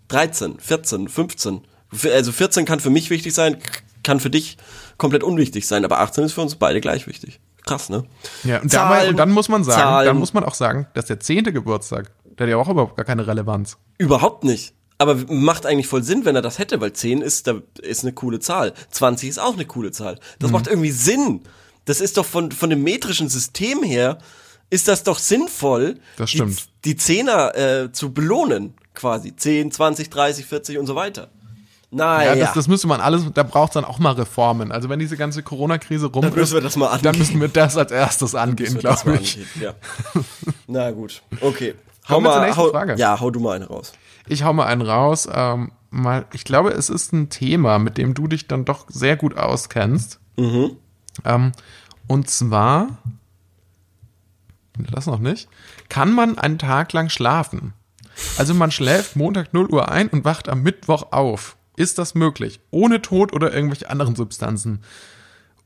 13, 0.09 0.59
14, 0.61 1.09
15. 1.09 1.61
Für- 1.93 2.13
Also 2.15 2.33
14 2.33 2.65
kann 2.65 2.81
für 2.81 2.91
mich 2.91 3.11
wichtig 3.11 3.35
sein, 3.35 3.59
kann 4.03 4.21
für 4.21 4.31
dich 4.31 4.57
komplett 4.99 5.23
unwichtig 5.23 5.67
sein, 5.67 5.85
aber 5.85 6.01
18 6.01 6.25
ist 6.25 6.33
für 6.33 6.41
uns 6.43 6.55
beide 6.57 6.81
gleich 6.81 7.07
wichtig. 7.07 7.41
Krass, 7.65 7.89
ne? 7.89 8.05
Ja, 8.45 8.61
und, 8.61 8.71
Zahlen, 8.71 8.91
dabei, 8.91 9.09
und 9.11 9.17
dann 9.17 9.31
muss 9.31 9.49
man 9.49 9.65
sagen, 9.65 9.81
Zahlen. 9.81 10.07
dann 10.07 10.19
muss 10.19 10.33
man 10.33 10.45
auch 10.45 10.55
sagen, 10.55 10.87
dass 10.95 11.07
der 11.07 11.19
zehnte 11.21 11.53
Geburtstag, 11.53 12.13
der 12.25 12.47
hat 12.47 12.51
ja 12.51 12.57
auch 12.59 12.69
überhaupt 12.69 12.97
gar 12.97 13.05
keine 13.05 13.27
Relevanz. 13.27 13.77
Überhaupt 13.99 14.45
nicht. 14.45 14.73
Aber 14.99 15.17
macht 15.29 15.67
eigentlich 15.67 15.89
voll 15.89 16.03
Sinn, 16.03 16.25
wenn 16.25 16.37
er 16.37 16.43
das 16.43 16.59
hätte, 16.59 16.81
weil 16.81 16.93
10 16.93 17.21
ist, 17.21 17.47
da 17.49 17.61
ist 17.83 18.05
eine 18.05 18.13
coole 18.15 18.39
Zahl. 18.41 18.73
20 18.91 19.29
ist 19.29 19.39
auch 19.39 19.55
eine 19.55 19.67
coole 19.67 19.91
Zahl. 19.91 20.15
Mhm. 20.15 20.19
Das 20.39 20.51
macht 20.53 20.69
irgendwie 20.69 20.93
Sinn. 20.93 21.41
Das 21.85 22.01
ist 22.01 22.17
doch 22.17 22.25
von, 22.25 22.51
von 22.53 22.71
dem 22.71 22.83
metrischen 22.83 23.29
System 23.29 23.83
her, 23.83 24.19
ist 24.71 24.89
das 24.89 25.03
doch 25.05 25.19
sinnvoll, 25.19 25.99
Das 26.17 26.31
die, 26.31 26.43
die 26.85 26.97
Zehner 26.97 27.55
äh, 27.57 27.93
zu 27.93 28.13
belohnen, 28.13 28.75
quasi. 28.95 29.35
10, 29.35 29.71
20, 29.71 30.11
30, 30.11 30.47
40 30.47 30.79
und 30.79 30.87
so 30.87 30.95
weiter. 30.95 31.29
Naja, 31.91 32.35
Ja, 32.35 32.47
das, 32.47 32.55
das 32.55 32.69
müsste 32.69 32.89
man 32.89 33.01
alles, 33.01 33.23
da 33.33 33.43
braucht 33.45 33.71
es 33.71 33.75
dann 33.75 33.85
auch 33.85 33.99
mal 34.01 34.13
Reformen. 34.13 34.73
Also 34.73 34.89
wenn 34.89 34.99
diese 34.99 35.17
ganze 35.17 35.43
Corona-Krise 35.43 36.07
rum 36.07 36.23
Dann 36.23 36.31
müssen 36.35 36.43
ist, 36.43 36.55
wir 36.55 36.61
das 36.61 36.77
mal 36.77 36.89
angehen. 36.89 37.05
dann 37.05 37.19
müssen 37.19 37.41
wir 37.41 37.49
das 37.49 37.77
als 37.77 37.93
erstes 37.93 38.35
angehen, 38.35 38.77
glaube 38.79 39.11
mal 39.11 39.21
ich. 39.21 39.37
angehen, 39.37 39.49
Ja. 39.63 39.75
Na 40.67 40.91
gut, 40.91 41.23
okay. 41.41 41.75
Zur 42.07 42.21
nächsten 42.21 42.57
hau, 42.57 42.71
Frage. 42.71 42.95
Ja, 42.99 43.19
hau 43.21 43.31
du 43.31 43.41
mal 43.41 43.53
eine 43.57 43.67
raus. 43.67 43.93
Ich 44.29 44.43
hau 44.45 44.53
mal 44.53 44.67
einen 44.67 44.83
raus. 44.83 45.29
Ähm, 45.33 45.73
mal, 45.91 46.27
ich 46.33 46.45
glaube, 46.45 46.71
es 46.71 46.89
ist 46.91 47.13
ein 47.13 47.31
Thema, 47.31 47.79
mit 47.79 47.99
dem 47.99 48.15
du 48.15 48.27
dich 48.29 48.47
dann 48.49 48.65
doch 48.65 48.87
sehr 48.89 49.17
gut 49.17 49.37
auskennst. 49.37 50.19
Mhm. 50.37 50.77
Ähm, 51.25 51.53
und 52.09 52.29
zwar, 52.31 52.99
das 54.91 55.07
noch 55.07 55.19
nicht, 55.19 55.49
kann 55.89 56.13
man 56.13 56.39
einen 56.39 56.59
Tag 56.59 56.93
lang 56.93 57.09
schlafen? 57.09 57.73
Also 58.39 58.55
man 58.55 58.71
schläft 58.71 59.17
Montag 59.17 59.53
0 59.53 59.67
Uhr 59.71 59.91
ein 59.91 60.09
und 60.09 60.25
wacht 60.25 60.49
am 60.49 60.63
Mittwoch 60.63 61.13
auf. 61.13 61.57
Ist 61.77 61.99
das 61.99 62.15
möglich? 62.15 62.61
Ohne 62.71 63.03
Tod 63.03 63.33
oder 63.35 63.53
irgendwelche 63.53 63.91
anderen 63.91 64.17
Substanzen? 64.17 64.81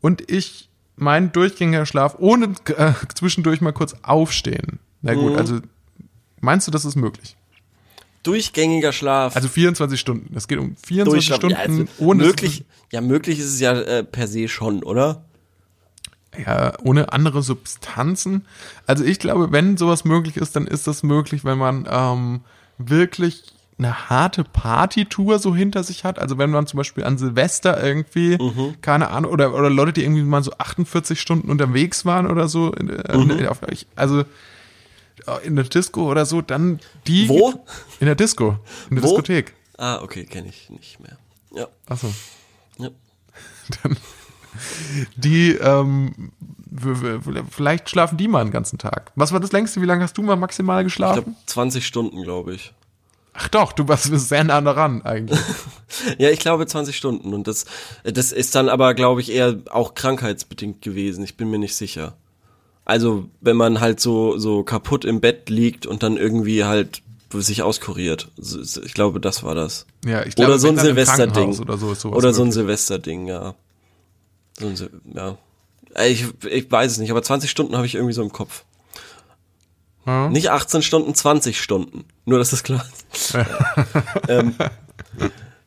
Und 0.00 0.28
ich, 0.30 0.68
mein 0.96 1.30
durchgängiger 1.30 1.86
Schlaf, 1.86 2.16
ohne 2.18 2.54
äh, 2.76 2.92
zwischendurch 3.14 3.60
mal 3.60 3.72
kurz 3.72 3.94
aufstehen. 4.02 4.80
Na 5.02 5.14
Mhm. 5.14 5.18
gut, 5.18 5.36
also 5.36 5.60
meinst 6.40 6.66
du, 6.66 6.72
das 6.72 6.84
ist 6.84 6.96
möglich? 6.96 7.36
Durchgängiger 8.22 8.92
Schlaf. 8.92 9.34
Also 9.34 9.48
24 9.48 9.98
Stunden. 9.98 10.36
Es 10.36 10.46
geht 10.46 10.58
um 10.58 10.76
24 10.76 11.04
Durchschlafen. 11.28 11.38
Stunden 11.40 11.54
ja, 11.56 11.86
also 11.86 12.04
ohne, 12.04 12.24
möglich, 12.24 12.64
ja, 12.92 13.00
möglich 13.00 13.38
ist 13.38 13.46
es 13.46 13.60
ja 13.60 13.72
äh, 13.80 14.04
per 14.04 14.26
se 14.28 14.46
schon, 14.48 14.82
oder? 14.82 15.24
Ja, 16.46 16.72
ohne 16.84 17.12
andere 17.12 17.42
Substanzen. 17.42 18.46
Also 18.86 19.04
ich 19.04 19.18
glaube, 19.18 19.50
wenn 19.52 19.76
sowas 19.76 20.04
möglich 20.04 20.36
ist, 20.36 20.54
dann 20.56 20.66
ist 20.66 20.86
das 20.86 21.02
möglich, 21.02 21.44
wenn 21.44 21.58
man 21.58 21.88
ähm, 21.90 22.40
wirklich 22.78 23.42
eine 23.78 24.10
harte 24.10 24.44
Partytour 24.44 25.38
so 25.38 25.56
hinter 25.56 25.82
sich 25.82 26.04
hat. 26.04 26.18
Also 26.18 26.36
wenn 26.36 26.50
man 26.50 26.66
zum 26.66 26.76
Beispiel 26.76 27.02
an 27.04 27.16
Silvester 27.18 27.82
irgendwie, 27.82 28.36
Mhm. 28.38 28.74
keine 28.82 29.08
Ahnung, 29.08 29.32
oder, 29.32 29.54
oder 29.54 29.70
Leute, 29.70 29.94
die 29.94 30.02
irgendwie 30.04 30.22
mal 30.22 30.42
so 30.44 30.52
48 30.58 31.18
Stunden 31.20 31.50
unterwegs 31.50 32.04
waren 32.04 32.26
oder 32.30 32.46
so, 32.46 32.72
in, 32.74 32.90
äh, 32.90 33.16
Mhm. 33.16 33.46
auf, 33.48 33.60
also 33.96 34.24
in 35.44 35.56
der 35.56 35.64
Disco 35.64 36.10
oder 36.10 36.26
so, 36.26 36.42
dann 36.42 36.80
die. 37.06 37.28
Wo? 37.28 37.64
In 38.00 38.06
der 38.06 38.14
Disco. 38.14 38.58
In 38.90 38.96
der 38.96 39.04
Wo? 39.04 39.08
Diskothek. 39.08 39.54
Ah, 39.78 40.00
okay, 40.02 40.24
kenne 40.24 40.48
ich 40.48 40.68
nicht 40.70 41.00
mehr. 41.00 41.16
Ja. 41.54 41.66
Achso. 41.88 42.12
ja. 42.78 42.88
die, 45.16 45.52
ähm, 45.52 46.32
vielleicht 47.50 47.90
schlafen 47.90 48.16
die 48.16 48.28
mal 48.28 48.40
einen 48.40 48.50
ganzen 48.50 48.78
Tag. 48.78 49.12
Was 49.16 49.32
war 49.32 49.40
das 49.40 49.52
längste? 49.52 49.80
Wie 49.82 49.86
lange 49.86 50.02
hast 50.02 50.16
du 50.16 50.22
mal 50.22 50.36
maximal 50.36 50.82
Ich 50.82 50.86
geschlafen? 50.86 51.22
glaube 51.24 51.36
20 51.46 51.86
Stunden, 51.86 52.22
glaube 52.22 52.54
ich. 52.54 52.72
Ach 53.32 53.48
doch, 53.48 53.72
du 53.72 53.86
warst 53.88 54.04
sehr 54.04 54.44
nah 54.44 54.60
daran 54.60 55.02
eigentlich. 55.02 55.38
Ja, 56.18 56.30
ich 56.30 56.38
glaube 56.38 56.66
20 56.66 56.96
Stunden 56.96 57.34
und 57.34 57.48
das 57.48 57.64
das 58.04 58.30
ist 58.30 58.54
dann 58.54 58.68
aber 58.68 58.94
glaube 58.94 59.20
ich 59.20 59.32
eher 59.32 59.56
auch 59.70 59.94
krankheitsbedingt 59.94 60.82
gewesen. 60.82 61.24
Ich 61.24 61.36
bin 61.36 61.50
mir 61.50 61.58
nicht 61.58 61.74
sicher. 61.74 62.14
Also, 62.84 63.28
wenn 63.40 63.56
man 63.56 63.80
halt 63.80 63.98
so 64.00 64.38
so 64.38 64.62
kaputt 64.62 65.04
im 65.04 65.20
Bett 65.20 65.50
liegt 65.50 65.86
und 65.86 66.02
dann 66.04 66.16
irgendwie 66.16 66.64
halt 66.64 67.02
sich 67.32 67.62
auskuriert. 67.62 68.28
Ich 68.38 68.94
glaube, 68.94 69.20
das 69.20 69.42
war 69.42 69.54
das. 69.54 69.86
Ja, 70.04 70.24
ich 70.24 70.34
glaube, 70.36 70.52
oder 70.52 70.58
so 70.60 70.68
ein 70.68 70.78
Silvesterding. 70.78 71.58
Oder 71.58 71.76
so 71.76 71.92
ist 71.92 72.00
sowas 72.00 72.16
Oder 72.18 72.32
so 72.32 72.42
ein. 72.42 72.52
Silvesterding, 72.52 73.26
ja. 73.26 73.54
Sil 74.76 74.90
ja. 75.04 75.38
Ich, 76.06 76.26
ich 76.48 76.70
weiß 76.70 76.92
es 76.92 76.98
nicht, 76.98 77.10
aber 77.10 77.22
20 77.22 77.50
Stunden 77.50 77.76
habe 77.76 77.86
ich 77.86 77.94
irgendwie 77.94 78.12
so 78.14 78.22
im 78.22 78.32
Kopf. 78.32 78.64
Ja. 80.06 80.28
Nicht 80.28 80.50
18 80.50 80.82
Stunden, 80.82 81.14
20 81.14 81.60
Stunden. 81.60 82.04
Nur, 82.24 82.38
dass 82.38 82.50
das 82.50 82.62
klar 82.62 82.86
ist. 83.12 83.36
ähm, 84.28 84.54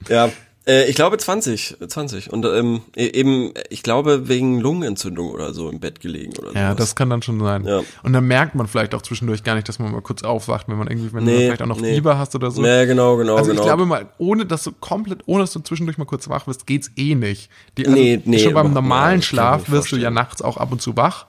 ja, 0.08 0.29
äh, 0.67 0.86
ich 0.89 0.95
glaube 0.95 1.17
20, 1.17 1.78
20. 1.88 2.32
Und 2.32 2.45
ähm, 2.45 2.82
e- 2.95 3.08
eben, 3.08 3.54
ich 3.69 3.84
glaube 3.84 4.28
wegen 4.28 4.60
Lungenentzündung 4.60 5.30
oder 5.32 5.54
so 5.54 5.69
im 5.69 5.80
Bett 5.80 5.99
gelegen 5.99 6.34
oder 6.38 6.54
Ja, 6.54 6.67
sowas. 6.67 6.78
das 6.78 6.95
kann 6.95 7.10
dann 7.10 7.21
schon 7.21 7.39
sein. 7.39 7.65
Ja. 7.65 7.82
Und 8.04 8.13
dann 8.13 8.26
merkt 8.26 8.56
man 8.56 8.67
vielleicht 8.67 8.95
auch 8.95 9.02
zwischendurch 9.02 9.43
gar 9.43 9.56
nicht, 9.56 9.67
dass 9.67 9.80
man 9.80 9.91
mal 9.91 10.02
kurz 10.02 10.23
aufwacht, 10.23 10.67
wenn 10.69 10.78
man 10.78 10.88
irgendwie, 10.88 11.12
wenn 11.13 11.26
du 11.26 11.32
Nee, 11.32 11.32
dann 11.32 11.41
vielleicht 11.45 11.62
auch 11.63 11.67
noch 11.67 11.82
nee. 11.82 11.95
Fieber 11.95 12.17
hast 12.17 12.36
oder 12.36 12.52
so. 12.52 12.65
Ja, 12.65 12.86
genau, 12.86 13.17
genau, 13.17 13.36
also 13.36 13.49
genau. 13.52 13.62
ich 13.62 13.67
glaube 13.67 13.86
mal, 13.86 14.10
ohne 14.17 14.45
dass 14.45 14.63
du 14.63 14.71
komplett, 14.71 15.19
ohne 15.26 15.43
dass 15.43 15.54
du 15.54 15.60
zwischendurch 15.60 15.97
mal 15.97 16.06
kurz 16.06 16.30
wach 16.30 16.47
wirst, 16.47 16.65
geht's 16.67 16.91
eh 16.95 17.15
nicht. 17.15 17.49
Die, 17.78 17.86
also 17.86 17.97
Nee, 17.97 18.21
nee, 18.26 18.39
Schon 18.39 18.54
beim 18.54 18.73
normalen 18.73 19.19
ja, 19.19 19.23
Schlaf 19.23 19.69
wirst 19.69 19.91
du 19.91 19.97
ja 19.97 20.10
nachts 20.12 20.41
auch 20.41 20.58
ab 20.58 20.71
und 20.71 20.82
zu 20.82 20.95
wach 20.95 21.26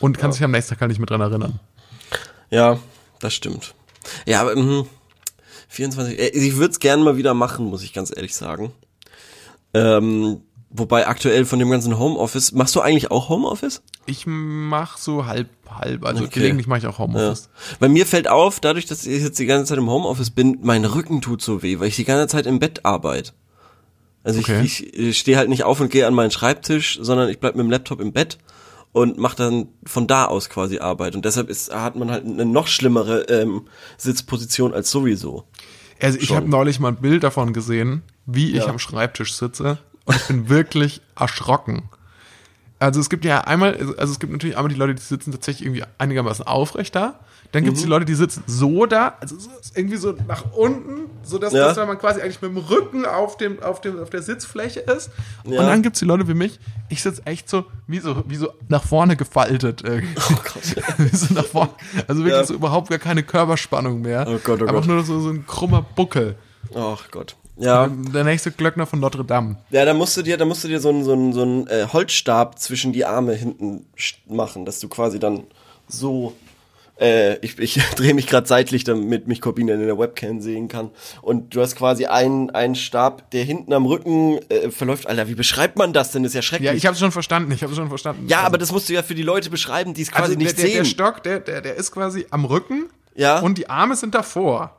und 0.00 0.18
kannst 0.18 0.38
dich 0.38 0.44
am 0.44 0.50
nächsten 0.52 0.70
Tag 0.74 0.80
halt 0.80 0.88
nicht 0.90 0.98
mehr 0.98 1.06
dran 1.06 1.20
erinnern. 1.20 1.60
Ja, 2.50 2.78
das 3.20 3.34
stimmt. 3.34 3.74
Ja, 4.26 4.40
aber 4.40 4.56
mhm, 4.56 4.86
24, 5.70 6.18
äh, 6.18 6.28
ich 6.28 6.56
würde 6.56 6.72
es 6.72 6.78
gerne 6.80 7.02
mal 7.02 7.16
wieder 7.16 7.32
machen, 7.34 7.66
muss 7.66 7.82
ich 7.82 7.92
ganz 7.92 8.12
ehrlich 8.14 8.34
sagen. 8.34 8.72
Ähm, 9.72 10.40
wobei 10.70 11.06
aktuell 11.06 11.44
von 11.44 11.58
dem 11.58 11.70
ganzen 11.70 11.98
Homeoffice, 11.98 12.52
machst 12.52 12.74
du 12.74 12.80
eigentlich 12.80 13.10
auch 13.10 13.28
Homeoffice? 13.28 13.82
Ich 14.06 14.24
mach 14.26 14.98
so 14.98 15.26
halb, 15.26 15.48
halb. 15.70 16.04
Also 16.04 16.24
Okay. 16.24 16.32
gelegentlich 16.40 16.66
mache 16.66 16.80
ich 16.80 16.86
auch 16.86 16.98
Ja. 16.98 17.04
Homeoffice. 17.04 17.48
Bei 17.78 17.88
mir 17.88 18.04
fällt 18.06 18.28
auf, 18.28 18.58
dadurch, 18.60 18.86
dass 18.86 19.06
ich 19.06 19.22
jetzt 19.22 19.38
die 19.38 19.46
ganze 19.46 19.66
Zeit 19.70 19.78
im 19.78 19.88
Homeoffice 19.88 20.30
bin, 20.30 20.58
mein 20.62 20.84
Rücken 20.84 21.20
tut 21.20 21.40
so 21.42 21.62
weh, 21.62 21.78
weil 21.78 21.88
ich 21.88 21.96
die 21.96 22.04
ganze 22.04 22.26
Zeit 22.26 22.46
im 22.46 22.58
Bett 22.58 22.84
arbeite. 22.84 23.32
Also 24.24 24.40
Okay. 24.40 24.62
ich, 24.64 24.84
ich, 24.86 24.94
ich 24.98 25.18
stehe 25.18 25.36
halt 25.38 25.48
nicht 25.48 25.62
auf 25.64 25.80
und 25.80 25.90
gehe 25.90 26.06
an 26.06 26.14
meinen 26.14 26.30
Schreibtisch, 26.32 26.98
sondern 27.00 27.28
ich 27.28 27.38
bleib 27.38 27.54
mit 27.54 27.64
dem 27.64 27.70
Laptop 27.70 28.00
im 28.00 28.12
Bett 28.12 28.38
und 28.92 29.18
mache 29.18 29.36
dann 29.36 29.68
von 29.86 30.06
da 30.06 30.24
aus 30.24 30.48
quasi 30.48 30.78
Arbeit. 30.78 31.14
Und 31.14 31.24
deshalb 31.24 31.48
ist, 31.48 31.72
hat 31.74 31.96
man 31.96 32.10
halt 32.10 32.24
eine 32.24 32.44
noch 32.44 32.66
schlimmere 32.66 33.22
ähm, 33.22 33.68
Sitzposition 33.98 34.74
als 34.74 34.90
sowieso. 34.90 35.44
Also 36.02 36.18
ich 36.18 36.34
habe 36.34 36.48
neulich 36.48 36.80
mal 36.80 36.88
ein 36.88 36.96
Bild 36.96 37.22
davon 37.22 37.52
gesehen, 37.52 38.02
wie 38.26 38.50
ich 38.50 38.64
Ja. 38.64 38.66
am 38.68 38.78
Schreibtisch 38.78 39.34
sitze. 39.34 39.78
und 40.06 40.16
ich 40.16 40.26
bin 40.26 40.48
wirklich 40.48 41.02
erschrocken. 41.18 41.88
Also 42.78 42.98
es 43.00 43.10
gibt 43.10 43.24
ja 43.26 43.42
einmal, 43.42 43.74
also 43.98 44.12
es 44.12 44.18
gibt 44.18 44.32
natürlich 44.32 44.56
einmal 44.56 44.72
die 44.72 44.78
Leute, 44.78 44.94
die 44.94 45.02
sitzen 45.02 45.30
tatsächlich 45.32 45.66
irgendwie 45.66 45.84
einigermaßen 45.98 46.46
aufrecht 46.46 46.96
da. 46.96 47.20
Dann 47.52 47.64
gibt 47.64 47.76
es 47.76 47.82
die 47.82 47.88
Leute, 47.88 48.04
die 48.04 48.14
sitzen 48.14 48.44
so 48.46 48.86
da, 48.86 49.14
also 49.20 49.36
so 49.38 49.50
irgendwie 49.74 49.96
so 49.96 50.14
nach 50.28 50.44
unten, 50.52 51.10
so 51.22 51.38
dass, 51.38 51.52
Ja. 51.52 51.74
man 51.84 51.98
quasi 51.98 52.20
eigentlich 52.20 52.40
mit 52.42 52.52
dem 52.52 52.58
Rücken 52.58 53.04
auf, 53.06 53.36
dem, 53.36 53.60
auf, 53.62 53.80
dem, 53.80 53.98
auf 54.00 54.08
der 54.10 54.22
Sitzfläche 54.22 54.80
ist. 54.80 55.10
Ja. 55.44 55.60
Und 55.60 55.66
dann 55.66 55.82
gibt 55.82 55.96
es 55.96 56.00
die 56.00 56.06
Leute 56.06 56.28
wie 56.28 56.34
mich, 56.34 56.60
ich 56.88 57.02
sitze 57.02 57.22
echt 57.26 57.48
so 57.48 57.64
wie, 57.88 57.98
so, 57.98 58.22
wie 58.28 58.36
so 58.36 58.52
nach 58.68 58.84
vorne 58.84 59.16
gefaltet. 59.16 59.82
Irgendwie. 59.82 60.14
Oh 60.16 60.34
Gott. 60.44 61.12
So 61.12 61.34
nach 61.34 61.44
vorne. 61.44 61.70
Also 62.06 62.20
wirklich 62.24 62.40
Ja. 62.40 62.44
so 62.44 62.54
überhaupt 62.54 62.88
gar 62.88 62.98
keine 63.00 63.22
Körperspannung 63.22 64.00
mehr. 64.00 64.26
Oh 64.28 64.38
Gott, 64.44 64.60
oh 64.62 64.66
Einfach 64.66 64.82
Gott. 64.82 64.86
nur 64.86 65.04
so, 65.04 65.18
so 65.20 65.30
ein 65.30 65.44
krummer 65.46 65.82
Buckel. 65.82 66.36
Ach 66.74 67.10
Gott. 67.10 67.34
Ja. 67.56 67.88
Der 67.88 68.24
nächste 68.24 68.52
Glöckner 68.52 68.86
von 68.86 69.00
Notre 69.00 69.24
Dame. 69.24 69.56
Ja, 69.70 69.84
da 69.84 69.92
musst 69.92 70.16
du 70.16 70.22
dir, 70.22 70.36
da 70.38 70.44
musst 70.44 70.62
du 70.64 70.68
dir 70.68 70.80
so 70.80 70.88
einen 70.88 71.04
so 71.04 71.12
einen, 71.12 71.32
so 71.32 71.42
einen 71.42 71.66
äh, 71.66 71.86
Holzstab 71.92 72.58
zwischen 72.58 72.92
die 72.92 73.04
Arme 73.04 73.34
hinten 73.34 73.84
machen, 74.28 74.64
dass 74.64 74.78
du 74.80 74.88
quasi 74.88 75.18
dann 75.18 75.42
so 75.88 76.32
äh, 77.00 77.36
ich, 77.44 77.58
ich 77.58 77.74
drehe 77.96 78.14
mich 78.14 78.26
gerade 78.26 78.46
seitlich, 78.46 78.84
damit 78.84 79.26
mich 79.26 79.40
Corbina 79.40 79.74
in 79.74 79.80
der 79.86 79.98
Webcam 79.98 80.40
sehen 80.40 80.68
kann. 80.68 80.90
Und 81.22 81.54
du 81.54 81.60
hast 81.62 81.74
quasi 81.76 82.06
einen, 82.06 82.50
einen 82.50 82.74
Stab, 82.74 83.30
der 83.30 83.42
hinten 83.44 83.72
am 83.72 83.86
Rücken 83.86 84.38
äh, 84.50 84.70
verläuft. 84.70 85.06
Alter, 85.06 85.26
wie 85.28 85.34
beschreibt 85.34 85.76
man 85.78 85.92
das 85.92 86.12
denn? 86.12 86.22
Das 86.22 86.30
ist 86.30 86.36
ja 86.36 86.42
schrecklich. 86.42 86.66
Ja, 86.70 86.74
ich 86.74 86.86
habe 86.86 86.96
schon 86.96 87.10
verstanden, 87.12 87.50
ich 87.52 87.62
habe 87.62 87.74
schon 87.74 87.88
verstanden. 87.88 88.26
ja, 88.28 88.38
Also- 88.38 88.46
aber 88.48 88.58
das 88.58 88.70
musst 88.72 88.88
du 88.88 88.92
ja 88.92 89.02
für 89.02 89.14
die 89.14 89.22
Leute 89.22 89.50
beschreiben, 89.50 89.94
die 89.94 90.02
es 90.02 90.10
quasi 90.10 90.24
also 90.32 90.38
nicht 90.38 90.58
der, 90.58 90.64
der, 90.64 90.74
der 90.74 90.84
sehen. 90.84 90.90
Stock, 90.90 91.22
der, 91.22 91.40
der, 91.40 91.60
der 91.62 91.74
ist 91.76 91.90
quasi 91.92 92.26
am 92.30 92.44
Rücken 92.44 92.88
Ja. 93.14 93.40
und 93.40 93.58
die 93.58 93.68
Arme 93.70 93.96
sind 93.96 94.14
davor. 94.14 94.76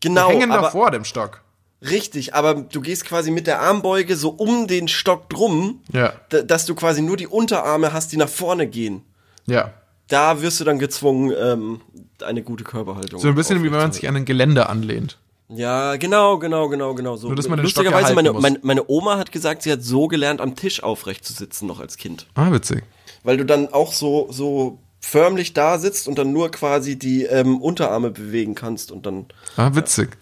genau, 0.00 0.28
hängen 0.28 0.50
aber, 0.52 0.62
davor 0.62 0.90
dem 0.90 1.04
Stock. 1.04 1.42
Richtig, 1.82 2.34
aber 2.34 2.54
du 2.54 2.80
gehst 2.80 3.04
quasi 3.04 3.30
mit 3.30 3.46
der 3.46 3.60
Armbeuge 3.60 4.16
so 4.16 4.30
um 4.30 4.66
den 4.66 4.88
Stock 4.88 5.28
drum, 5.28 5.82
Ja. 5.92 6.12
dass 6.28 6.64
du 6.66 6.74
quasi 6.74 7.02
nur 7.02 7.16
die 7.16 7.26
Unterarme 7.26 7.92
hast, 7.92 8.12
die 8.12 8.16
nach 8.16 8.28
vorne 8.28 8.66
gehen. 8.66 9.02
Ja. 9.46 9.72
Da 10.08 10.40
wirst 10.40 10.60
du 10.60 10.64
dann 10.64 10.78
gezwungen, 10.78 11.32
ähm, 11.38 11.80
eine 12.24 12.42
gute 12.42 12.64
Körperhaltung. 12.64 13.20
So 13.20 13.28
ein 13.28 13.34
bisschen 13.34 13.62
wie 13.62 13.72
wenn 13.72 13.78
man 13.78 13.92
sich 13.92 14.08
an 14.08 14.16
ein 14.16 14.24
Gelände 14.24 14.68
anlehnt. 14.68 15.18
Ja, 15.48 15.96
genau, 15.96 16.38
genau, 16.38 16.68
genau, 16.68 16.94
genau 16.94 17.16
so. 17.16 17.28
Nur, 17.28 17.36
dass 17.36 17.48
man 17.48 17.58
den 17.58 17.64
Lustigerweise, 17.64 18.14
meine, 18.14 18.32
muss. 18.32 18.42
meine, 18.42 18.58
meine 18.62 18.88
Oma 18.88 19.16
hat 19.16 19.30
gesagt, 19.30 19.62
sie 19.62 19.70
hat 19.70 19.82
so 19.82 20.08
gelernt, 20.08 20.40
am 20.40 20.56
Tisch 20.56 20.82
aufrecht 20.82 21.24
zu 21.24 21.32
sitzen, 21.32 21.66
noch 21.66 21.78
als 21.78 21.96
Kind. 21.96 22.26
Ah, 22.34 22.50
witzig. 22.50 22.82
Weil 23.22 23.36
du 23.36 23.44
dann 23.44 23.72
auch 23.72 23.92
so, 23.92 24.28
so 24.30 24.78
förmlich 24.98 25.52
da 25.52 25.78
sitzt 25.78 26.08
und 26.08 26.18
dann 26.18 26.32
nur 26.32 26.50
quasi 26.50 26.98
die 26.98 27.24
ähm, 27.24 27.60
Unterarme 27.60 28.10
bewegen 28.10 28.54
kannst 28.56 28.90
und 28.90 29.06
dann. 29.06 29.26
Ah, 29.56 29.70
witzig. 29.74 30.16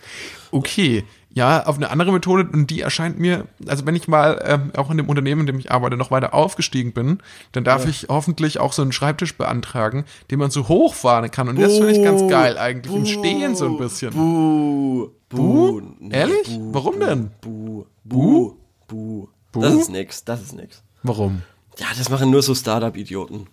Okay. 0.50 1.04
Ja, 1.36 1.66
auf 1.66 1.76
eine 1.76 1.90
andere 1.90 2.12
Methode, 2.12 2.48
und 2.52 2.70
die 2.70 2.80
erscheint 2.80 3.18
mir, 3.18 3.48
also 3.66 3.84
wenn 3.86 3.96
ich 3.96 4.06
mal 4.06 4.40
ähm, 4.46 4.70
auch 4.76 4.88
in 4.90 4.96
dem 4.98 5.08
Unternehmen, 5.08 5.40
in 5.40 5.46
dem 5.48 5.58
ich 5.58 5.72
arbeite, 5.72 5.96
noch 5.96 6.12
weiter 6.12 6.32
aufgestiegen 6.32 6.92
bin, 6.92 7.18
dann 7.50 7.64
darf 7.64 7.88
ich 7.88 8.06
hoffentlich 8.08 8.60
auch 8.60 8.72
so 8.72 8.82
einen 8.82 8.92
Schreibtisch 8.92 9.36
beantragen, 9.36 10.04
den 10.30 10.38
man 10.38 10.52
so 10.52 10.68
hochfahren 10.68 11.28
kann. 11.32 11.48
Und 11.48 11.60
das 11.60 11.72
finde 11.76 11.90
ich 11.90 12.04
ganz 12.04 12.28
geil 12.30 12.56
eigentlich. 12.56 12.94
Im 12.94 13.04
Stehen 13.04 13.56
so 13.56 13.66
ein 13.66 13.78
bisschen. 13.78 14.12
Buh, 14.12 15.10
Buh? 15.28 15.82
Nee, 15.98 16.14
Ehrlich? 16.14 16.46
buh, 16.56 16.72
Warum 16.72 17.00
denn? 17.00 17.30
Buh, 17.40 17.84
buh, 18.04 18.56
buh. 18.86 19.28
Das 19.52 19.74
ist 19.74 19.90
nix, 19.90 20.24
das 20.24 20.40
ist 20.40 20.54
nix. 20.54 20.82
Warum? 21.02 21.42
Ja, 21.78 21.86
das 21.98 22.08
machen 22.10 22.30
nur 22.30 22.42
so 22.42 22.54
Startup-Idioten. 22.54 23.48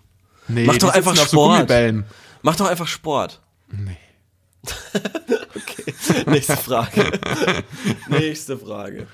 Nee, 0.46 0.66
Mach 0.66 0.74
die 0.74 0.78
doch 0.78 0.94
einfach 0.94 1.16
so 1.16 1.24
Sport. 1.24 1.54
Gummibällen. 1.54 2.04
Mach 2.42 2.54
doch 2.56 2.68
einfach 2.68 2.86
Sport. 2.86 3.40
Nee. 3.70 3.96
okay, 5.56 5.94
nächste 6.30 6.56
Frage. 6.56 7.10
nächste 8.08 8.58
Frage. 8.58 9.06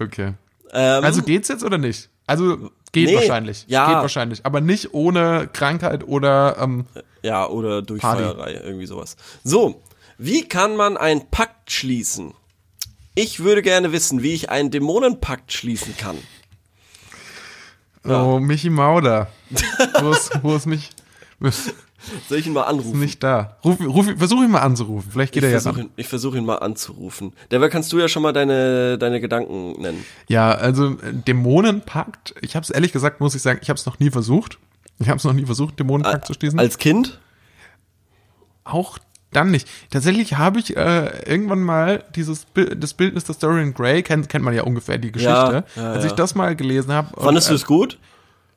Okay. 0.00 0.34
Ähm, 0.72 1.04
Also 1.04 1.22
geht's 1.22 1.48
jetzt 1.48 1.64
oder 1.64 1.78
nicht? 1.78 2.08
Also 2.26 2.70
geht 2.92 3.08
Nee, 3.08 3.16
wahrscheinlich. 3.16 3.64
ja. 3.68 3.86
Geht 3.86 3.96
wahrscheinlich. 3.96 4.44
Aber 4.46 4.60
nicht 4.60 4.94
ohne 4.94 5.48
Krankheit 5.52 6.04
oder 6.06 6.56
ähm, 6.58 6.86
Ja, 7.22 7.46
oder 7.46 7.82
durch 7.82 8.00
Feierei, 8.02 8.54
irgendwie 8.64 8.86
sowas. 8.86 9.16
So, 9.44 9.82
wie 10.18 10.48
kann 10.48 10.76
man 10.76 10.96
einen 10.96 11.28
Pakt 11.30 11.70
schließen? 11.70 12.34
Ich 13.14 13.40
würde 13.40 13.62
gerne 13.62 13.92
wissen, 13.92 14.22
wie 14.22 14.32
ich 14.34 14.50
einen 14.50 14.70
Dämonenpakt 14.70 15.52
schließen 15.52 15.96
kann. 15.96 16.16
Oh, 18.06 18.38
Michi 18.38 18.68
Mauder. 18.70 19.28
wo 20.00 20.10
ist, 20.10 20.30
wo 20.42 20.56
ist 20.56 20.66
mich? 20.66 20.90
Ist 22.18 22.28
Soll 22.28 22.38
ich 22.38 22.46
ihn 22.46 22.52
mal 22.52 22.62
anrufen? 22.62 22.98
nicht 22.98 23.22
da. 23.22 23.56
Ruf, 23.64 23.80
ruf, 23.80 24.06
versuch 24.16 24.42
ihn 24.42 24.50
mal 24.50 24.60
anzurufen. 24.60 25.10
Vielleicht 25.10 25.32
geht 25.32 25.42
ich 25.42 25.48
er 25.48 25.54
ja 25.54 25.60
versuche 25.60 25.82
ihn, 25.82 25.90
ich 25.96 26.08
versuch 26.08 26.34
ihn 26.34 26.44
mal 26.44 26.56
anzurufen. 26.56 27.32
Derweil 27.50 27.70
kannst 27.70 27.92
du 27.92 27.98
ja 27.98 28.08
schon 28.08 28.22
mal 28.22 28.32
deine, 28.32 28.98
deine 28.98 29.20
Gedanken 29.20 29.80
nennen. 29.80 30.04
Ja, 30.28 30.52
also 30.52 30.92
äh, 30.92 31.12
Dämonenpakt. 31.12 32.34
Ich 32.40 32.56
habe 32.56 32.64
es 32.64 32.70
ehrlich 32.70 32.92
gesagt, 32.92 33.20
muss 33.20 33.34
ich 33.34 33.42
sagen, 33.42 33.58
ich 33.62 33.68
habe 33.68 33.78
es 33.78 33.86
noch 33.86 33.98
nie 33.98 34.10
versucht. 34.10 34.58
Ich 34.98 35.08
habe 35.08 35.18
es 35.18 35.24
noch 35.24 35.32
nie 35.32 35.46
versucht, 35.46 35.78
Dämonenpakt 35.78 36.26
zu 36.26 36.34
schließen. 36.34 36.58
Als 36.58 36.78
Kind? 36.78 37.18
Auch 38.64 38.98
dann 39.34 39.50
nicht. 39.50 39.68
Tatsächlich 39.90 40.38
habe 40.38 40.60
ich 40.60 40.76
äh, 40.76 41.28
irgendwann 41.28 41.60
mal 41.60 42.04
dieses 42.14 42.44
Bild, 42.44 42.82
das 42.82 42.94
Bildnis 42.94 43.24
der 43.24 43.34
Dorian 43.34 43.74
Gray, 43.74 44.02
kennt, 44.02 44.28
kennt 44.28 44.44
man 44.44 44.54
ja 44.54 44.62
ungefähr 44.62 44.98
die 44.98 45.12
Geschichte. 45.12 45.64
ja, 45.76 45.92
Als 45.92 46.04
ja. 46.04 46.10
ich 46.10 46.12
das 46.12 46.34
mal 46.34 46.56
gelesen 46.56 46.92
habe. 46.92 47.20
Fandest 47.20 47.48
du 47.48 47.52
äh, 47.52 47.56
es 47.56 47.66
gut? 47.66 47.98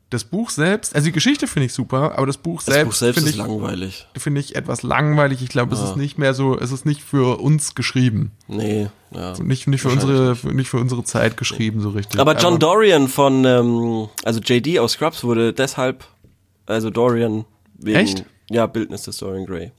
Das 0.09 0.23
Buch 0.23 0.51
selbst, 0.51 0.95
also 0.95 1.05
die 1.05 1.11
Geschichte 1.11 1.47
finde 1.47 1.65
ich 1.65 1.73
super, 1.73 2.17
aber 2.17 2.25
das 2.27 2.37
Buch 2.37 2.63
Das 2.63 2.73
selbst, 2.73 2.85
Buch 2.91 2.93
selbst 2.95 3.17
finde 3.17 3.29
ich, 3.31 3.35
langweilig. 3.35 4.07
finde 4.17 4.39
ich 4.39 4.55
etwas 4.55 4.81
langweilig. 4.81 5.41
Ich 5.41 5.49
glaube, 5.49 5.75
es 5.75 5.81
ist 5.81 5.97
nicht 5.97 6.17
mehr 6.17 6.33
so, 6.33 6.57
es 6.57 6.71
ist 6.71 6.85
nicht 6.85 7.01
für 7.03 7.41
uns 7.41 7.75
geschrieben. 7.75 8.31
Nee, 8.47 8.87
ja. 9.11 9.37
Nicht, 9.39 9.67
nicht 9.67 9.81
für 9.81 9.89
unsere, 9.89 10.37
nicht 10.53 10.69
für 10.69 10.77
unsere 10.77 11.03
Zeit 11.03 11.35
geschrieben, 11.35 11.81
so 11.81 11.89
richtig. 11.89 12.21
Aber 12.21 12.37
John 12.37 12.57
Dorian 12.57 13.09
von, 13.09 13.43
ähm, 13.43 14.07
also 14.23 14.39
JD 14.39 14.79
aus 14.79 14.93
Scrubs 14.93 15.25
wurde 15.25 15.51
deshalb, 15.51 16.05
also 16.67 16.89
Dorian 16.89 17.43
wegen, 17.77 17.97
Echt? 17.99 18.23
ja, 18.49 18.65
Bildnis 18.65 19.01
des 19.03 19.17
Dorian 19.17 19.45
Gray. 19.45 19.73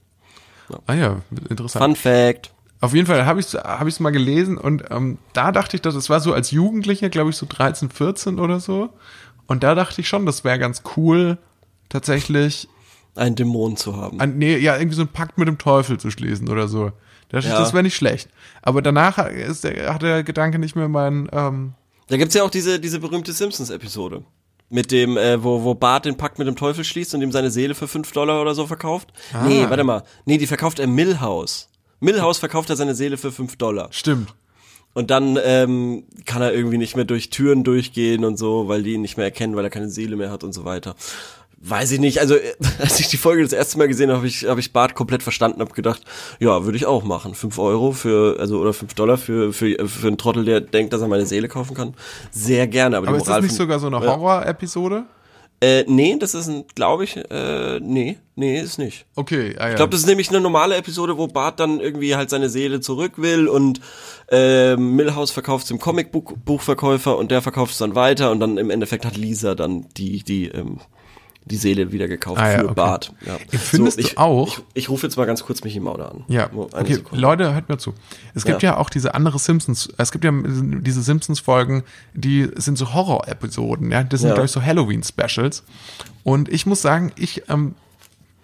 Ah 0.85 0.93
ja, 0.93 1.21
interessant. 1.49 1.83
Fun 1.83 1.95
Fact. 1.95 2.51
Auf 2.81 2.93
jeden 2.93 3.07
Fall 3.07 3.25
habe 3.25 3.39
ich 3.39 3.47
es 3.47 3.55
hab 3.55 3.87
ich's 3.87 3.99
mal 3.99 4.11
gelesen 4.11 4.57
und 4.57 4.85
ähm, 4.89 5.17
da 5.33 5.51
dachte 5.51 5.75
ich, 5.75 5.81
dass 5.81 5.95
es 5.95 6.09
war 6.09 6.19
so 6.21 6.33
als 6.33 6.51
Jugendlicher, 6.51 7.09
glaube 7.09 7.31
ich, 7.31 7.35
so 7.35 7.45
13, 7.49 7.89
14 7.89 8.39
oder 8.39 8.59
so. 8.59 8.89
Und 9.49 9.63
da 9.63 9.75
dachte 9.75 9.99
ich 9.99 10.07
schon, 10.07 10.25
das 10.25 10.43
wäre 10.45 10.57
ganz 10.59 10.83
cool, 10.95 11.37
tatsächlich, 11.89 12.67
Einen 13.15 13.35
Dämon 13.35 13.75
zu 13.75 13.97
haben. 13.97 14.19
an, 14.19 14.37
nee, 14.37 14.55
ja, 14.57 14.77
irgendwie 14.77 14.95
so 14.95 15.01
einen 15.01 15.11
Pakt 15.11 15.37
mit 15.37 15.47
dem 15.47 15.57
Teufel 15.57 15.99
zu 15.99 16.11
schließen 16.11 16.47
oder 16.49 16.67
so. 16.67 16.85
Da 17.29 17.37
dachte 17.37 17.47
ich, 17.47 17.53
Ja. 17.53 17.59
das 17.59 17.73
wäre 17.73 17.83
nicht 17.83 17.95
schlecht. 17.95 18.29
Aber 18.61 18.81
danach 18.81 19.17
ist 19.27 19.63
der, 19.63 19.93
hat 19.93 20.01
der 20.03 20.23
Gedanke 20.23 20.59
nicht 20.59 20.75
mehr 20.75 20.87
mein, 20.87 21.27
ähm, 21.33 21.73
Da 22.07 22.17
gibt's 22.17 22.35
ja 22.35 22.43
auch 22.43 22.49
diese, 22.49 22.79
diese 22.79 22.99
berühmte 22.99 23.33
Simpsons-Episode. 23.33 24.23
Mit 24.71 24.91
dem, 24.91 25.17
äh, 25.17 25.43
wo, 25.43 25.63
wo 25.63 25.73
Bart 25.73 26.05
den 26.05 26.15
Pakt 26.15 26.37
mit 26.37 26.47
dem 26.47 26.55
Teufel 26.55 26.83
schließt 26.83 27.15
und 27.15 27.21
ihm 27.23 27.31
seine 27.31 27.49
Seele 27.49 27.73
für 27.73 27.87
5 27.87 28.11
Dollar 28.11 28.39
oder 28.41 28.53
so 28.53 28.67
verkauft. 28.67 29.11
Ah. 29.33 29.43
Nee, 29.47 29.65
warte 29.67 29.83
mal. 29.83 30.03
Nee, 30.25 30.37
die 30.37 30.45
verkauft 30.47 30.77
er 30.79 30.85
Millhouse. 30.87 31.69
Millhouse 31.99 32.37
verkauft 32.37 32.69
er 32.69 32.75
seine 32.75 32.93
Seele 32.93 33.17
für 33.17 33.31
5 33.31 33.55
Dollar. 33.57 33.87
stimmt. 33.91 34.33
Und 34.93 35.11
dann 35.11 35.37
ähm, 35.43 36.03
kann 36.25 36.41
er 36.41 36.53
irgendwie 36.53 36.77
nicht 36.77 36.95
mehr 36.95 37.05
durch 37.05 37.29
Türen 37.29 37.63
durchgehen 37.63 38.25
und 38.25 38.37
so, 38.37 38.67
weil 38.67 38.83
die 38.83 38.93
ihn 38.93 39.01
nicht 39.01 39.17
mehr 39.17 39.25
erkennen, 39.25 39.55
weil 39.55 39.63
er 39.63 39.69
keine 39.69 39.89
Seele 39.89 40.15
mehr 40.15 40.31
hat 40.31 40.43
und 40.43 40.53
so 40.53 40.65
weiter. 40.65 40.95
Weiß 41.61 41.91
ich 41.91 41.99
nicht. 41.99 42.19
Also 42.19 42.35
äh, 42.35 42.53
als 42.79 42.99
ich 42.99 43.09
die 43.09 43.17
Folge 43.17 43.43
das 43.43 43.53
erste 43.53 43.77
Mal 43.77 43.87
gesehen 43.87 44.09
habe, 44.09 44.17
habe 44.17 44.27
ich, 44.27 44.45
hab 44.45 44.57
ich 44.57 44.71
Bart 44.71 44.95
komplett 44.95 45.23
verstanden, 45.23 45.59
habe 45.61 45.73
gedacht, 45.73 46.01
ja, 46.39 46.63
würde 46.63 46.77
ich 46.77 46.85
auch 46.85 47.03
machen. 47.03 47.35
Fünf 47.35 47.59
Euro 47.59 47.91
für, 47.91 48.39
also 48.39 48.59
oder 48.59 48.73
fünf 48.73 48.93
Dollar 48.93 49.17
für, 49.17 49.51
für, 49.53 49.87
für 49.87 50.07
einen 50.07 50.17
Trottel, 50.17 50.45
der 50.45 50.61
denkt, 50.61 50.93
dass 50.93 51.01
er 51.01 51.07
meine 51.07 51.25
Seele 51.25 51.49
kaufen 51.49 51.75
kann. 51.75 51.93
Sehr 52.31 52.67
gerne. 52.67 52.97
Aber, 52.97 53.09
Aber 53.09 53.17
die 53.17 53.23
ist 53.23 53.29
das 53.29 53.41
nicht 53.41 53.55
sogar 53.55 53.79
so 53.79 53.87
eine 53.87 53.97
Ja. 53.97 55.09
Äh, 55.61 55.83
nee, 55.87 56.15
das 56.17 56.35
ist 56.35 56.47
ein, 56.47 56.65
glaube 56.73 57.03
ich, 57.03 57.17
äh, 57.17 57.79
nee, 57.81 58.17
nee, 58.35 58.61
ist 58.61 58.77
nicht. 58.77 59.05
Okay, 59.15 59.55
ah 59.57 59.65
ja. 59.65 59.69
Ich 59.71 59.75
glaube, 59.75 59.91
das 59.91 60.01
ist 60.01 60.07
nämlich 60.07 60.29
eine 60.29 60.39
normale 60.39 60.77
Episode, 60.77 61.17
wo 61.17 61.27
Bart 61.27 61.59
dann 61.59 61.81
irgendwie 61.81 62.15
halt 62.15 62.29
seine 62.29 62.49
Seele 62.49 62.79
zurück 62.79 63.13
will 63.17 63.49
und 63.49 63.81
äh, 64.31 64.77
Millhouse 64.77 65.31
verkauft 65.31 65.63
es 65.63 65.67
dem 65.67 65.79
Comicbuchverkäufer 65.79 67.17
und 67.17 67.31
der 67.31 67.41
verkauft 67.41 67.73
es 67.73 67.77
dann 67.79 67.95
weiter 67.95 68.31
und 68.31 68.39
dann 68.39 68.57
im 68.57 68.69
Endeffekt 68.69 69.05
hat 69.05 69.17
Lisa 69.17 69.53
dann 69.53 69.87
die 69.97 70.23
die 70.23 70.47
ähm, 70.47 70.79
die 71.49 71.57
Seele 71.57 71.91
wieder 71.91 72.07
gekauft 72.07 72.39
Ah 72.39 72.51
ja, 72.51 72.57
für 72.59 72.65
okay. 72.65 72.73
Bart. 72.75 73.13
Ja. 73.25 73.37
Findest 73.57 73.97
du 73.97 74.01
ich, 74.03 74.17
auch- 74.17 74.47
Ich, 74.47 74.63
ich 74.73 74.89
rufe 74.89 75.07
jetzt 75.07 75.17
mal 75.17 75.25
ganz 75.25 75.43
kurz 75.43 75.63
Michi 75.63 75.79
Mauder 75.79 76.11
an. 76.11 76.23
Ja, 76.27 76.49
okay, 76.53 76.95
Sekunde. 76.95 77.21
Leute, 77.21 77.53
hört 77.53 77.69
mir 77.69 77.77
zu. 77.77 77.93
Es 78.35 78.45
gibt 78.45 78.61
ja. 78.63 78.77
auch 78.77 78.89
diese 78.89 79.13
andere 79.15 79.39
Simpsons, 79.39 79.89
es 79.97 80.11
gibt 80.11 80.23
ja 80.25 80.31
diese 80.33 81.01
Simpsons-Folgen, 81.01 81.83
die 82.13 82.47
sind 82.55 82.77
so 82.77 82.93
Horror-Episoden, 82.93 83.91
ja, 83.91 84.03
das 84.03 84.21
sind, 84.21 84.29
Ja. 84.29 84.35
glaube 84.35 84.45
ich, 84.45 84.51
so 84.51 84.61
Halloween-Specials. 84.61 85.63
Und 86.23 86.49
ich 86.49 86.65
muss 86.65 86.81
sagen, 86.81 87.11
ich 87.15 87.43
ähm, 87.49 87.75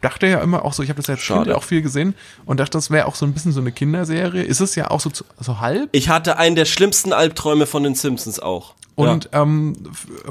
dachte 0.02 0.28
ja 0.28 0.40
immer 0.40 0.66
auch 0.66 0.74
so, 0.74 0.84
ich 0.84 0.90
habe 0.90 0.98
das 1.02 1.10
als 1.10 1.20
Kind 1.20 1.38
Schade. 1.40 1.50
ja 1.52 1.56
auch 1.58 1.64
viel 1.64 1.82
gesehen 1.82 2.14
und 2.46 2.60
dachte, 2.60 2.72
das 2.78 2.90
wäre 2.92 3.08
auch 3.08 3.16
so 3.16 3.26
ein 3.26 3.34
bisschen 3.34 3.52
so 3.52 3.60
eine 3.62 3.72
Kinderserie. 3.72 4.44
Ist 4.44 4.60
es 4.62 4.76
ja 4.76 4.92
auch 4.92 5.00
so, 5.00 5.12
so 5.40 5.60
halb. 5.60 5.90
Ich 5.94 6.10
hatte 6.10 6.38
einen 6.38 6.56
der 6.56 6.66
schlimmsten 6.66 7.14
Albträume 7.14 7.66
von 7.66 7.84
den 7.84 7.96
Simpsons 7.96 8.40
auch. 8.40 8.76
Und 8.96 9.30
ähm, 9.34 9.76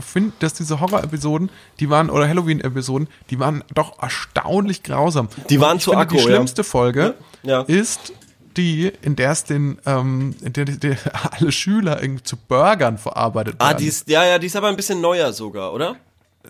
finde, 0.00 0.32
dass 0.38 0.54
diese 0.54 0.80
Horror-Episoden, 0.80 1.50
die 1.80 1.90
waren, 1.90 2.08
oder 2.08 2.26
Halloween-Episoden, 2.26 3.08
die 3.30 3.38
waren 3.38 3.62
doch 3.74 4.00
erstaunlich 4.02 4.82
grausam. 4.82 5.28
Die 5.50 5.60
waren 5.60 5.78
zu 5.80 5.90
finde, 5.90 6.02
aggro, 6.02 6.16
Die 6.16 6.22
ja. 6.22 6.28
schlimmste 6.28 6.64
Folge 6.64 7.14
Ja. 7.42 7.60
ist 7.62 8.12
die, 8.56 8.90
in 9.02 9.16
der 9.16 9.32
es 9.32 9.44
den, 9.44 9.78
ähm, 9.84 10.34
in 10.40 10.52
der, 10.54 10.64
der 10.64 10.96
alle 11.32 11.52
Schüler 11.52 12.00
irgendwie 12.00 12.22
zu 12.22 12.36
Burgern 12.36 12.96
verarbeitet 12.98 13.56
Ah, 13.58 13.68
werden. 13.68 13.78
die 13.78 13.86
ist, 13.86 14.08
ja, 14.08 14.24
ja, 14.24 14.38
die 14.38 14.46
ist 14.46 14.56
aber 14.56 14.68
ein 14.68 14.76
bisschen 14.76 15.00
neuer 15.00 15.32
sogar, 15.32 15.72
oder? 15.72 15.96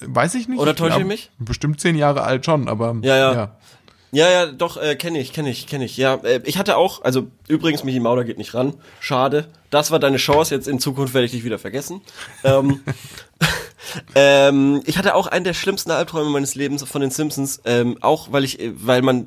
Weiß 0.00 0.34
ich 0.34 0.48
nicht. 0.48 0.58
Oder 0.60 0.74
täusche 0.76 1.00
ich 1.00 1.06
mich? 1.06 1.30
Bestimmt 1.38 1.80
zehn 1.80 1.96
Jahre 1.96 2.22
alt 2.22 2.44
schon, 2.44 2.68
aber 2.68 2.96
Ja, 3.02 3.16
ja. 3.32 3.56
Ja, 4.12 4.30
ja, 4.30 4.46
doch, 4.46 4.76
äh, 4.76 4.94
kenne 4.94 5.18
ich, 5.18 5.32
kenne 5.32 5.50
ich, 5.50 5.66
kenne 5.66 5.84
ich. 5.84 5.96
Ja, 5.96 6.14
äh, 6.22 6.40
ich 6.44 6.56
hatte 6.58 6.76
auch, 6.76 7.02
also 7.02 7.26
übrigens, 7.48 7.82
Michi 7.82 7.98
Mauder 7.98 8.22
geht 8.22 8.38
nicht 8.38 8.54
ran. 8.54 8.74
Schade. 9.00 9.48
Das 9.74 9.90
war 9.90 9.98
deine 9.98 10.18
Chance, 10.18 10.54
jetzt 10.54 10.68
in 10.68 10.78
Zukunft 10.78 11.14
werde 11.14 11.24
ich 11.24 11.32
dich 11.32 11.42
wieder 11.42 11.58
vergessen. 11.58 12.00
ähm, 12.44 12.84
ähm, 14.14 14.80
ich 14.86 14.98
hatte 14.98 15.16
auch 15.16 15.26
einen 15.26 15.42
der 15.42 15.52
schlimmsten 15.52 15.90
Albträume 15.90 16.30
meines 16.30 16.54
Lebens 16.54 16.84
von 16.84 17.00
den 17.00 17.10
Simpsons, 17.10 17.60
ähm, 17.64 17.98
auch 18.00 18.30
weil 18.30 18.44
ich, 18.44 18.60
äh, 18.60 18.72
weil 18.76 19.02
man 19.02 19.24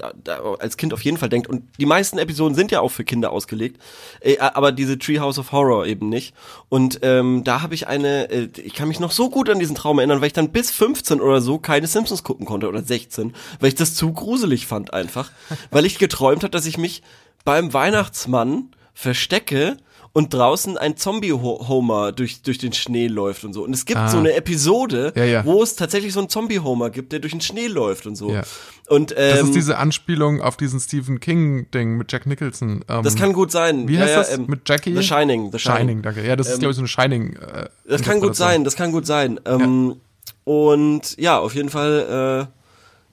als 0.59 0.77
Kind 0.77 0.93
auf 0.93 1.01
jeden 1.01 1.17
Fall 1.17 1.27
denkt, 1.27 1.49
und 1.49 1.63
die 1.77 1.85
meisten 1.85 2.17
Episoden 2.17 2.55
sind 2.55 2.71
ja 2.71 2.79
auch 2.79 2.91
für 2.91 3.03
Kinder 3.03 3.33
ausgelegt, 3.33 3.81
äh, 4.21 4.37
aber 4.39 4.71
diese 4.71 4.97
Treehouse 4.97 5.37
of 5.37 5.51
Horror 5.51 5.85
eben 5.85 6.07
nicht. 6.07 6.33
Und 6.69 6.99
ähm, 7.01 7.43
da 7.43 7.61
habe 7.61 7.75
ich 7.75 7.89
eine, 7.89 8.31
äh, 8.31 8.47
ich 8.55 8.73
kann 8.73 8.87
mich 8.87 9.01
noch 9.01 9.11
so 9.11 9.29
gut 9.29 9.49
an 9.49 9.59
diesen 9.59 9.75
Traum 9.75 9.99
erinnern, 9.99 10.21
weil 10.21 10.27
ich 10.27 10.33
dann 10.33 10.53
bis 10.53 10.71
15 10.71 11.19
oder 11.19 11.41
so 11.41 11.59
keine 11.59 11.87
Simpsons 11.87 12.23
gucken 12.23 12.45
konnte 12.45 12.69
oder 12.69 12.81
16, 12.81 13.35
weil 13.59 13.67
ich 13.67 13.75
das 13.75 13.95
zu 13.95 14.13
gruselig 14.13 14.65
fand 14.65 14.93
einfach, 14.93 15.29
weil 15.71 15.85
ich 15.85 15.99
geträumt 15.99 16.43
habe, 16.43 16.51
dass 16.51 16.65
ich 16.65 16.77
mich 16.77 17.03
beim 17.43 17.73
Weihnachtsmann 17.73 18.69
verstecke 18.93 19.75
und 20.17 20.33
draußen 20.33 20.79
ein 20.79 20.97
Zombie-Homer 20.97 22.11
durch, 22.11 22.41
durch 22.41 22.57
den 22.57 22.73
Schnee 22.73 23.05
läuft 23.07 23.43
und 23.45 23.53
so. 23.53 23.63
Und 23.63 23.71
es 23.75 23.85
gibt 23.85 23.99
Ah. 23.99 24.07
so 24.07 24.17
eine 24.17 24.33
Episode, 24.33 25.13
Ja, 25.15 25.23
ja. 25.25 25.45
wo 25.45 25.61
es 25.61 25.75
tatsächlich 25.75 26.11
so 26.13 26.19
einen 26.19 26.29
Zombie-Homer 26.29 26.89
gibt, 26.89 27.11
der 27.11 27.19
durch 27.19 27.33
den 27.33 27.41
Schnee 27.41 27.67
läuft 27.67 28.07
und 28.07 28.15
so. 28.15 28.31
Ja. 28.31 28.41
Und 28.89 29.11
ähm, 29.11 29.17
Das 29.17 29.41
ist 29.43 29.53
diese 29.55 29.77
Anspielung 29.77 30.41
auf 30.41 30.57
diesen 30.57 30.79
Stephen 30.79 31.19
King-Ding 31.19 31.97
mit 31.97 32.11
Jack 32.11 32.25
Nicholson. 32.25 32.83
Ähm, 32.89 33.03
das 33.03 33.15
kann 33.15 33.31
gut 33.33 33.51
sein. 33.51 33.87
Wie 33.87 33.99
heißt 33.99 34.15
das? 34.15 34.33
ähm, 34.37 34.45
mit 34.47 34.67
Jackie? 34.67 34.95
The 34.95 35.03
Shining. 35.03 35.51
The 35.51 35.59
Shining. 35.59 35.77
Shining, 35.77 36.01
danke. 36.01 36.25
Ja, 36.25 36.35
das 36.35 36.49
ist, 36.49 36.59
glaube 36.59 36.71
ich, 36.71 36.77
so 36.77 36.81
eine 36.81 36.87
Shining. 36.87 37.33
Äh, 37.35 37.67
Das 37.87 38.01
kann 38.01 38.19
gut 38.19 38.35
sein, 38.35 38.63
das 38.63 38.75
kann 38.75 38.91
gut 38.91 39.05
sein. 39.05 39.39
Ähm, 39.45 39.97
Und 40.45 41.15
ja, 41.19 41.37
auf 41.37 41.53
jeden 41.53 41.69
Fall, 41.69 42.47
äh, 42.49 42.53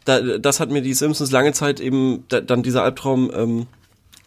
da, 0.07 0.39
das 0.39 0.59
hat 0.61 0.71
mir 0.71 0.81
die 0.83 0.95
Simpsons 0.95 1.31
lange 1.33 1.53
Zeit 1.53 1.81
eben, 1.81 2.25
da, 2.29 2.41
dann 2.41 2.63
dieser 2.63 2.83
Albtraum 2.83 3.31
ähm, 3.37 3.67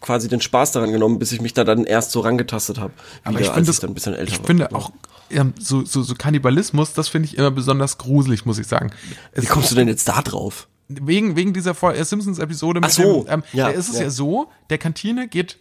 quasi 0.08 0.30
den 0.30 0.40
Spaß 0.42 0.72
daran 0.72 0.92
genommen, 0.94 1.20
bis 1.20 1.34
ich 1.34 1.42
mich 1.42 1.54
da 1.54 1.64
dann 1.66 1.84
erst 1.84 2.12
so 2.12 2.22
rangetastet 2.22 2.80
habe. 2.80 2.94
Aber 3.26 3.40
ich 3.42 3.50
finde 3.50 3.72
dann 3.72 3.90
ein 3.90 3.94
bisschen 3.94 4.14
älter 4.14 4.32
ich 4.32 4.40
war. 4.40 4.46
finde 4.46 4.72
auch 4.74 4.92
ähm, 5.30 5.54
so, 5.60 5.84
so, 5.84 6.02
so 6.02 6.16
Kannibalismus, 6.16 6.94
das 6.94 7.10
finde 7.10 7.28
ich 7.28 7.38
immer 7.38 7.52
besonders 7.52 7.98
gruselig, 7.98 8.46
muss 8.46 8.58
ich 8.58 8.68
sagen. 8.68 8.92
Es, 9.34 9.44
Wie 9.44 9.48
kommst 9.48 9.70
du 9.72 9.76
denn 9.76 9.90
jetzt 9.90 10.08
da 10.08 10.22
drauf? 10.22 10.68
wegen, 10.88 11.36
wegen 11.36 11.52
dieser 11.52 11.72
äh, 11.94 12.04
Simpsons-Episode 12.06 12.80
mit 12.80 12.90
Ach 12.90 12.94
so, 12.94 13.24
dem, 13.26 13.34
ähm, 13.34 13.44
ja, 13.52 13.66
da 13.66 13.72
ist 13.72 13.90
es 13.90 13.96
ja. 13.98 14.04
ja. 14.04 14.10
so, 14.10 14.50
der 14.70 14.78
Kantine 14.78 15.28
geht 15.28 15.58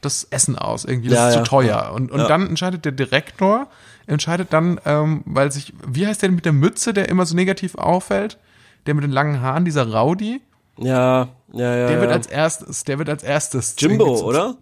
das 0.00 0.24
Essen 0.30 0.56
aus, 0.56 0.84
irgendwie, 0.84 1.08
das 1.08 1.18
Ja, 1.18 1.28
ist 1.30 1.34
ja, 1.34 1.42
zu 1.42 1.50
teuer. 1.50 1.90
Und, 1.92 2.12
und 2.12 2.20
Ja. 2.20 2.28
dann 2.28 2.46
entscheidet 2.48 2.84
der 2.84 2.92
Direktor, 2.92 3.66
entscheidet 4.06 4.52
dann, 4.52 4.80
ähm, 4.84 5.22
weil 5.24 5.50
sich, 5.50 5.72
wie 5.88 6.06
heißt 6.06 6.22
der 6.22 6.30
mit 6.30 6.44
der 6.44 6.52
Mütze, 6.52 6.92
der 6.94 7.08
immer 7.08 7.26
so 7.26 7.34
negativ 7.34 7.74
auffällt? 7.74 8.38
Der 8.86 8.94
mit 8.94 9.02
den 9.02 9.10
langen 9.10 9.40
Haaren, 9.40 9.64
dieser 9.64 9.90
Rowdy, 9.92 10.40
Ja, 10.78 11.28
ja, 11.54 11.76
ja. 11.76 11.86
der 11.88 12.00
wird 12.00 12.12
als 12.12 12.26
erstes, 12.26 12.84
der 12.84 12.98
wird 12.98 13.08
als 13.08 13.22
erstes. 13.22 13.74
Jimbo, 13.78 14.20
oder? 14.20 14.56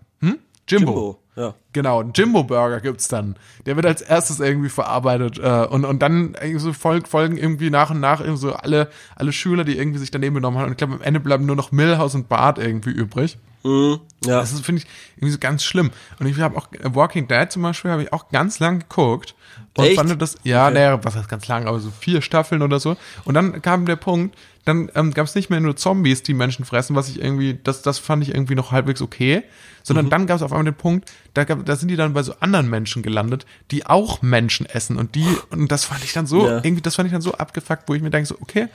Jimbo. 0.69 0.93
Jimbo, 0.93 1.19
ja. 1.37 1.55
Genau, 1.73 2.01
einen 2.01 2.13
Jimbo-Burger 2.15 2.81
gibt's 2.81 3.09
dann. 3.09 3.37
Der 3.67 3.77
wird 3.77 3.87
als 3.87 4.01
erstes 4.01 4.41
irgendwie 4.41 4.69
verarbeitet 4.69 5.39
äh, 5.39 5.67
und, 5.67 5.85
und 5.85 6.01
dann 6.01 6.37
so 6.57 6.73
folg, 6.73 7.09
folgen 7.09 7.37
irgendwie 7.37 7.71
nach 7.71 7.91
und 7.91 8.01
nach 8.01 8.21
irgendwie 8.21 8.41
so 8.41 8.53
alle, 8.53 8.91
alle 9.17 9.33
Schüler, 9.33 9.65
die 9.65 9.77
irgendwie 9.77 9.99
sich 9.99 10.11
daneben 10.11 10.35
genommen 10.35 10.59
haben. 10.59 10.67
Und 10.67 10.73
ich 10.73 10.79
glaube, 10.79 10.95
am 10.95 11.03
Ende 11.03 11.21
bleiben 11.21 11.47
nur 11.47 11.57
noch 11.57 11.73
Millhouse 11.73 12.15
und 12.15 12.29
Bart 12.29 12.59
irgendwie 12.59 12.91
übrig. 12.91 13.39
Ja. 13.65 13.99
Das 14.41 14.53
ist, 14.53 14.65
finde 14.65 14.83
ich, 14.83 14.89
irgendwie 15.17 15.33
so 15.33 15.39
ganz 15.39 15.63
schlimm. 15.63 15.91
Und 16.19 16.27
ich 16.27 16.41
habe 16.41 16.57
auch 16.57 16.69
Walking 16.83 17.29
Dead 17.29 17.51
zum 17.51 17.63
Beispiel, 17.63 17.91
habe 17.91 18.03
ich 18.03 18.13
auch 18.13 18.29
ganz 18.29 18.59
lang 18.59 18.81
geguckt. 18.81 19.35
Und 19.77 19.85
Echt? 19.85 19.97
fand 19.97 20.21
das, 20.21 20.37
ja, 20.43 20.71
naja, 20.71 21.03
was 21.03 21.17
heißt 21.17 21.29
ganz 21.29 21.49
lang, 21.49 21.67
aber 21.67 21.79
so 21.81 21.91
vier 21.91 22.23
Staffeln 22.23 22.61
oder 22.61 22.79
so. 22.79 22.97
Und 23.25 23.35
dann 23.35 23.63
kam 23.63 23.87
der 23.87 23.97
Punkt, 23.97 24.37
dann 24.65 24.91
ähm, 24.95 25.13
gab 25.13 25.27
es 25.27 25.35
nicht 25.35 25.51
mehr 25.51 25.61
nur 25.61 25.77
Zombies, 25.77 26.23
die 26.23 26.35
Menschen 26.35 26.65
fressen, 26.65 26.95
was 26.95 27.09
ich 27.09 27.21
irgendwie, 27.21 27.59
das, 27.63 27.83
das 27.83 27.99
fand 27.99 28.23
ich 28.23 28.33
irgendwie 28.35 28.55
noch 28.55 28.71
halbwegs 28.71 29.03
okay. 29.03 29.43
Sondern 29.83 30.09
dann 30.11 30.27
gab 30.29 30.37
es 30.37 30.43
auf 30.43 30.53
einmal 30.53 30.65
den 30.65 30.77
Punkt, 30.77 31.11
da, 31.35 31.43
gab, 31.43 31.67
da 31.67 31.75
sind 31.75 31.89
die 31.89 31.97
dann 31.97 32.13
bei 32.13 32.23
so 32.23 32.35
anderen 32.39 32.71
Menschen 32.71 33.03
gelandet, 33.03 33.47
die 33.73 33.85
auch 33.87 34.23
Menschen 34.23 34.65
essen. 34.67 34.97
Und 34.97 35.17
die, 35.17 35.27
und 35.51 35.73
das 35.73 35.87
fand 35.87 36.05
ich 36.05 36.13
dann 36.13 36.27
so, 36.27 36.47
Ja. 36.47 36.57
irgendwie, 36.63 36.83
das 36.83 36.95
fand 36.95 37.07
ich 37.09 37.13
dann 37.13 37.23
so 37.23 37.33
abgefuckt, 37.33 37.89
wo 37.89 37.95
ich 37.95 38.03
mir 38.03 38.11
denke, 38.11 38.27
so, 38.29 38.37
okay, 38.41 38.69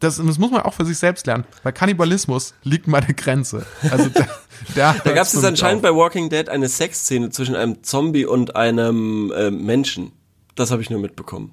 das, 0.00 0.16
das 0.16 0.38
muss 0.38 0.50
man 0.50 0.60
auch 0.60 0.74
für 0.74 0.84
sich 0.84 0.98
selbst 0.98 1.26
lernen. 1.26 1.44
Bei 1.62 1.72
Kannibalismus 1.72 2.52
liegt 2.64 2.86
meine 2.86 3.14
Grenze. 3.14 3.64
Also 3.90 4.10
da, 4.10 4.26
da, 4.74 4.96
Da 5.02 5.12
gab 5.12 5.26
es 5.26 5.32
jetzt 5.32 5.44
anscheinend 5.44 5.80
bei 5.82 5.94
Walking 5.94 6.28
Dead 6.28 6.50
eine 6.50 6.68
Sexszene 6.68 7.30
zwischen 7.30 7.54
einem 7.56 7.82
Zombie 7.82 8.26
und 8.26 8.56
einem 8.56 9.32
äh, 9.34 9.50
Menschen. 9.50 10.12
Das 10.54 10.70
habe 10.70 10.82
ich 10.82 10.90
nur 10.90 11.00
mitbekommen. 11.00 11.52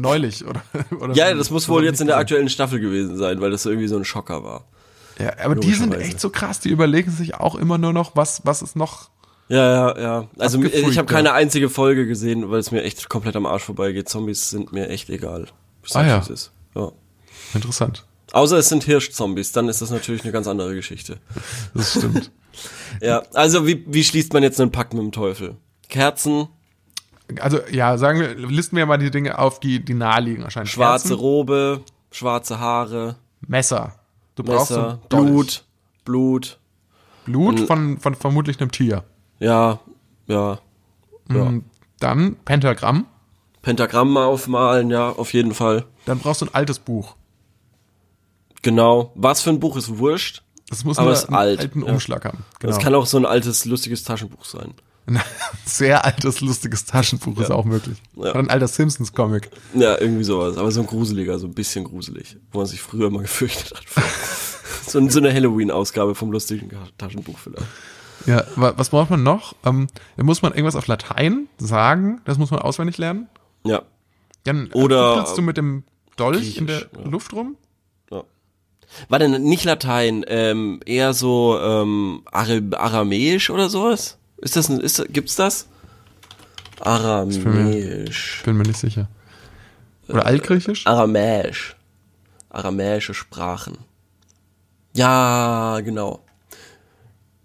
Neulich 0.00 0.44
oder, 0.46 0.62
oder 1.00 1.14
Ja, 1.14 1.32
das 1.34 1.50
muss 1.50 1.68
wohl 1.68 1.84
jetzt 1.84 2.00
in 2.00 2.06
der 2.06 2.16
aktuellen 2.16 2.48
Staffel 2.48 2.80
gewesen 2.80 3.16
sein, 3.16 3.40
weil 3.40 3.50
das 3.50 3.66
irgendwie 3.66 3.88
so 3.88 3.96
ein 3.96 4.04
Schocker 4.04 4.44
war. 4.44 4.64
Ja, 5.18 5.32
aber 5.44 5.54
die 5.54 5.74
sind 5.74 5.94
echt 5.94 6.18
so 6.18 6.30
krass. 6.30 6.60
Die 6.60 6.70
überlegen 6.70 7.10
sich 7.10 7.34
auch 7.34 7.54
immer 7.54 7.78
nur 7.78 7.92
noch, 7.92 8.16
was 8.16 8.40
was 8.44 8.62
ist 8.62 8.76
noch. 8.76 9.10
Ja, 9.48 9.56
ja, 9.56 10.00
ja. 10.00 10.28
Also 10.38 10.58
Abgefreakt, 10.58 10.88
ich 10.88 10.98
habe 10.98 11.12
keine 11.12 11.32
einzige 11.32 11.68
Folge 11.68 12.06
gesehen, 12.06 12.50
weil 12.50 12.60
es 12.60 12.70
mir 12.70 12.82
echt 12.84 13.08
komplett 13.08 13.34
am 13.34 13.46
Arsch 13.46 13.64
vorbeigeht. 13.64 14.08
Zombies 14.08 14.48
sind 14.48 14.72
mir 14.72 14.88
echt 14.88 15.10
egal. 15.10 15.46
Ah, 15.92 16.06
ja. 16.06 16.18
ist. 16.18 16.52
ja. 16.76 16.92
Interessant. 17.52 18.06
Außer 18.32 18.58
es 18.58 18.68
sind 18.68 18.84
Hirschzombies, 18.84 19.50
dann 19.50 19.68
ist 19.68 19.82
das 19.82 19.90
natürlich 19.90 20.22
eine 20.22 20.30
ganz 20.30 20.46
andere 20.46 20.74
Geschichte. 20.74 21.18
Das 21.74 21.90
stimmt. 21.90 22.30
Ja, 23.00 23.22
also 23.32 23.66
wie, 23.66 23.84
wie 23.86 24.04
schließt 24.04 24.32
man 24.32 24.42
jetzt 24.42 24.60
einen 24.60 24.72
Pakt 24.72 24.92
mit 24.92 25.02
dem 25.02 25.12
Teufel? 25.12 25.56
Kerzen, 25.88 26.48
also 27.40 27.58
ja, 27.70 27.98
sagen 27.98 28.20
wir, 28.20 28.34
listen 28.34 28.76
wir 28.76 28.86
mal 28.86 28.98
die 28.98 29.10
Dinge 29.10 29.38
auf, 29.38 29.60
die 29.60 29.84
die 29.84 29.94
naheliegen 29.94 30.42
wahrscheinlich. 30.42 30.72
schwarze 30.72 31.08
Kerzen, 31.08 31.20
Robe, 31.20 31.82
schwarze 32.10 32.58
Haare, 32.58 33.16
Messer. 33.46 33.94
Du 34.34 34.42
brauchst 34.42 34.70
Messer. 34.70 34.98
Blut, 35.08 35.64
Blut. 36.04 36.58
Blut 37.24 37.60
von 37.60 37.98
von 37.98 38.14
vermutlich 38.14 38.60
einem 38.60 38.72
Tier. 38.72 39.04
Ja, 39.38 39.78
ja. 40.26 40.58
ja. 41.30 41.44
Mm, 41.44 41.64
Dann 41.98 42.36
Pentagramm. 42.44 43.06
Pentagramm 43.62 44.16
aufmalen, 44.16 44.90
ja, 44.90 45.10
auf 45.10 45.32
jeden 45.34 45.54
Fall. 45.54 45.84
Dann 46.06 46.18
brauchst 46.18 46.40
du 46.40 46.46
ein 46.46 46.54
altes 46.54 46.78
Buch. 46.78 47.16
Genau. 48.62 49.12
Was 49.14 49.42
für 49.42 49.50
ein 49.50 49.60
Buch 49.60 49.76
ist 49.76 49.98
wurscht. 49.98 50.42
Das 50.68 50.84
muss 50.84 50.98
Aber 50.98 51.10
nur 51.10 51.24
einen 51.26 51.34
alt, 51.34 51.60
alten 51.60 51.84
ja. 51.84 51.92
Umschlag 51.92 52.24
haben. 52.24 52.44
Genau. 52.58 52.72
Das 52.72 52.82
kann 52.82 52.94
auch 52.94 53.06
so 53.06 53.16
ein 53.16 53.26
altes, 53.26 53.64
lustiges 53.64 54.04
Taschenbuch 54.04 54.44
sein. 54.44 54.74
Ein 55.10 55.20
sehr 55.66 56.04
altes, 56.04 56.40
lustiges 56.40 56.84
Taschenbuch 56.86 57.38
ist 57.40 57.50
auch 57.50 57.64
möglich. 57.64 57.98
Ja. 58.16 58.30
Oder 58.30 58.36
ein 58.38 58.50
alter 58.50 58.68
Simpsons-Comic. 58.68 59.50
Ja, 59.74 60.00
irgendwie 60.00 60.24
sowas. 60.24 60.56
Aber 60.56 60.70
so 60.70 60.80
ein 60.80 60.86
gruseliger, 60.86 61.38
so 61.38 61.46
ein 61.46 61.54
bisschen 61.54 61.84
gruselig. 61.84 62.36
Wo 62.52 62.58
man 62.58 62.66
sich 62.66 62.80
früher 62.80 63.10
mal 63.10 63.22
gefürchtet 63.22 63.72
hat. 63.76 63.84
so, 64.86 65.06
so 65.08 65.18
eine 65.18 65.32
Halloween-Ausgabe 65.32 66.14
vom 66.14 66.32
lustigen 66.32 66.70
Taschenbuch 66.96 67.38
vielleicht. 67.38 67.66
Ja, 68.26 68.44
wa- 68.56 68.74
was 68.76 68.90
braucht 68.90 69.10
man 69.10 69.22
noch? 69.22 69.54
Ähm, 69.64 69.88
muss 70.16 70.42
man 70.42 70.52
irgendwas 70.52 70.76
auf 70.76 70.86
Latein 70.86 71.48
sagen, 71.58 72.20
das 72.24 72.38
muss 72.38 72.50
man 72.50 72.60
auswendig 72.60 72.98
lernen. 72.98 73.28
Ja. 73.64 73.82
Dann 74.44 74.70
Oder, 74.72 75.24
du 75.36 75.42
mit 75.42 75.56
dem 75.56 75.84
Dolch 76.16 76.56
in 76.56 76.66
der 76.66 76.80
ja. 76.80 76.86
Luft 77.10 77.32
rum. 77.32 77.56
ja. 78.10 78.24
War 79.08 79.18
denn 79.18 79.42
nicht 79.42 79.64
Latein, 79.64 80.24
ähm, 80.28 80.80
eher 80.84 81.14
so 81.14 81.58
ähm, 81.60 82.22
Ara 82.30 82.60
Aramäisch 82.76 83.50
oder 83.50 83.68
sowas? 83.68 84.18
Ist 84.40 84.56
das, 84.56 84.68
ein- 84.68 84.80
ist, 84.80 85.04
gibt's 85.12 85.36
das? 85.36 85.66
Aramäisch. 86.80 88.42
Bin 88.44 88.56
mir 88.56 88.64
nicht 88.64 88.78
sicher. 88.78 89.08
Oder 90.08 90.26
Altgriechisch? 90.26 90.86
Aramäisch. 90.86 91.76
Aramäische 92.48 93.14
Sprachen. 93.14 93.78
Ja, 94.94 95.80
genau. 95.84 96.20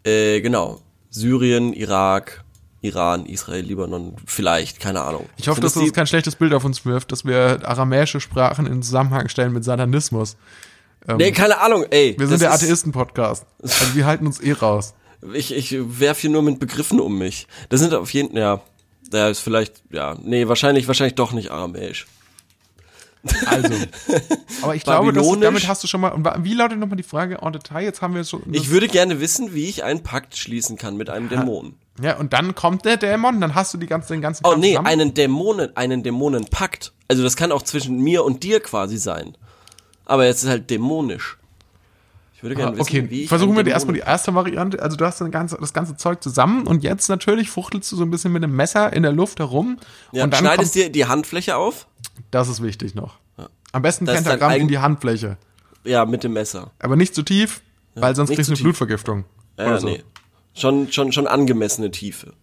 Äh, 0.03 0.41
genau. 0.41 0.81
Syrien, 1.09 1.73
Irak, 1.73 2.43
Iran, 2.81 3.25
Israel, 3.25 3.63
Libanon, 3.63 4.15
vielleicht, 4.25 4.79
keine 4.79 5.01
Ahnung. 5.01 5.27
Ich 5.37 5.47
hoffe, 5.47 5.55
Sind 5.57 5.63
dass 5.65 5.73
das 5.75 5.83
die- 5.83 5.91
kein 5.91 6.07
schlechtes 6.07 6.35
Bild 6.35 6.53
auf 6.53 6.65
uns 6.65 6.85
wirft, 6.85 7.11
dass 7.11 7.25
wir 7.25 7.59
aramäische 7.67 8.19
Sprachen 8.19 8.65
in 8.65 8.81
Zusammenhang 8.81 9.27
stellen 9.29 9.53
mit 9.53 9.63
Satanismus. 9.63 10.37
Ähm, 11.07 11.17
Nee, 11.17 11.31
keine 11.31 11.59
Ahnung, 11.59 11.85
ey. 11.91 12.15
wir 12.17 12.27
sind 12.27 12.41
das 12.41 12.49
der 12.49 12.49
ist- 12.55 12.63
Atheisten-Podcast. 12.63 13.45
Also 13.61 13.95
wir 13.95 14.05
halten 14.05 14.25
uns 14.25 14.39
eh 14.39 14.53
raus. 14.53 14.93
Ich, 15.33 15.53
ich 15.53 15.75
werf 15.99 16.19
hier 16.19 16.29
nur 16.29 16.41
mit 16.43 16.59
Begriffen 16.59 16.99
um 16.99 17.17
mich. 17.17 17.47
Das 17.69 17.79
sind 17.79 17.93
auf 17.93 18.13
jeden 18.13 18.35
ja, 18.37 18.61
da 19.09 19.29
ist 19.29 19.39
vielleicht, 19.39 19.83
ja, 19.91 20.15
nee, 20.21 20.47
wahrscheinlich, 20.47 20.87
wahrscheinlich 20.87 21.15
doch 21.15 21.31
nicht 21.31 21.51
aramäisch. 21.51 22.07
Also. 23.47 23.73
Aber 24.61 24.75
ich 24.75 24.83
glaube, 24.83 25.11
dass, 25.11 25.39
damit 25.39 25.67
hast 25.67 25.83
du 25.83 25.87
schon 25.87 26.01
mal. 26.01 26.13
Wie 26.43 26.53
lautet 26.53 26.77
nochmal 26.79 26.97
die 26.97 27.03
Frage 27.03 27.39
en 27.41 27.53
Detail? 27.53 27.83
Jetzt 27.83 28.01
haben 28.01 28.13
wir 28.13 28.23
schon. 28.23 28.43
Ich 28.51 28.69
würde 28.69 28.87
gerne 28.87 29.19
wissen, 29.19 29.53
wie 29.55 29.65
ich 29.65 29.83
einen 29.83 30.03
Pakt 30.03 30.37
schließen 30.37 30.77
kann 30.77 30.95
mit 30.95 31.09
einem 31.09 31.29
Dämon. 31.29 31.75
ja, 31.99 32.17
und 32.17 32.33
dann 32.33 32.53
kommt 32.53 32.85
der 32.85 32.97
Dämon, 32.97 33.41
dann 33.41 33.55
hast 33.55 33.73
du 33.73 33.77
die 33.77 33.87
ganze, 33.87 34.13
den 34.13 34.21
ganzen 34.21 34.45
Oh 34.45 34.51
Kram 34.51 34.59
nee, 34.59 34.71
zusammen. 34.71 34.87
einen 34.87 35.13
Dämonen, 35.13 35.75
einen 35.75 36.03
Dämonenpakt. 36.03 36.93
Also 37.07 37.23
das 37.23 37.35
kann 37.35 37.51
auch 37.51 37.63
zwischen 37.63 37.99
mir 37.99 38.23
und 38.23 38.43
dir 38.43 38.59
quasi 38.59 38.97
sein. 38.97 39.35
Aber 40.05 40.25
jetzt 40.25 40.43
ist 40.43 40.49
halt 40.49 40.69
dämonisch. 40.69 41.37
Ich 42.45 42.49
würde 42.49 42.55
gerne 42.57 42.71
Ah, 42.75 42.79
wissen, 42.79 42.81
okay, 42.99 43.09
wie 43.09 43.21
ich 43.23 43.29
versuchen 43.29 43.55
wir 43.55 43.65
erstmal 43.65 43.95
die 43.95 44.01
erste 44.01 44.35
Variante. 44.35 44.79
Also 44.79 44.97
du 44.97 45.03
hast 45.05 45.19
dann 45.19 45.31
ganze, 45.31 45.57
das 45.59 45.73
ganze 45.73 45.97
Zeug 45.97 46.21
zusammen 46.21 46.67
und 46.67 46.83
jetzt 46.83 47.09
natürlich 47.09 47.49
fuchtelst 47.49 47.91
du 47.91 47.95
so 47.95 48.03
ein 48.03 48.11
bisschen 48.11 48.31
mit 48.31 48.43
dem 48.43 48.55
Messer 48.55 48.93
in 48.93 49.01
der 49.01 49.11
Luft 49.13 49.39
herum. 49.39 49.77
Ja, 50.11 50.25
und 50.25 50.31
dann 50.31 50.41
schneidest 50.41 50.73
kommt, 50.73 50.85
dir 50.85 50.91
die 50.91 51.05
Handfläche 51.05 51.55
auf? 51.57 51.87
das 52.29 52.47
ist 52.47 52.61
wichtig 52.61 52.93
noch. 52.93 53.17
Am 53.71 53.81
besten 53.81 54.05
Das 54.05 54.15
Pentagramm 54.15 54.51
in 54.53 54.67
die 54.67 54.77
Handfläche. 54.77 55.37
Ja, 55.83 56.05
mit 56.05 56.23
dem 56.23 56.33
Messer. 56.33 56.69
Aber 56.79 56.95
nicht 56.95 57.15
zu 57.15 57.23
tief, 57.23 57.61
weil 57.95 58.15
sonst 58.15 58.29
kriegst 58.31 58.49
du 58.49 58.53
eine. 58.53 58.61
Blutvergiftung. 58.61 59.25
Ja, 59.57 59.65
Oder 59.67 59.79
so. 59.79 59.87
nee. 59.87 60.03
Schon, 60.53 60.91
schon, 60.91 61.11
schon 61.11 61.25
angemessene 61.27 61.89
Tiefe. 61.89 62.33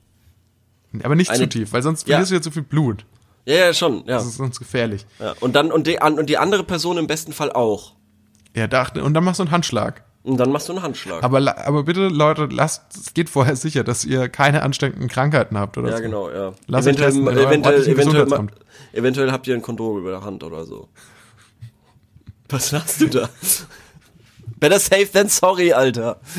Aber 1.05 1.14
nicht 1.14 1.30
Eine- 1.30 1.38
zu 1.40 1.48
tief, 1.48 1.72
weil 1.72 1.82
sonst 1.82 2.03
Ja. 2.09 2.14
verlierst 2.14 2.30
du 2.32 2.34
jetzt 2.34 2.44
zu 2.44 2.50
viel 2.50 2.62
Blut. 2.62 3.07
Ja, 3.46 3.55
ja, 3.55 3.72
schon, 3.72 3.98
ja. 3.98 4.16
Das 4.16 4.26
ist 4.26 4.36
sonst 4.36 4.59
gefährlich. 4.59 5.07
ja. 5.20 5.34
Und 5.40 5.55
dann, 5.55 5.72
und 5.72 5.86
die, 5.86 5.98
und 6.00 6.26
die 6.28 6.38
andere 6.38 6.64
Person 6.64 6.98
im 6.98 7.07
besten 7.07 7.32
Fall 7.32 7.50
auch. 7.53 7.94
Ja, 8.55 8.66
dachte, 8.66 9.03
und 9.03 9.14
dann 9.14 9.24
machst 9.24 9.38
du 9.38 9.44
einen 9.44 9.50
Handschlag. 9.53 10.05
Und 10.24 10.36
dann 10.36 10.53
machst 10.53 10.68
du 10.68 10.72
einen 10.72 10.82
Handschlag. 10.82 11.22
Aber, 11.22 11.66
aber 11.66 11.82
bitte, 11.82 12.09
Leute, 12.09 12.46
lasst, 12.50 12.82
es 12.94 13.14
geht 13.14 13.28
vorher 13.28 13.57
sicher, 13.57 13.82
dass 13.82 14.05
ihr 14.05 14.28
keine 14.28 14.62
ansteckenden 14.62 15.09
Krankheiten 15.09 15.59
habt 15.59 15.76
oder 15.78 15.90
ja, 15.90 15.96
so. 15.96 16.03
genau, 16.03 16.30
ja. 16.30 16.53
Lass 16.68 16.86
euch 16.86 16.96
eventuell, 16.96 17.38
eventuell, 17.38 17.88
eventuell, 17.88 18.48
eventuell 18.92 19.32
habt 19.32 19.46
ihr 19.48 19.55
ein 19.55 19.62
Kondom 19.62 19.98
über 19.98 20.11
der 20.11 20.22
Hand 20.22 20.44
oder 20.44 20.64
so. 20.64 20.88
Was 22.48 22.72
hast 22.72 23.00
du 23.00 23.09
da? 23.09 23.28
Better 24.61 24.78
safe 24.78 25.11
than 25.11 25.28
sorry, 25.28 25.72
Alter. 25.72 26.20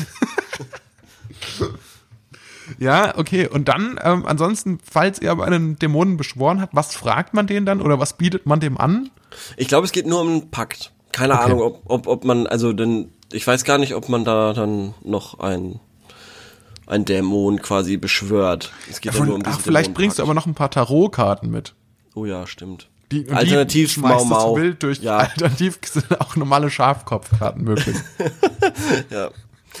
Ja, 2.78 3.16
okay. 3.18 3.46
Und 3.46 3.68
dann, 3.68 4.00
ähm, 4.02 4.24
ansonsten, 4.26 4.78
falls 4.82 5.20
ihr 5.20 5.30
aber 5.30 5.44
einen 5.44 5.78
Dämonen 5.78 6.16
beschworen 6.16 6.62
habt, 6.62 6.74
was 6.74 6.94
fragt 6.94 7.34
man 7.34 7.46
den 7.46 7.66
dann 7.66 7.82
oder 7.82 8.00
was 8.00 8.16
bietet 8.16 8.46
man 8.46 8.58
dem 8.58 8.78
an? 8.78 9.10
Ich 9.58 9.68
glaube, 9.68 9.84
es 9.84 9.92
geht 9.92 10.06
nur 10.06 10.22
um 10.22 10.28
einen 10.28 10.50
Pakt. 10.50 10.93
Keine 11.14 11.38
Ahnung, 11.38 11.62
ob, 11.62 11.82
ob, 11.84 12.06
ob 12.08 12.24
man, 12.24 12.48
also 12.48 12.72
denn, 12.72 13.12
ich 13.30 13.46
weiß 13.46 13.62
gar 13.62 13.78
nicht, 13.78 13.94
ob 13.94 14.08
man 14.08 14.24
da 14.24 14.52
dann 14.52 14.94
noch 15.04 15.38
ein, 15.38 15.78
ein 16.88 17.04
Dämon 17.04 17.62
quasi 17.62 17.98
beschwört. 17.98 18.72
Es 18.90 19.00
geht 19.00 19.14
ja, 19.14 19.24
nur 19.24 19.36
um 19.36 19.42
Ach, 19.46 19.60
vielleicht 19.60 19.94
bringst 19.94 20.18
du 20.18 20.24
aber 20.24 20.34
noch 20.34 20.46
ein 20.46 20.56
paar 20.56 20.72
Tarotkarten 20.72 21.52
mit. 21.52 21.74
Oh 22.16 22.24
ja, 22.24 22.48
stimmt. 22.48 22.88
Die, 23.12 23.30
Alternativ 23.30 23.90
die 23.90 24.00
schmeißt 24.00 24.26
Mau 24.26 24.34
das 24.36 24.44
Mau. 24.44 24.54
Bild 24.54 24.82
durch. 24.82 24.98
Ja. 25.02 25.18
Alternativ 25.18 25.78
sind 25.84 26.20
auch 26.20 26.34
normale 26.34 26.68
Schafkopfkarten 26.68 27.62
möglich. 27.62 27.96
Ja. 29.10 29.30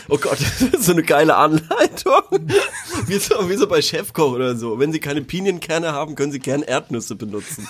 Oh 0.08 0.18
Gott, 0.18 0.38
das 0.40 0.60
ist 0.72 0.84
so 0.84 0.92
eine 0.92 1.02
geile 1.02 1.34
Anleitung. 1.34 2.22
Wie 3.06 3.18
so, 3.18 3.48
wie 3.48 3.56
so 3.56 3.66
bei 3.66 3.82
Chefkoch 3.82 4.32
oder 4.32 4.56
so. 4.56 4.78
Wenn 4.78 4.92
Sie 4.92 5.00
keine 5.00 5.22
Pinienkerne 5.22 5.92
haben, 5.92 6.14
können 6.14 6.30
Sie 6.30 6.38
gern 6.38 6.62
Erdnüsse 6.62 7.16
benutzen. 7.16 7.66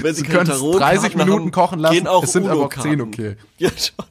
Wenn 0.00 0.14
Sie, 0.14 0.22
können 0.22 0.50
es 0.50 0.60
30 0.60 1.16
Minuten 1.16 1.50
kochen 1.50 1.78
lassen, 1.78 1.94
gehen 1.94 2.06
auch 2.06 2.24
es 2.24 2.32
sind 2.32 2.46
aber 2.46 2.66
auch 2.66 2.84
UNO-Karten. 2.84 2.90
10 2.90 3.00
okay. 3.00 3.36
Ja, 3.58 3.70
schon. 3.70 4.06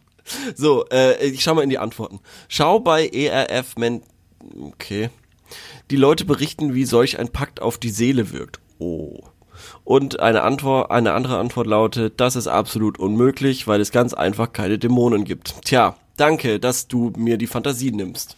So, 0.56 0.86
äh, 0.90 1.26
ich 1.26 1.42
schau 1.44 1.54
mal 1.54 1.64
in 1.64 1.70
die 1.70 1.78
Antworten. 1.78 2.20
Schau 2.48 2.80
bei 2.80 3.08
ERF, 3.08 3.76
Men 3.78 4.02
okay. 4.62 5.10
Die 5.92 5.96
Leute 5.96 6.26
berichten, 6.26 6.74
wie 6.74 6.86
solch 6.86 7.20
ein 7.20 7.30
Pakt 7.30 7.62
auf 7.62 7.78
die 7.78 7.90
Seele 7.90 8.32
wirkt. 8.32 8.60
Oh. 8.80 9.20
Und 9.84 10.20
eine 10.20 10.44
Antwort, 10.44 10.92
eine 10.92 11.14
andere 11.14 11.38
Antwort 11.38 11.68
lautet, 11.68 12.20
das 12.20 12.36
ist 12.36 12.48
absolut 12.48 13.00
unmöglich, 13.00 13.68
weil 13.68 13.82
es 13.82 13.92
ganz 13.92 14.14
einfach 14.14 14.54
keine 14.54 14.80
Dämonen 14.80 15.26
gibt. 15.26 15.56
Tja, 15.64 15.98
danke, 16.18 16.60
dass 16.60 16.88
du 16.88 17.12
mir 17.18 17.38
die 17.38 17.48
Fantasie 17.48 17.92
nimmst. 17.92 18.38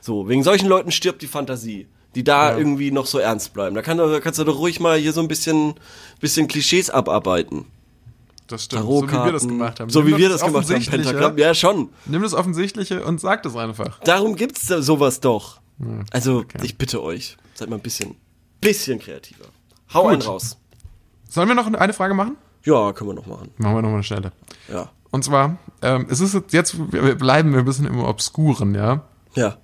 So, 0.00 0.28
wegen 0.28 0.42
solchen 0.42 0.68
Leuten 0.68 0.92
stirbt 0.92 1.22
die 1.22 1.26
Fantasie, 1.26 1.88
die 2.16 2.24
da 2.24 2.50
Ja. 2.52 2.58
irgendwie 2.58 2.90
noch 2.90 3.06
so 3.06 3.18
ernst 3.18 3.52
bleiben. 3.52 3.76
Da 3.76 3.82
kann, 3.82 3.98
da 3.98 4.18
kannst 4.20 4.40
du 4.40 4.44
doch 4.44 4.58
ruhig 4.58 4.80
mal 4.80 4.98
hier 4.98 5.12
so 5.12 5.20
ein 5.20 5.28
bisschen, 5.28 5.74
bisschen 6.18 6.48
Klischees 6.48 6.90
abarbeiten. 6.90 7.66
Das 8.48 8.64
stimmt. 8.64 8.82
So 8.82 9.02
wie 9.06 9.12
wir 9.12 9.32
das 9.32 9.46
gemacht 9.46 9.80
haben. 9.80 9.90
So 9.90 10.00
Nimm 10.02 10.14
wie 10.14 10.18
wir 10.18 10.28
das 10.30 10.40
gemacht 10.40 10.68
haben. 10.70 10.84
Pentagramm. 10.84 11.36
Ja, 11.36 11.52
schon. 11.54 11.90
Nimm 12.06 12.22
das 12.22 12.32
Offensichtliche 12.32 13.04
und 13.04 13.20
sag 13.20 13.42
das 13.42 13.54
einfach. 13.54 14.00
Darum 14.00 14.34
gibt's 14.34 14.66
da 14.66 14.80
sowas 14.82 15.20
doch. 15.20 15.60
Also, 16.10 16.44
ich 16.62 16.78
bitte 16.78 17.02
euch, 17.02 17.36
seid 17.54 17.68
mal 17.68 17.76
ein 17.76 17.82
bisschen, 17.82 18.14
bisschen 18.62 18.98
kreativer. 18.98 19.44
Hau 19.92 20.04
Gut. 20.04 20.12
einen 20.12 20.22
raus. 20.22 20.56
Sollen 21.28 21.48
wir 21.48 21.54
noch 21.54 21.66
eine 21.66 21.92
Frage 21.92 22.14
machen? 22.14 22.36
Ja, 22.64 22.92
können 22.94 23.10
wir 23.10 23.14
noch 23.14 23.26
machen. 23.26 23.50
Machen 23.58 23.74
wir 23.74 23.82
noch 23.82 23.88
mal 23.90 23.94
eine 23.96 24.02
schnelle. 24.04 24.32
Ja. 24.72 24.90
Und 25.10 25.22
zwar, 25.22 25.58
ähm, 25.82 26.06
es 26.08 26.20
ist 26.20 26.32
jetzt, 26.34 26.52
jetzt, 26.54 26.92
wir 26.92 27.14
bleiben 27.16 27.52
wir 27.52 27.58
ein 27.58 27.64
bisschen 27.66 27.84
im 27.86 27.98
Obskuren, 28.02 28.74
ja. 28.74 29.02
Ja. 29.34 29.58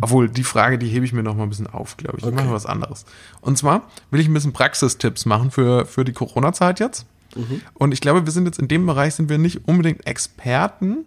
Obwohl, 0.00 0.28
die 0.28 0.44
Frage, 0.44 0.78
die 0.78 0.88
hebe 0.88 1.04
ich 1.04 1.12
mir 1.12 1.22
noch 1.22 1.34
mal 1.36 1.44
ein 1.44 1.48
bisschen 1.50 1.66
auf, 1.66 1.96
glaube 1.96 2.18
ich. 2.18 2.24
Ich 2.24 2.28
Okay. 2.32 2.42
mache 2.42 2.52
was 2.52 2.66
anderes. 2.66 3.04
Und 3.40 3.58
zwar 3.58 3.82
will 4.10 4.20
ich 4.20 4.28
ein 4.28 4.34
bisschen 4.34 4.52
Praxistipps 4.52 5.26
machen 5.26 5.50
für, 5.50 5.86
für 5.86 6.04
die 6.04 6.12
Corona-Zeit 6.12 6.80
jetzt. 6.80 7.06
Und 7.74 7.92
ich 7.92 8.00
glaube, 8.00 8.24
wir 8.26 8.32
sind 8.32 8.46
jetzt 8.46 8.58
in 8.58 8.68
dem 8.68 8.86
Bereich, 8.86 9.14
sind 9.14 9.28
wir 9.28 9.38
nicht 9.38 9.68
unbedingt 9.68 10.06
Experten, 10.06 11.04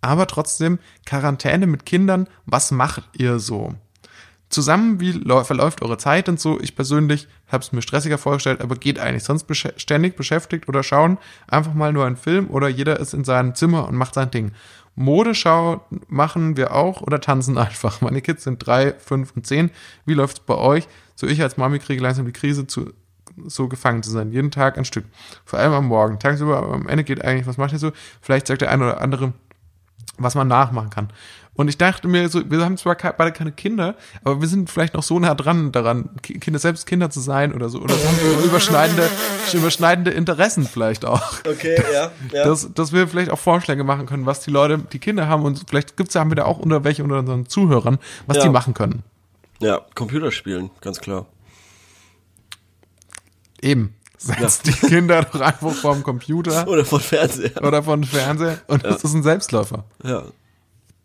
aber 0.00 0.26
trotzdem 0.26 0.78
Quarantäne 1.04 1.66
mit 1.66 1.84
Kindern. 1.84 2.28
Was 2.46 2.70
macht 2.70 3.02
ihr 3.18 3.38
so? 3.38 3.74
Zusammen, 4.50 5.00
wie 5.00 5.10
läu- 5.12 5.42
verläuft 5.42 5.82
eure 5.82 5.98
Zeit 5.98 6.28
und 6.28 6.38
so? 6.38 6.60
Ich 6.60 6.76
persönlich 6.76 7.26
habe 7.48 7.62
es 7.64 7.72
mir 7.72 7.82
stressiger 7.82 8.18
vorgestellt, 8.18 8.60
aber 8.60 8.76
geht 8.76 8.98
eigentlich. 9.00 9.24
Sonst 9.24 9.44
besch 9.44 9.66
ständig 9.76 10.16
beschäftigt 10.16 10.68
oder 10.68 10.82
schauen 10.84 11.18
einfach 11.48 11.74
mal 11.74 11.92
nur 11.92 12.06
einen 12.06 12.16
Film 12.16 12.48
oder 12.50 12.68
jeder 12.68 13.00
ist 13.00 13.12
in 13.14 13.24
seinem 13.24 13.54
Zimmer 13.56 13.88
und 13.88 13.96
macht 13.96 14.14
sein 14.14 14.30
Ding. 14.30 14.52
Modeschau 14.96 15.84
machen 16.08 16.56
wir 16.56 16.74
auch 16.74 17.02
oder 17.02 17.20
tanzen 17.20 17.58
einfach. 17.58 18.00
Meine 18.00 18.22
Kids 18.22 18.44
sind 18.44 18.64
drei, 18.64 18.94
fünf 18.94 19.32
und 19.36 19.46
zehn. 19.46 19.70
Wie 20.06 20.14
läuft's 20.14 20.40
bei 20.40 20.54
euch? 20.54 20.86
So 21.14 21.26
ich 21.26 21.40
als 21.42 21.56
Mami 21.56 21.78
kriege 21.78 22.02
langsam 22.02 22.26
die 22.26 22.32
Krise 22.32 22.66
zu 22.66 22.92
so 23.46 23.68
gefangen 23.68 24.02
zu 24.02 24.10
sein. 24.10 24.32
Jeden 24.32 24.50
Tag 24.50 24.78
ein 24.78 24.84
Stück. 24.84 25.04
Vor 25.44 25.58
allem 25.58 25.72
am 25.72 25.86
Morgen. 25.86 26.18
Tagsüber, 26.18 26.62
am 26.72 26.88
Ende 26.88 27.04
geht 27.04 27.24
eigentlich, 27.24 27.46
was 27.46 27.56
macht 27.56 27.72
ihr 27.72 27.78
so? 27.78 27.92
Vielleicht 28.20 28.46
sagt 28.46 28.60
der 28.60 28.70
eine 28.70 28.84
oder 28.84 29.00
andere, 29.00 29.32
was 30.18 30.34
man 30.34 30.48
nachmachen 30.48 30.90
kann. 30.90 31.08
Und 31.56 31.68
ich 31.68 31.78
dachte 31.78 32.08
mir 32.08 32.28
so, 32.28 32.50
wir 32.50 32.64
haben 32.64 32.76
zwar 32.76 32.96
beide 32.96 33.30
keine 33.30 33.52
Kinder, 33.52 33.94
aber 34.24 34.40
wir 34.40 34.48
sind 34.48 34.68
vielleicht 34.70 34.94
noch 34.94 35.04
so 35.04 35.18
nah 35.20 35.34
dran 35.36 35.70
daran, 35.70 36.10
Ki- 36.22 36.38
Kinder, 36.40 36.58
selbst 36.58 36.84
Kinder 36.86 37.10
zu 37.10 37.20
sein 37.20 37.54
oder 37.54 37.68
so. 37.68 37.78
Oder 37.80 37.94
wir 37.94 38.44
überschneidende, 38.44 39.08
überschneidende 39.52 40.10
Interessen 40.10 40.66
vielleicht 40.66 41.04
auch. 41.04 41.22
Okay, 41.48 41.80
ja. 41.92 42.10
ja. 42.32 42.44
Dass, 42.44 42.72
dass 42.74 42.92
wir 42.92 43.06
vielleicht 43.06 43.30
auch 43.30 43.38
Vorschläge 43.38 43.84
machen 43.84 44.06
können, 44.06 44.26
was 44.26 44.40
die 44.40 44.50
Leute, 44.50 44.78
die 44.92 44.98
Kinder 44.98 45.28
haben 45.28 45.44
und 45.44 45.64
vielleicht 45.68 45.96
gibt's 45.96 46.14
ja 46.14 46.20
haben 46.22 46.30
wir 46.30 46.36
da 46.36 46.44
auch 46.44 46.58
unter 46.58 46.82
welche 46.82 47.04
unter 47.04 47.18
unseren 47.20 47.46
Zuhörern, 47.46 47.98
was 48.26 48.38
Ja. 48.38 48.42
die 48.44 48.48
machen 48.48 48.74
können. 48.74 49.04
ja, 49.60 49.80
Computerspielen, 49.94 50.70
ganz 50.80 51.00
klar. 51.00 51.26
Eben. 53.62 53.94
Setzt 54.18 54.66
die 54.66 54.72
Kinder 54.72 55.22
doch 55.22 55.40
einfach 55.40 55.72
vorm 55.72 56.02
Computer 56.02 56.66
Oder 56.68 56.84
von 56.84 57.00
Fernseher. 57.00 57.62
oder 57.62 57.82
von 57.82 58.04
Fernseher 58.04 58.58
und 58.68 58.84
das 58.84 59.04
ist 59.04 59.12
ein 59.14 59.22
Selbstläufer. 59.22 59.84
Ja. 60.02 60.24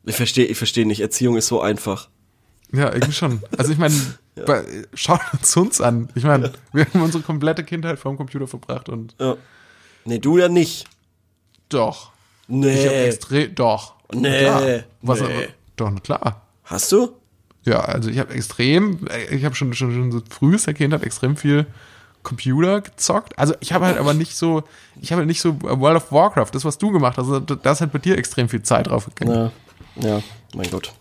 Ich 0.09 0.15
verstehe, 0.15 0.45
ich 0.45 0.57
verstehe 0.57 0.85
nicht. 0.87 0.99
Erziehung 1.01 1.37
ist 1.37 1.47
so 1.47 1.61
einfach. 1.61 2.09
Ja, 2.71 2.91
irgendwie 2.93 3.11
schon. 3.13 3.41
Also 3.57 3.71
ich 3.71 3.77
meine, 3.77 3.95
bei- 4.45 4.63
schaut 4.93 5.21
uns 5.33 5.55
uns 5.57 5.81
an. 5.81 6.09
Ich 6.15 6.23
meine, 6.23 6.51
wir 6.73 6.85
haben 6.85 7.01
unsere 7.01 7.23
komplette 7.23 7.63
Kindheit 7.63 7.99
vorm 7.99 8.17
Computer 8.17 8.47
verbracht 8.47 8.89
und 8.89 9.15
Ja. 9.19 9.35
Nee, 10.05 10.19
du 10.19 10.37
ja 10.37 10.47
nicht. 10.49 10.85
doch. 11.69 12.11
Ich 12.47 12.55
habe 12.55 12.65
Nee. 12.67 13.05
extrem, 13.05 13.53
doch. 13.55 13.93
Nee, 14.13 14.39
Klar. 14.39 14.61
Was, 15.03 15.21
nee. 15.21 15.49
Doch, 15.75 15.91
na 15.91 15.99
klar. 15.99 16.41
Hast 16.63 16.91
du? 16.91 17.09
Ja, 17.63 17.81
also 17.81 18.09
ich 18.09 18.17
habe 18.17 18.33
extrem, 18.33 19.07
ich 19.29 19.45
habe 19.45 19.53
schon, 19.53 19.73
schon, 19.73 19.93
schon 19.93 20.11
so 20.11 20.21
frühester 20.29 20.73
Kindheit 20.73 21.03
extrem 21.03 21.35
viel 21.37 21.67
Computer 22.23 22.81
gezockt. 22.81 23.37
Also 23.37 23.53
ich 23.59 23.71
habe 23.73 23.85
halt 23.85 23.97
aber 23.97 24.13
nicht 24.15 24.35
so, 24.35 24.63
ich 24.99 25.11
habe 25.11 25.19
halt 25.19 25.27
nicht 25.27 25.41
so 25.41 25.61
World 25.61 25.97
of 25.97 26.11
Warcraft, 26.11 26.49
das 26.53 26.65
was 26.65 26.77
du 26.79 26.91
gemacht 26.91 27.17
hast, 27.17 27.27
also 27.27 27.39
da 27.39 27.71
ist 27.71 27.81
halt 27.81 27.91
bei 27.91 27.99
dir 27.99 28.17
extrem 28.17 28.49
viel 28.49 28.63
Zeit 28.63 28.87
drauf 28.87 29.05
gegangen. 29.05 29.35
Ja. 29.35 29.51
Ja, 29.95 30.21
mein 30.55 30.69
Gott. 30.69 30.93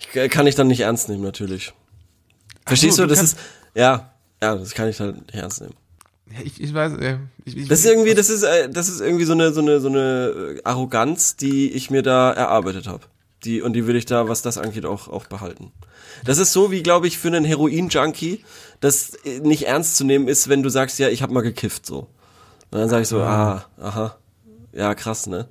Ich, 0.00 0.16
äh, 0.16 0.28
kann 0.28 0.46
ich 0.46 0.54
dann 0.54 0.68
nicht 0.68 0.80
ernst 0.80 1.08
nehmen, 1.08 1.22
natürlich. 1.22 1.72
Verstehst 2.66 2.96
so, 2.96 3.02
du, 3.02 3.08
das 3.08 3.22
ist, 3.22 3.38
ja, 3.74 4.12
ja, 4.42 4.54
das 4.56 4.74
kann 4.74 4.88
ich 4.88 4.96
dann 4.96 5.16
nicht 5.16 5.34
ernst 5.34 5.60
nehmen. 5.60 5.74
Ja, 6.30 6.40
ich, 6.44 6.60
ich 6.60 6.74
weiß, 6.74 6.94
äh, 6.98 7.18
ich, 7.44 7.56
ich, 7.56 7.68
Das 7.68 7.80
ist 7.80 7.86
irgendwie, 7.86 8.14
das 8.14 8.28
ist, 8.28 8.42
äh, 8.42 8.68
das 8.68 8.88
ist 8.88 9.00
irgendwie 9.00 9.24
so 9.24 9.32
eine, 9.32 9.52
so 9.52 9.60
eine, 9.60 9.80
so 9.80 9.88
eine 9.88 10.56
äh, 10.56 10.60
Arroganz, 10.64 11.36
die 11.36 11.70
ich 11.70 11.90
mir 11.90 12.02
da 12.02 12.30
erarbeitet 12.32 12.86
habe. 12.86 13.04
Die, 13.44 13.62
und 13.62 13.72
die 13.72 13.86
will 13.86 13.96
ich 13.96 14.04
da, 14.04 14.28
was 14.28 14.42
das 14.42 14.58
angeht, 14.58 14.84
auch, 14.84 15.08
auch 15.08 15.26
behalten. 15.26 15.72
Das 16.24 16.38
ist 16.38 16.52
so, 16.52 16.70
wie, 16.70 16.82
glaube 16.82 17.06
ich, 17.06 17.18
für 17.18 17.28
einen 17.28 17.44
Heroin-Junkie, 17.44 18.44
das 18.80 19.12
nicht 19.42 19.66
ernst 19.66 19.96
zu 19.96 20.04
nehmen 20.04 20.26
ist, 20.26 20.48
wenn 20.48 20.62
du 20.62 20.68
sagst, 20.70 20.98
ja, 20.98 21.08
ich 21.08 21.22
habe 21.22 21.32
mal 21.32 21.42
gekifft, 21.42 21.86
so. 21.86 22.08
Und 22.70 22.80
dann 22.80 22.88
sage 22.88 23.02
ich 23.02 23.08
so, 23.08 23.20
ah, 23.20 23.64
aha, 23.80 24.16
ja, 24.72 24.94
krass, 24.94 25.26
ne? 25.26 25.48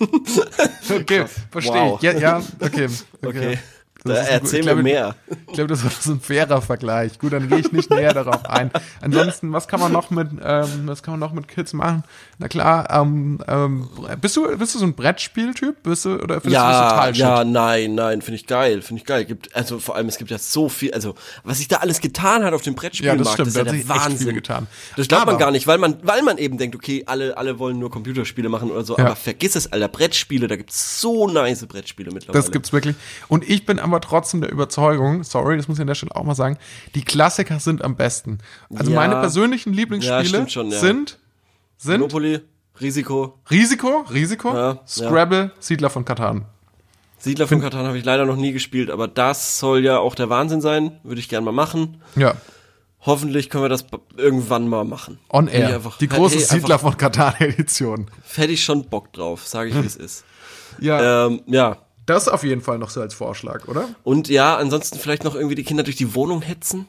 okay, 0.90 1.24
verstehe 1.50 1.72
Wow. 1.74 1.96
ich. 1.96 2.02
Ja, 2.02 2.12
ja, 2.12 2.42
okay, 2.60 2.86
okay. 3.22 3.38
Okay. 3.38 3.58
Das 4.04 4.18
gut- 4.20 4.28
erzähl 4.30 4.64
mir 4.64 4.74
mehr. 4.76 5.14
Ich 5.48 5.54
glaube, 5.54 5.68
das 5.68 5.84
war 5.84 5.90
so 5.90 6.12
ein 6.12 6.20
fairer 6.20 6.62
Vergleich. 6.62 7.18
Gut, 7.18 7.32
dann 7.32 7.48
gehe 7.48 7.58
ich 7.58 7.70
nicht 7.72 7.90
näher 7.90 8.14
darauf 8.14 8.44
ein. 8.48 8.70
Ansonsten, 9.00 9.52
was 9.52 9.68
kann 9.68 9.80
man 9.80 9.92
noch 9.92 10.10
mit, 10.10 10.28
ähm, 10.42 10.82
was 10.86 11.02
kann 11.02 11.12
man 11.12 11.20
noch 11.20 11.32
mit 11.32 11.48
Kids 11.48 11.72
machen? 11.72 12.02
Na 12.38 12.48
klar, 12.48 12.88
ähm, 12.90 13.40
ähm, 13.46 13.88
bist 14.20 14.36
du, 14.36 14.56
bist 14.56 14.74
du 14.74 14.78
so 14.78 14.86
ein 14.86 14.94
Brettspieltyp? 14.94 15.82
Bist 15.82 16.04
du, 16.06 16.14
oder 16.14 16.40
findest 16.40 16.46
du 16.46 16.50
das 16.50 16.52
Ja, 16.52 16.90
total 16.90 17.14
shit? 17.14 17.20
ja, 17.22 17.44
nein, 17.44 17.94
nein, 17.94 18.22
finde 18.22 18.36
ich 18.36 18.46
geil, 18.46 18.80
finde 18.82 19.00
ich 19.02 19.06
geil. 19.06 19.24
Gibt, 19.24 19.54
also 19.54 19.78
vor 19.78 19.96
allem, 19.96 20.08
es 20.08 20.16
gibt 20.16 20.30
ja 20.30 20.38
so 20.38 20.68
viel, 20.68 20.92
also 20.94 21.14
was 21.44 21.58
sich 21.58 21.68
da 21.68 21.76
alles 21.78 22.00
getan 22.00 22.44
hat 22.44 22.54
auf 22.54 22.62
dem 22.62 22.74
Brettspielmarkt, 22.74 23.18
Ja, 23.20 23.24
das 23.24 23.32
stimmt, 23.34 23.48
ist 23.48 23.56
ja 23.56 23.64
der 23.64 23.88
Wahnsinn. 23.88 24.18
viel 24.28 24.32
getan. 24.32 24.66
Das 24.96 25.08
glaubt 25.08 25.26
man 25.26 25.36
gar 25.38 25.50
nicht, 25.50 25.66
weil 25.66 25.78
man, 25.78 25.96
weil 26.02 26.22
man 26.22 26.38
eben 26.38 26.56
denkt, 26.58 26.74
okay, 26.76 27.02
alle, 27.06 27.36
alle 27.36 27.58
wollen 27.58 27.78
nur 27.78 27.90
Computerspiele 27.90 28.48
machen 28.48 28.70
oder 28.70 28.84
so, 28.84 28.96
Ja. 28.96 29.04
aber 29.06 29.16
vergiss 29.16 29.56
es, 29.56 29.70
Alter, 29.72 29.88
Brettspiele, 29.88 30.48
da 30.48 30.56
gibt's 30.56 31.00
so 31.00 31.28
nice 31.28 31.66
Brettspiele 31.66 32.10
mittlerweile. 32.12 32.42
Das 32.42 32.50
gibt's 32.50 32.72
wirklich. 32.72 32.96
Und 33.28 33.48
ich 33.48 33.66
bin 33.66 33.78
aber 33.92 34.00
trotzdem 34.00 34.40
der 34.40 34.50
Überzeugung, 34.52 35.22
sorry, 35.24 35.56
das 35.56 35.68
muss 35.68 35.78
ich 35.78 35.80
an 35.82 35.86
der 35.86 35.94
Stelle 35.94 36.14
auch 36.16 36.24
mal 36.24 36.34
sagen, 36.34 36.56
die 36.94 37.02
Klassiker 37.04 37.60
sind 37.60 37.82
am 37.84 37.96
besten. 37.96 38.38
Also 38.74 38.90
Ja. 38.90 38.96
meine 38.96 39.16
persönlichen 39.16 39.72
Ja, 39.72 39.76
Lieblingsspiele 39.80 40.24
stimmt 40.24 40.52
schon, 40.52 40.70
ja. 40.70 40.78
sind, 40.78 41.18
sind 41.76 42.00
Monopoly, 42.00 42.40
Risiko, 42.80 43.38
Risiko, 43.50 44.04
Risiko, 44.12 44.54
Ja, 44.54 44.80
Scrabble, 44.86 45.50
Siedler 45.58 45.90
von 45.90 46.04
Katan. 46.04 46.44
Siedler 47.18 47.46
von 47.46 47.60
Katan 47.60 47.84
habe 47.86 47.98
ich 47.98 48.04
leider 48.04 48.24
noch 48.24 48.36
nie 48.36 48.52
gespielt, 48.52 48.90
aber 48.90 49.06
das 49.06 49.58
soll 49.58 49.84
ja 49.84 49.98
auch 49.98 50.14
der 50.14 50.30
Wahnsinn 50.30 50.62
sein, 50.62 50.98
würde 51.02 51.20
ich 51.20 51.28
gern 51.28 51.44
mal 51.44 51.52
machen. 51.52 52.00
Ja, 52.16 52.34
Hoffentlich 53.02 53.48
können 53.48 53.64
wir 53.64 53.70
das 53.70 53.86
irgendwann 54.18 54.68
mal 54.68 54.84
machen. 54.84 55.18
on 55.30 55.48
air. 55.48 55.74
einfach- 55.76 55.96
die 55.96 56.06
große 56.08 56.36
hey, 56.36 56.44
Siedler 56.44 56.78
von 56.78 56.96
Katan 56.98 57.32
Edition. 57.38 58.10
Hätte 58.34 58.52
ich 58.52 58.62
schon 58.62 58.84
Bock 58.90 59.10
drauf, 59.14 59.46
sage 59.46 59.70
ich, 59.70 59.74
wie 59.82 59.86
es 59.86 59.96
ist. 59.96 60.24
Ja, 60.80 61.26
Ähm, 61.26 61.40
ja, 61.46 61.78
das 62.06 62.28
auf 62.28 62.42
jeden 62.44 62.60
Fall 62.60 62.78
noch 62.78 62.90
so 62.90 63.00
als 63.00 63.14
Vorschlag, 63.14 63.68
oder? 63.68 63.88
Und 64.04 64.28
ja, 64.28 64.56
ansonsten 64.56 64.98
vielleicht 64.98 65.24
noch 65.24 65.34
irgendwie 65.34 65.54
die 65.54 65.64
Kinder 65.64 65.82
durch 65.82 65.96
die 65.96 66.14
Wohnung 66.14 66.42
hetzen. 66.42 66.88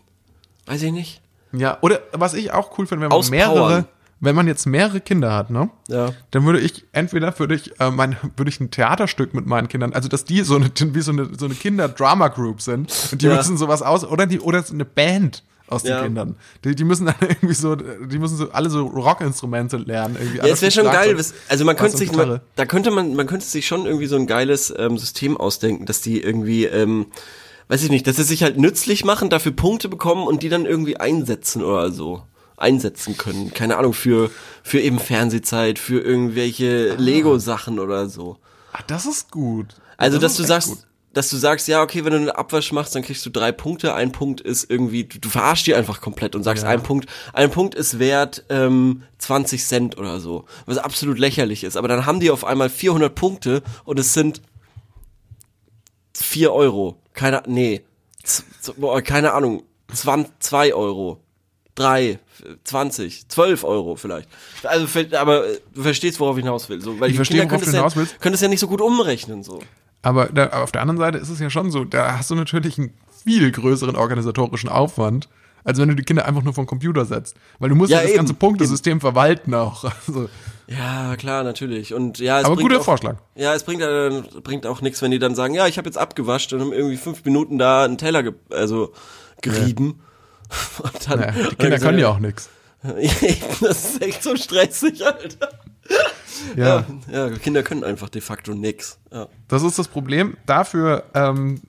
Weiß 0.66 0.82
ich 0.82 0.92
nicht. 0.92 1.22
Ja, 1.52 1.78
oder 1.82 2.00
was 2.14 2.34
ich 2.34 2.52
auch 2.54 2.78
cool 2.78 2.88
finde, 2.88 3.04
wenn 3.04 3.10
man 3.10 3.18
Auspowern. 3.20 3.38
mehrere, 3.54 3.86
wenn 4.22 4.36
man 4.36 4.48
jetzt 4.48 4.66
mehrere 4.66 5.02
Kinder 5.02 5.34
hat, 5.34 5.50
ne? 5.50 5.70
Ja. 5.90 6.12
Dann 6.32 6.46
würde 6.46 6.60
ich, 6.60 6.86
entweder 6.94 7.38
würde 7.40 7.56
ich, 7.56 7.80
äh, 7.80 7.92
mein, 7.92 8.16
würde 8.38 8.50
ich 8.50 8.60
ein 8.60 8.72
Theaterstück 8.72 9.34
mit 9.34 9.46
meinen 9.48 9.68
Kindern, 9.68 9.94
also 9.94 10.08
dass 10.08 10.24
die 10.26 10.42
so 10.44 10.56
eine, 10.56 10.72
wie 10.80 11.02
so 11.02 11.12
eine, 11.12 11.30
so 11.38 11.46
eine 11.46 11.56
Kinder-Drama-Group 11.56 12.62
sind 12.62 12.92
und 13.12 13.22
die 13.22 13.26
Ja. 13.28 13.36
müssen 13.36 13.58
sowas 13.58 13.82
aus, 13.82 14.06
oder 14.06 14.28
die, 14.28 14.40
oder 14.40 14.64
so 14.64 14.74
eine 14.74 14.86
Band 14.86 15.44
aus 15.72 15.84
den 15.84 15.92
Ja. 15.92 16.04
Kindern. 16.04 16.36
Die, 16.64 16.76
die 16.76 16.84
müssen 16.84 17.06
dann 17.08 17.16
irgendwie 17.22 17.54
so, 17.56 17.76
die 17.76 18.20
müssen 18.20 18.38
so 18.38 18.52
alle 18.52 18.70
so 18.70 18.86
Rockinstrumente 18.86 19.78
lernen. 19.78 20.18
Irgendwie 20.20 20.38
Ja, 20.40 20.46
es 20.46 20.62
wäre 20.62 20.72
schon 20.72 20.84
geil. 20.86 21.18
was- 21.18 21.34
Also 21.50 21.66
man 21.66 21.76
könnte 21.76 21.98
sich, 21.98 22.10
Gitarre. 22.12 22.42
da 22.56 22.66
könnte 22.66 22.92
man, 22.92 23.16
man 23.16 23.28
könnte 23.28 23.46
sich 23.46 23.66
schon 23.68 23.86
irgendwie 23.86 24.08
so 24.08 24.16
ein 24.18 24.28
geiles 24.28 24.74
ähm, 24.78 24.98
System 24.98 25.38
ausdenken, 25.38 25.86
dass 25.86 26.02
die 26.02 26.22
irgendwie, 26.22 26.66
ähm, 26.66 27.08
weiß 27.70 27.84
ich 27.84 27.90
nicht, 27.90 28.06
dass 28.08 28.18
sie 28.18 28.24
sich 28.24 28.44
halt 28.44 28.58
nützlich 28.58 29.06
machen, 29.06 29.30
dafür 29.30 29.54
Punkte 29.54 29.88
bekommen 29.90 30.28
und 30.28 30.44
die 30.44 30.50
dann 30.50 30.66
irgendwie 30.66 30.98
einsetzen 30.98 31.64
oder 31.64 31.92
so 31.92 32.24
einsetzen 32.58 33.18
können. 33.18 33.54
Keine 33.56 33.78
Ahnung, 33.78 33.94
für, 33.94 34.30
für 34.62 34.80
eben 34.80 35.00
Fernsehzeit, 35.00 35.80
für 35.80 36.00
irgendwelche 36.00 36.94
Lego-Sachen 36.96 37.80
oder 37.80 38.08
so. 38.08 38.38
Ah, 38.74 38.80
das 38.86 39.06
ist 39.08 39.32
gut. 39.32 39.68
Also, 39.98 40.18
Das 40.20 40.34
dass 40.34 40.38
du 40.38 40.44
sagst, 40.44 40.68
gut. 40.70 40.78
Dass 41.14 41.30
du 41.30 41.38
sagst, 41.38 41.68
ja, 41.68 41.82
okay, 41.82 42.06
wenn 42.06 42.14
du 42.14 42.20
eine 42.20 42.38
Abwasch 42.38 42.72
machst, 42.72 42.96
dann 42.96 43.04
kriegst 43.04 43.26
du 43.26 43.30
drei 43.30 43.52
Punkte. 43.52 43.94
Ein 43.94 44.12
Punkt 44.12 44.40
ist 44.42 44.70
irgendwie, 44.70 45.04
du, 45.04 45.20
du 45.20 45.30
verarschst 45.30 45.68
die 45.68 45.76
einfach 45.76 46.00
komplett 46.02 46.36
und 46.36 46.44
sagst, 46.44 46.64
ein 46.64 46.84
Punkt, 46.84 47.10
ein 47.34 47.52
Punkt 47.52 47.76
ist 47.76 48.00
wert 48.00 48.46
ähm, 48.50 49.04
20 49.18 49.66
Cent 49.66 49.98
oder 49.98 50.20
so, 50.20 50.46
was 50.66 50.78
absolut 50.78 51.20
lächerlich 51.20 51.64
ist. 51.64 51.76
Aber 51.76 51.88
dann 51.88 52.06
haben 52.06 52.20
die 52.20 52.32
auf 52.32 52.46
einmal 52.46 52.70
400 52.70 53.14
Punkte 53.14 53.62
und 53.84 54.00
es 54.00 54.14
sind 54.14 54.42
4 56.14 56.54
Euro. 56.54 56.98
Keine, 57.14 57.44
nee, 57.46 57.82
keine 59.04 59.34
Ahnung, 59.34 59.64
20, 59.94 60.34
2 60.40 60.74
Euro. 60.74 61.22
3, 61.76 62.20
20, 62.66 63.30
12 63.30 63.64
Euro 63.64 63.96
vielleicht. 63.96 64.28
Also, 64.64 64.88
aber 65.18 65.48
äh, 65.48 65.60
du 65.74 65.84
verstehst, 65.84 66.20
worauf 66.20 66.38
ich 66.38 66.44
hinaus 66.44 66.68
will. 66.70 66.82
So, 66.82 67.00
weil 67.00 67.10
Ich 67.10 67.16
verstehe, 67.16 67.50
worauf 67.50 67.64
du 67.64 67.72
hinaus 67.72 67.96
ja, 67.96 68.06
können 68.20 68.36
es 68.36 68.42
ja 68.42 68.50
nicht 68.50 68.60
so 68.60 68.68
gut 68.68 68.82
umrechnen. 68.82 69.42
So. 69.42 69.62
Aber 70.02 70.28
da, 70.28 70.48
auf 70.64 70.72
der 70.72 70.82
anderen 70.82 70.98
Seite 70.98 71.18
ist 71.18 71.30
es 71.30 71.40
ja 71.40 71.50
schon 71.50 71.72
so, 71.72 71.86
da 71.86 72.18
hast 72.18 72.30
du 72.32 72.36
natürlich 72.36 72.78
einen 72.78 72.94
viel 73.24 73.52
größeren 73.52 73.96
organisatorischen 73.96 74.70
Aufwand, 74.70 75.30
als 75.64 75.80
wenn 75.80 75.90
du 75.90 75.96
die 75.96 76.04
Kinder 76.04 76.26
einfach 76.26 76.42
nur 76.42 76.54
vom 76.54 76.66
Computer 76.66 77.06
setzt. 77.06 77.36
Weil 77.60 77.70
du 77.70 77.76
musst 77.76 77.92
ja, 77.92 77.98
Ja, 77.98 78.02
das 78.04 78.12
eben, 78.12 78.18
ganze 78.18 78.34
Punktesystem 78.34 79.00
verwalten 79.00 79.54
auch. 79.54 79.84
Also, 80.08 80.30
Ja, 80.68 81.16
klar, 81.18 81.44
natürlich. 81.44 81.94
Und 81.94 82.20
ja, 82.20 82.40
es 82.40 82.46
aber 82.46 82.56
guter 82.56 82.80
auch, 82.80 82.84
Vorschlag. 82.84 83.18
Ja, 83.36 83.54
es 83.54 83.64
bringt, 83.64 83.82
äh, 83.82 84.24
bringt 84.42 84.66
auch 84.66 84.82
nichts, 84.82 85.02
wenn 85.02 85.12
die 85.12 85.20
dann 85.20 85.36
sagen, 85.36 85.54
ja, 85.54 85.68
ich 85.68 85.78
habe 85.78 85.88
jetzt 85.88 85.98
abgewascht 85.98 86.52
und 86.54 86.62
haben 86.62 86.74
irgendwie 86.74 86.98
fünf 86.98 87.24
Minuten 87.26 87.58
da 87.58 87.84
einen 87.84 87.98
Teller 87.98 88.24
ge 88.24 88.34
also 88.50 88.94
gerieben. 89.42 90.02
Und 90.84 91.10
dann, 91.10 91.20
Ja, 91.22 91.32
die 91.32 91.56
Kinder 91.56 91.80
können 91.80 92.00
ja 92.00 92.10
auch 92.10 92.20
nichts. 92.20 92.50
das 92.84 93.86
ist 93.86 94.02
echt 94.02 94.24
so 94.24 94.36
stressig, 94.36 95.06
Alter. 95.06 95.50
Ja. 96.56 96.86
Ja, 97.12 97.30
Kinder 97.30 97.64
können 97.64 97.84
einfach 97.84 98.10
de 98.10 98.22
facto 98.22 98.54
nix. 98.54 99.00
Ja. 99.12 99.28
Das 99.48 99.64
ist 99.64 99.78
das 99.80 99.88
Problem. 99.88 100.38
Dafür 100.46 101.04
ähm, 101.14 101.62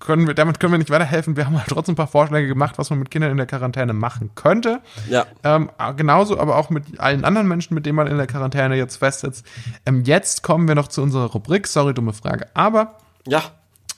können 0.00 0.26
wir, 0.26 0.34
damit 0.34 0.60
können 0.60 0.72
wir 0.72 0.78
nicht 0.78 0.90
weiterhelfen. 0.90 1.36
Wir 1.36 1.46
haben 1.46 1.56
halt 1.56 1.68
trotzdem 1.68 1.92
ein 1.92 1.96
paar 1.96 2.06
Vorschläge 2.06 2.48
gemacht, 2.48 2.78
was 2.78 2.90
man 2.90 2.98
mit 2.98 3.10
Kindern 3.10 3.30
in 3.30 3.36
der 3.36 3.46
Quarantäne 3.46 3.92
machen 3.92 4.30
könnte. 4.34 4.80
Ja. 5.08 5.26
Ähm, 5.44 5.70
genauso 5.96 6.38
aber 6.38 6.56
auch 6.56 6.70
mit 6.70 6.98
allen 7.00 7.24
anderen 7.24 7.48
Menschen, 7.48 7.74
mit 7.74 7.86
denen 7.86 7.96
man 7.96 8.06
in 8.06 8.16
der 8.16 8.26
Quarantäne 8.26 8.76
jetzt 8.76 8.96
festsitzt. 8.96 9.44
Ähm, 9.86 10.02
jetzt 10.04 10.42
kommen 10.42 10.68
wir 10.68 10.74
noch 10.74 10.88
zu 10.88 11.02
unserer 11.02 11.26
Rubrik. 11.26 11.66
Sorry, 11.66 11.94
dumme 11.94 12.12
Frage. 12.12 12.46
Aber 12.54 12.96
Ja. 13.26 13.42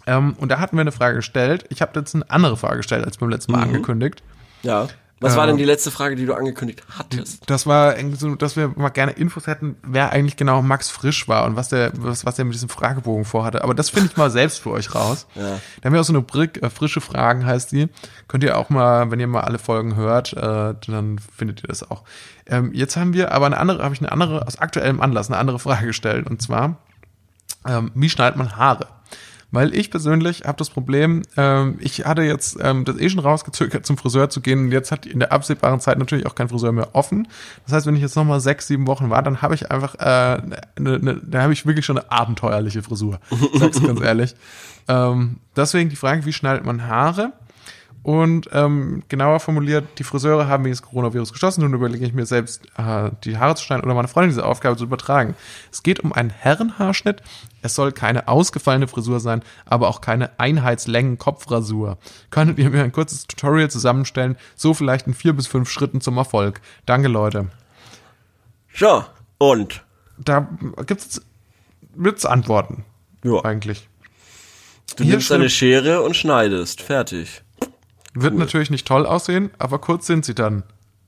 Ähm, 0.07 0.35
und 0.39 0.51
da 0.51 0.59
hatten 0.61 0.77
wir 0.77 0.81
eine 0.81 0.93
Frage 0.93 1.17
gestellt. 1.17 1.67
Ich 1.69 1.83
habe 1.83 1.99
jetzt 2.01 2.15
eine 2.15 2.29
andere 2.31 2.57
Frage 2.57 2.79
gestellt 2.79 3.05
als 3.05 3.19
beim 3.19 3.29
letzten 3.29 3.53
Mal 3.53 3.59
Mhm. 3.59 3.65
angekündigt. 3.75 4.23
Ja. 4.63 4.89
Was 5.21 5.37
war 5.37 5.47
denn 5.47 5.59
die 5.59 5.65
letzte 5.65 5.91
Frage, 5.91 6.17
die 6.17 6.25
du 6.25 6.33
angekündigt 6.33 6.83
hattest? 6.97 7.43
Das 7.49 7.67
war 7.67 7.97
irgendwie 7.97 8.17
so, 8.17 8.35
dass 8.37 8.57
wir 8.57 8.69
mal 8.69 8.89
gerne 8.89 9.13
Infos 9.13 9.47
hätten, 9.47 9.77
wer 9.83 10.11
eigentlich 10.13 10.37
genau 10.37 10.63
Max 10.63 10.89
Frisch 10.89 11.29
war 11.29 11.45
und 11.45 11.57
was 11.57 11.69
der, 11.69 11.93
was, 11.97 12.25
was 12.25 12.37
der 12.37 12.47
mit 12.47 12.55
diesem 12.55 12.71
Fragebogen 12.71 13.27
vorhatte. 13.27 13.63
Aber 13.63 13.75
das 13.75 13.91
finde 13.91 14.09
ich 14.11 14.17
mal 14.17 14.31
selbst 14.31 14.61
für 14.61 14.71
euch 14.71 14.95
raus. 14.95 15.27
Ja. 15.35 15.61
Da 15.81 15.87
haben 15.87 15.93
wir 15.93 16.01
auch 16.01 16.05
so 16.05 16.13
eine 16.13 16.21
Rubrik, 16.21 16.63
äh, 16.63 16.71
frische 16.71 17.03
Fragen 17.03 17.45
heißt 17.45 17.71
die. 17.73 17.89
Könnt 18.29 18.45
ihr 18.45 18.57
auch 18.57 18.71
mal, 18.71 19.11
wenn 19.11 19.21
ihr 19.21 19.27
mal 19.27 19.43
alle 19.43 19.59
Folgen 19.59 19.95
hört, 19.95 20.33
äh, 20.33 20.75
dann 20.87 21.19
findet 21.19 21.63
ihr 21.63 21.69
das 21.69 21.91
auch. 21.91 22.05
Ähm, 22.47 22.73
jetzt 22.73 22.97
haben 22.97 23.13
wir 23.13 23.33
aber 23.33 23.47
eine 23.47 23.59
andere, 23.59 23.83
habe 23.83 23.95
ich 23.95 24.01
eine 24.01 24.13
andere, 24.13 24.47
aus 24.47 24.59
aktuellem 24.59 25.03
Anlass, 25.03 25.29
eine 25.29 25.37
andere 25.37 25.59
Frage 25.59 25.89
gestellt. 25.89 26.27
Und 26.27 26.41
zwar, 26.41 26.79
ähm, 27.69 27.91
wie 27.95 28.09
schneidet 28.09 28.39
man 28.39 28.57
Haare? 28.57 28.89
Weil 29.53 29.75
ich 29.75 29.91
persönlich 29.91 30.43
habe 30.45 30.59
das 30.59 30.71
Problem, 30.71 31.23
ähm, 31.37 31.77
ich 31.81 32.07
hatte 32.07 32.23
jetzt 32.23 32.57
ähm, 32.63 32.85
das 32.85 32.99
eh 32.99 33.11
schon 33.11 33.19
rausgezögert, 33.19 33.85
zum 33.85 33.97
Friseur 33.97 34.31
zu 34.31 34.41
gehen. 34.41 34.67
Und 34.67 34.73
jetzt 34.73 34.93
hat 34.93 35.07
in 35.07 35.19
der 35.19 35.33
absehbaren 35.33 35.81
Zeit 35.81 35.99
natürlich 35.99 36.27
auch 36.27 36.37
kein 36.37 36.49
Friseur 36.49 36.71
mehr 36.73 36.95
offen. 36.95 37.27
Das 37.65 37.75
heißt, 37.75 37.87
wenn 37.87 37.97
ich 37.97 38.03
jetzt 38.03 38.15
nochmal 38.15 38.41
sechs, 38.41 38.69
sieben 38.69 38.87
Wochen 38.87 39.11
war, 39.11 39.23
dann 39.23 39.43
habe 39.43 39.55
ich 39.55 39.71
einfach, 39.71 39.97
äh, 39.97 40.41
ne, 40.79 40.99
ne, 40.99 41.21
da 41.25 41.43
habe 41.43 41.53
ich 41.53 41.67
wirklich 41.67 41.85
schon 41.85 41.99
eine 41.99 42.13
abenteuerliche 42.13 42.83
Frisur. 42.83 43.19
Sag's 43.55 43.83
ganz 43.87 44.01
ehrlich. 44.01 44.37
Ähm, 44.87 45.39
deswegen 45.57 45.91
die 45.91 45.97
Frage, 45.97 46.25
wie 46.27 46.33
schneidet 46.33 46.65
man 46.65 46.87
Haare? 46.87 47.33
Und 48.03 48.49
ähm, 48.53 49.03
genauer 49.09 49.41
formuliert, 49.41 49.87
die 49.99 50.05
Friseure 50.05 50.49
haben 50.49 50.65
wegen 50.65 50.73
des 50.73 50.81
Coronavirus 50.81 51.33
geschlossen. 51.33 51.61
Nun 51.63 51.75
überlege 51.75 52.07
ich 52.07 52.15
mir 52.15 52.25
selbst, 52.25 52.63
äh, 52.79 53.11
die 53.25 53.37
Haare 53.37 53.57
zu 53.57 53.65
schneiden 53.65 53.85
oder 53.85 53.95
meine 53.95 54.09
Freundin 54.09 54.31
diese 54.31 54.47
Aufgabe 54.47 54.77
zu 54.77 54.85
übertragen. 54.85 55.35
Es 55.71 55.83
geht 55.83 56.01
um 56.01 56.15
einen 56.15 56.31
Herrenhaarschnitt. 56.31 57.23
Es 57.61 57.75
soll 57.75 57.93
keine 57.93 58.27
ausgefallene 58.27 58.89
Frisur 58.89 59.21
sein, 59.21 59.43
aber 59.67 59.89
auch 59.89 60.01
keine 60.01 60.39
Einheitslängen-Kopfrasur. 60.39 61.99
Könntet 62.31 62.59
ihr 62.59 62.71
mir 62.71 62.83
ein 62.83 62.93
kurzes 62.93 63.27
Tutorial 63.27 63.71
zusammenstellen? 63.71 64.37
So 64.57 64.73
vielleicht 64.73 65.07
in 65.07 65.13
vier 65.13 65.35
bis 65.35 65.47
fünf 65.47 65.69
Schritten 65.69 66.01
zum 66.01 66.17
Erfolg. 66.17 66.63
Danke, 66.87 67.09
Leute. 67.09 67.51
Ja, 68.77 69.09
und? 69.37 69.85
Da 70.17 70.49
gibt's 70.87 71.21
wird's 71.95 72.25
Antworten. 72.25 72.85
Ja. 73.25 73.45
Eigentlich. 73.45 73.89
Du 74.97 75.05
Hier 75.05 75.15
nimmst 75.15 75.31
deine 75.31 75.51
Schere 75.51 76.03
und 76.03 76.17
schneidest. 76.17 76.83
Fertig. 76.83 77.43
Wird 78.15 78.35
natürlich 78.35 78.71
nicht 78.71 78.87
toll 78.87 79.07
aussehen, 79.07 79.51
aber 79.59 79.79
kurz 79.79 80.07
sind 80.07 80.25
sie 80.25 80.35
dann. 80.35 80.63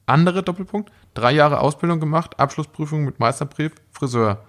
Andere 0.06 0.42
Doppelpunkt, 0.42 0.90
drei 1.14 1.32
Jahre 1.32 1.60
Ausbildung 1.60 2.00
gemacht, 2.00 2.38
Abschlussprüfung 2.38 3.04
mit 3.04 3.18
Meisterbrief, 3.20 3.72
Friseur. 3.90 4.42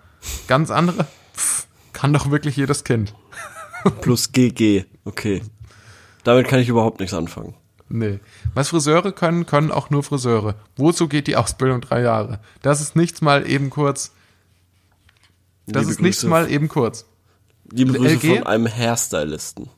Ganz 0.47 0.71
andere, 0.71 1.05
pff, 1.35 1.67
kann 1.93 2.13
doch 2.13 2.31
wirklich 2.31 2.55
jedes 2.55 2.83
Kind. 2.83 3.13
Plus 4.01 4.31
GG. 4.31 4.85
Okay. 5.05 5.41
Damit 6.23 6.47
kann 6.47 6.59
ich 6.59 6.69
überhaupt 6.69 6.99
nichts 6.99 7.13
anfangen. 7.13 7.55
Nee. 7.89 8.19
Was 8.53 8.69
Friseure 8.69 9.11
können, 9.11 9.45
können 9.45 9.71
auch 9.71 9.89
nur 9.89 10.03
Friseure. 10.03 10.55
Wozu 10.77 11.07
geht 11.07 11.27
die 11.27 11.35
Ausbildung 11.35 11.81
drei 11.81 12.01
Jahre? 12.01 12.39
Das 12.61 12.81
ist 12.81 12.95
nichts 12.95 13.21
mal 13.21 13.47
eben 13.49 13.69
kurz. 13.69 14.11
Das 15.67 15.81
Liebe 15.83 15.91
ist 15.91 16.01
nichts 16.01 16.23
Grüße- 16.23 16.27
mal 16.29 16.49
eben 16.51 16.67
kurz. 16.69 17.05
Liebe 17.71 17.93
Grüße 17.93 18.15
LG? 18.27 18.37
von 18.37 18.47
einem 18.47 18.67
Hairstylisten. 18.67 19.69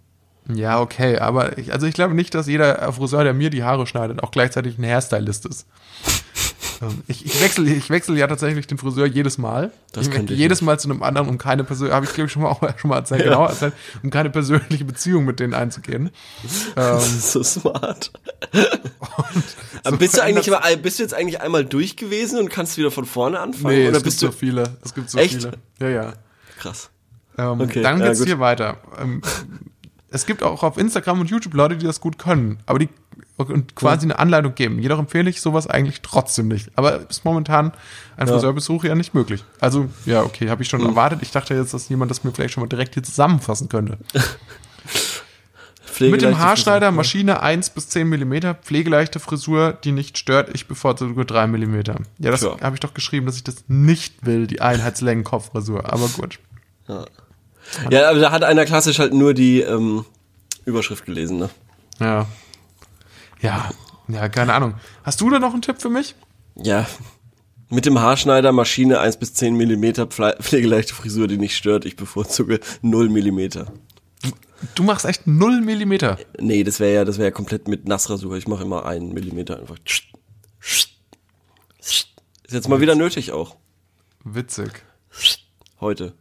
Ja, 0.54 0.80
okay, 0.80 1.18
aber 1.18 1.58
ich, 1.58 1.74
also 1.74 1.88
ich 1.88 1.94
glaube 1.96 2.14
nicht, 2.14 2.34
dass 2.36 2.48
jeder 2.48 2.92
Friseur, 2.94 3.24
der 3.24 3.34
mir 3.34 3.50
die 3.50 3.64
Haare 3.64 3.88
schneidet, 3.88 4.22
auch 4.22 4.32
gleichzeitig 4.32 4.78
ein 4.78 4.84
Hairstylist 4.86 5.46
ist. 5.46 5.66
Ähm, 6.82 7.04
Ich, 7.08 7.26
ich 7.26 7.42
wechsle 7.42 7.72
ich 7.72 7.90
wechsel 7.90 8.18
ja 8.18 8.28
tatsächlich 8.28 8.68
den 8.68 8.78
Friseur 8.78 9.06
jedes 9.06 9.38
Mal. 9.38 9.72
Das 9.94 10.08
ich 10.08 10.12
könnte 10.12 10.34
ich 10.34 10.40
jedes 10.40 10.62
Mal 10.62 10.78
zu 10.78 10.90
einem 10.90 11.04
anderen, 11.04 11.30
um 11.30 11.38
keine 11.38 11.64
persönliche, 11.64 11.96
habe 11.96 12.06
ich 12.06 12.12
glaube 12.14 12.26
ich 12.28 12.34
schon 12.34 12.42
mal, 12.42 12.50
auch 12.50 12.60
schon 12.78 12.90
mal 12.90 12.98
erzählt, 12.98 13.24
genau, 13.24 13.46
erzählt, 13.46 13.72
um 14.04 14.10
keine 14.10 14.30
persönliche 14.30 14.84
Beziehung 14.84 15.24
mit 15.24 15.40
denen 15.40 15.54
einzugehen. 15.54 16.10
Ähm, 16.76 16.96
Das 16.96 17.08
ist 17.08 17.32
so 17.32 17.44
smart. 17.44 18.12
Aber 19.86 19.96
bist 19.98 20.18
du 20.18 20.22
eigentlich 20.22 20.50
mal, 20.50 20.62
bist 20.78 21.00
du 21.00 21.04
jetzt 21.04 21.14
eigentlich 21.14 21.40
einmal 21.40 21.64
durch 21.64 21.96
gewesen 21.96 22.40
und 22.40 22.50
kannst 22.50 22.78
wieder 22.78 22.92
von 22.92 23.06
vorne 23.06 23.40
anfangen? 23.40 23.74
nee, 23.74 23.84
oder 23.88 23.92
es 23.92 24.04
gibt 24.04 24.06
bist 24.06 24.20
so 24.20 24.28
du 24.28 24.34
viele. 24.34 24.76
Es 24.84 24.94
gibt 24.94 25.10
so 25.10 25.18
Echt? 25.18 25.36
viele. 25.36 25.52
Ja, 25.80 25.88
ja. 25.90 26.14
krass? 26.60 26.90
Ähm, 27.38 27.62
Okay, 27.62 27.82
dann 27.84 28.00
ja, 28.00 28.08
geht's 28.08 28.20
gut. 28.20 28.28
hier 28.28 28.40
weiter. 28.40 28.78
Ähm, 29.02 29.22
es 30.16 30.26
gibt 30.26 30.44
auch 30.44 30.64
auf 30.64 30.78
Instagram 30.78 31.20
und 31.20 31.30
YouTube 31.30 31.54
Leute, 31.54 31.78
die 31.78 31.86
das 31.86 32.00
gut 32.00 32.18
können, 32.18 32.60
aber 32.66 32.80
die 32.80 32.90
und 33.38 33.76
quasi 33.76 34.06
eine 34.06 34.18
Anleitung 34.18 34.56
geben. 34.56 34.80
Jedoch 34.80 34.98
empfehle 34.98 35.30
ich 35.30 35.42
sowas 35.42 35.68
eigentlich 35.68 36.02
trotzdem 36.02 36.48
nicht. 36.48 36.72
Aber 36.76 37.10
ist 37.10 37.26
momentan 37.26 37.74
ein 38.16 38.28
Friseurbesuch 38.28 38.86
ja 38.86 38.96
nicht 38.96 39.14
möglich. 39.14 39.44
Also, 39.60 39.90
ja, 40.06 40.24
okay, 40.24 40.50
habe 40.50 40.64
ich 40.64 40.70
schon 40.70 40.86
erwartet. 40.86 41.20
Ich 41.22 41.32
dachte 41.32 41.54
jetzt, 41.54 41.74
dass 41.74 41.90
jemand 41.90 42.12
das 42.12 42.24
mir 42.24 42.32
vielleicht 42.32 42.54
schon 42.54 42.64
mal 42.64 42.70
direkt 42.70 42.94
hier 42.94 43.04
zusammenfassen 43.04 43.68
könnte. 43.68 43.98
Mit 46.00 46.22
dem 46.22 46.38
Haarschneider, 46.38 46.88
Frisur. 46.88 46.98
Maschine 46.98 47.42
1 47.42 47.70
bis 47.72 47.90
10 47.90 48.08
Millimeter, 48.08 48.54
pflegeleichte 48.54 49.20
Frisur, 49.20 49.78
die 49.84 49.92
nicht 49.92 50.18
stört. 50.18 50.50
Ich 50.54 50.68
bevorzuge 50.68 51.26
3 51.26 51.48
Millimeter. 51.48 51.98
Ja, 52.20 52.32
das 52.32 52.44
habe 52.44 52.76
ich 52.76 52.80
doch 52.80 52.94
geschrieben, 52.94 53.26
dass 53.26 53.36
ich 53.36 53.44
das 53.44 53.66
nicht 53.68 54.26
will, 54.26 54.48
die 54.48 54.62
Einheitslängen-Kopffrisur. 54.62 55.92
Aber 55.92 56.08
gut. 56.08 56.40
Ja, 56.88 57.06
aber 58.10 58.20
da 58.20 58.32
hat 58.32 58.44
einer 58.44 58.66
klassisch 58.66 59.00
halt 59.00 59.14
nur 59.14 59.34
die 59.34 59.62
ähm, 59.62 60.06
Überschrift 60.66 61.06
gelesen, 61.06 61.38
ne? 61.40 61.50
Ja. 62.00 62.28
Ja, 63.42 63.70
ja, 64.08 64.30
keine 64.30 64.54
Ahnung. 64.54 64.76
Hast 65.04 65.22
du 65.22 65.30
da 65.30 65.40
noch 65.40 65.54
einen 65.54 65.62
Tipp 65.62 65.82
für 65.82 65.90
mich? 65.90 66.16
Ja. 66.56 66.88
Mit 67.70 67.86
dem 67.86 68.00
Haarschneider, 68.00 68.52
Maschine 68.52 69.00
1 69.00 69.18
bis 69.18 69.34
10 69.34 69.56
Millimeter, 69.56 70.04
Pfle- 70.04 70.40
pflegeleichte 70.42 70.94
Frisur, 70.94 71.28
die 71.28 71.38
nicht 71.38 71.56
stört. 71.56 71.86
Ich 71.86 71.96
bevorzuge 71.96 72.60
0 72.82 73.10
Millimeter. 73.10 73.72
Du 74.76 74.84
machst 74.84 75.06
echt 75.06 75.28
0 75.28 75.62
Millimeter. 75.62 76.18
Nee, 76.40 76.64
das 76.64 76.80
wäre 76.80 76.94
ja, 76.94 77.06
das 77.06 77.18
wäre 77.18 77.28
ja 77.28 77.32
komplett 77.32 77.68
mit 77.68 77.88
Nassrasur. 77.88 78.36
Ich 78.38 78.48
mache 78.48 78.64
immer 78.64 78.86
einen 78.86 79.14
Millimeter 79.14 79.60
einfach. 79.60 79.76
Ist 81.80 82.14
jetzt 82.50 82.70
mal 82.70 82.80
wieder 82.82 82.96
nötig 82.96 83.32
auch. 83.32 83.56
Witzig. 84.24 84.84
Heute. 85.80 86.14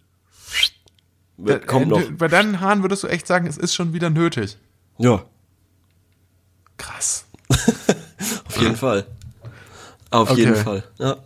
Wird, 1.36 1.66
kommt 1.66 1.86
Äh, 1.86 1.88
noch. 1.88 2.02
Bei 2.12 2.28
deinen 2.28 2.60
Haaren 2.60 2.82
würdest 2.82 3.02
du 3.02 3.08
echt 3.08 3.26
sagen, 3.26 3.46
es 3.46 3.56
ist 3.56 3.74
schon 3.74 3.92
wieder 3.92 4.10
nötig. 4.10 4.56
Ja, 4.98 5.24
Krass. 6.76 7.26
auf 8.46 8.60
jeden 8.60 8.76
Fall. 8.76 9.06
Auf 10.10 10.30
Okay. 10.30 10.40
jeden 10.40 10.56
Fall. 10.56 10.84
Ja. 10.98 11.16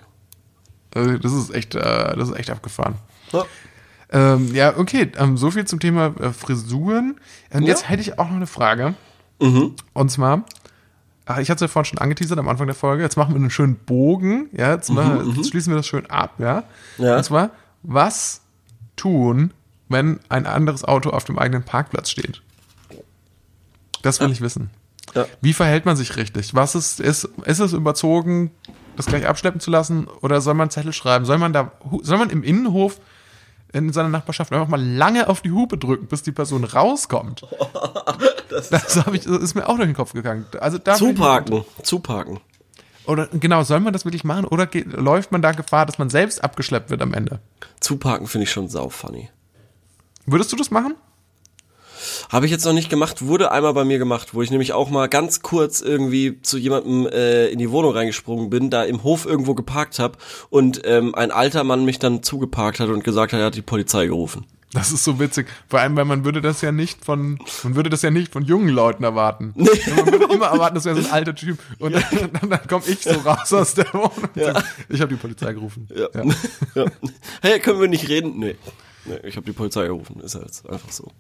Also 0.95 1.19
das 1.19 1.33
ist 1.33 1.55
echt, 1.55 1.75
äh, 1.75 2.17
das 2.17 2.29
ist 2.31 2.37
echt 2.37 2.51
abgefahren. 2.51 2.95
ja. 3.33 3.45
Ähm, 4.11 4.55
ja, 4.55 4.75
okay. 4.79 5.13
Ähm, 5.19 5.37
so 5.37 5.51
viel 5.51 5.67
zum 5.67 5.81
Thema 5.81 6.15
äh, 6.19 6.33
Frisuren. 6.33 7.21
Und 7.51 7.65
jetzt 7.65 7.91
hätte 7.91 8.01
ich 8.01 8.19
auch 8.19 8.27
noch 8.29 8.37
eine 8.37 8.47
Frage. 8.47 8.95
Mhm. 9.39 9.75
Und 9.93 10.11
zwar, 10.11 10.45
ach, 11.27 11.37
ich 11.39 11.51
hatte 11.51 11.63
es 11.65 11.69
ja 11.69 11.73
vorhin 11.73 11.91
schon 11.91 11.99
angeteasert 11.99 12.39
am 12.39 12.49
Anfang 12.49 12.67
der 12.67 12.75
Folge. 12.75 13.03
Jetzt 13.03 13.19
machen 13.19 13.35
wir 13.35 13.41
einen 13.41 13.51
schönen 13.51 13.77
Bogen. 13.77 14.49
Ja, 14.53 14.73
jetzt, 14.73 14.89
machen, 14.91 15.35
jetzt 15.37 15.51
schließen 15.51 15.71
wir 15.73 15.77
das 15.77 15.87
schön 15.87 16.07
ab. 16.09 16.33
Ja. 16.39 16.65
Mhm, 16.97 17.05
Ja. 17.05 17.17
Und 17.19 17.25
zwar, 17.25 17.51
was 17.83 18.41
tun, 18.97 19.53
wenn 19.89 20.21
ein 20.29 20.47
anderes 20.47 20.85
Auto 20.85 21.11
auf 21.11 21.25
dem 21.25 21.39
eigenen 21.39 21.65
Parkplatz 21.65 22.11
steht? 22.11 22.43
Das 24.03 24.21
will 24.21 24.31
ich 24.31 24.41
wissen. 24.41 24.71
Ja. 25.15 25.27
Wie 25.41 25.53
verhält 25.53 25.87
man 25.87 25.97
sich 25.97 26.17
richtig? 26.17 26.55
Was 26.55 26.75
ist, 26.75 27.01
ist, 27.01 27.25
ist 27.45 27.59
es 27.59 27.73
überzogen, 27.73 28.51
das 28.97 29.07
gleich 29.07 29.27
abschleppen 29.27 29.61
zu 29.61 29.71
lassen? 29.71 30.07
Oder 30.21 30.41
soll 30.41 30.55
man 30.55 30.71
Zettel 30.71 30.93
schreiben? 30.93 31.25
Soll 31.25 31.39
man 31.39 31.53
da, 31.53 31.73
soll 32.03 32.19
man 32.19 32.31
im 32.31 32.43
Innenhof 32.43 33.01
in 33.73 33.93
seiner 33.93 34.09
Nachbarschaft 34.09 34.53
einfach 34.53 34.69
mal 34.69 34.83
lange 34.83 35.29
auf 35.29 35.43
die 35.43 35.53
Hupe 35.53 35.79
drücken, 35.79 36.07
bis 36.07 36.23
die 36.23 36.33
Person 36.33 36.65
rauskommt? 36.65 37.47
das 38.51 38.97
hab 38.97 39.13
ich, 39.15 39.25
das 39.25 39.39
ist 39.39 39.55
mir 39.55 39.69
auch 39.69 39.77
durch 39.77 39.89
den 39.89 39.97
Kopf 39.97 40.13
gegangen. 40.13 40.47
Also 40.61 40.79
da 40.79 40.95
Zuparken. 40.95 41.65
Zuparken. 41.83 42.41
Oder 43.07 43.27
genau, 43.29 43.63
soll 43.63 43.81
man 43.81 43.95
das 43.95 44.05
wirklich 44.05 44.25
machen? 44.25 44.45
Oder 44.45 44.67
geht, 44.67 44.93
läuft 44.93 45.33
man 45.33 45.41
da 45.41 45.53
Gefahr, 45.53 45.87
dass 45.87 45.99
man 45.99 46.11
selbst 46.11 46.45
abgeschleppt 46.45 46.91
wird 46.91 47.01
am 47.01 47.15
Ende? 47.15 47.41
Zuparken 47.81 48.27
finde 48.27 48.45
ich 48.45 48.51
schon 48.51 48.69
sau 48.69 48.91
funny. 48.91 49.31
Würdest 50.31 50.53
du 50.53 50.57
das 50.57 50.71
machen? 50.71 50.95
Habe 52.31 52.45
ich 52.45 52.53
jetzt 52.53 52.67
noch 52.67 52.75
nicht 52.75 52.91
gemacht, 52.91 53.23
wurde 53.25 53.51
einmal 53.51 53.73
bei 53.73 53.85
mir 53.85 53.99
gemacht, 53.99 54.35
wo 54.35 54.43
ich 54.43 54.51
nämlich 54.51 54.75
auch 54.75 54.91
mal 54.91 55.09
ganz 55.09 55.41
kurz 55.41 55.81
irgendwie 55.81 56.43
zu 56.43 56.59
jemandem 56.59 57.07
äh, 57.07 57.49
in 57.49 57.59
die 57.59 57.71
Wohnung 57.71 57.93
reingesprungen 57.93 58.51
bin, 58.51 58.69
da 58.69 58.85
im 58.85 59.03
Hof 59.03 59.25
irgendwo 59.25 59.55
geparkt 59.55 59.99
habe 59.99 60.19
und 60.51 60.83
ähm, 60.85 61.15
ein 61.15 61.31
alter 61.31 61.65
Mann 61.65 61.87
mich 61.87 61.99
dann 61.99 62.23
zugeparkt 62.23 62.81
hat 62.81 62.91
und 62.91 63.03
gesagt 63.03 63.33
hat, 63.33 63.41
er 63.41 63.47
hat 63.47 63.55
die 63.55 63.63
Polizei 63.63 64.07
gerufen. 64.07 64.45
Das 64.75 64.93
ist 64.93 65.03
so 65.03 65.19
witzig. 65.19 65.47
Vor 65.67 65.81
allem, 65.81 65.97
weil 65.97 66.05
man 66.05 66.27
würde 66.27 66.43
das 66.43 66.61
ja 66.61 66.73
nicht 66.73 67.03
von, 67.03 67.39
man 67.63 67.75
würde 67.75 67.89
das 67.89 68.03
ja 68.03 68.11
nicht 68.11 68.31
von 68.31 68.45
jungen 68.45 68.69
Leuten 68.69 69.03
erwarten. 69.05 69.55
Nee. 69.57 69.71
Man 69.97 70.13
würde 70.13 70.35
immer 70.35 70.47
erwarten, 70.47 70.75
das 70.75 70.85
wäre 70.85 71.01
so 71.01 71.09
ein 71.09 71.13
alter 71.13 71.35
Typ. 71.35 71.59
Und 71.79 71.95
dann, 72.41 72.51
dann 72.51 72.67
komme 72.69 72.85
ich 72.87 73.01
so 73.01 73.13
raus 73.13 73.53
aus 73.55 73.75
der 73.75 73.93
Wohnung. 73.95 74.29
sag, 74.35 74.65
Ich 74.91 75.01
habe 75.01 75.15
die 75.15 75.21
Polizei 75.21 75.55
gerufen. 75.55 75.89
Ja. 75.95 76.09
ja. 76.75 76.85
Hey, 77.41 77.61
können 77.61 77.81
wir 77.81 77.89
nicht 77.89 78.09
reden? 78.11 78.39
Nee. 78.39 78.57
Nee, 79.09 79.21
ich 79.29 79.37
habe 79.37 79.47
die 79.47 79.53
Polizei 79.53 79.87
gerufen, 79.87 80.21
ist 80.21 80.35
halt 80.35 80.51
einfach 80.69 80.91
so. 80.91 81.11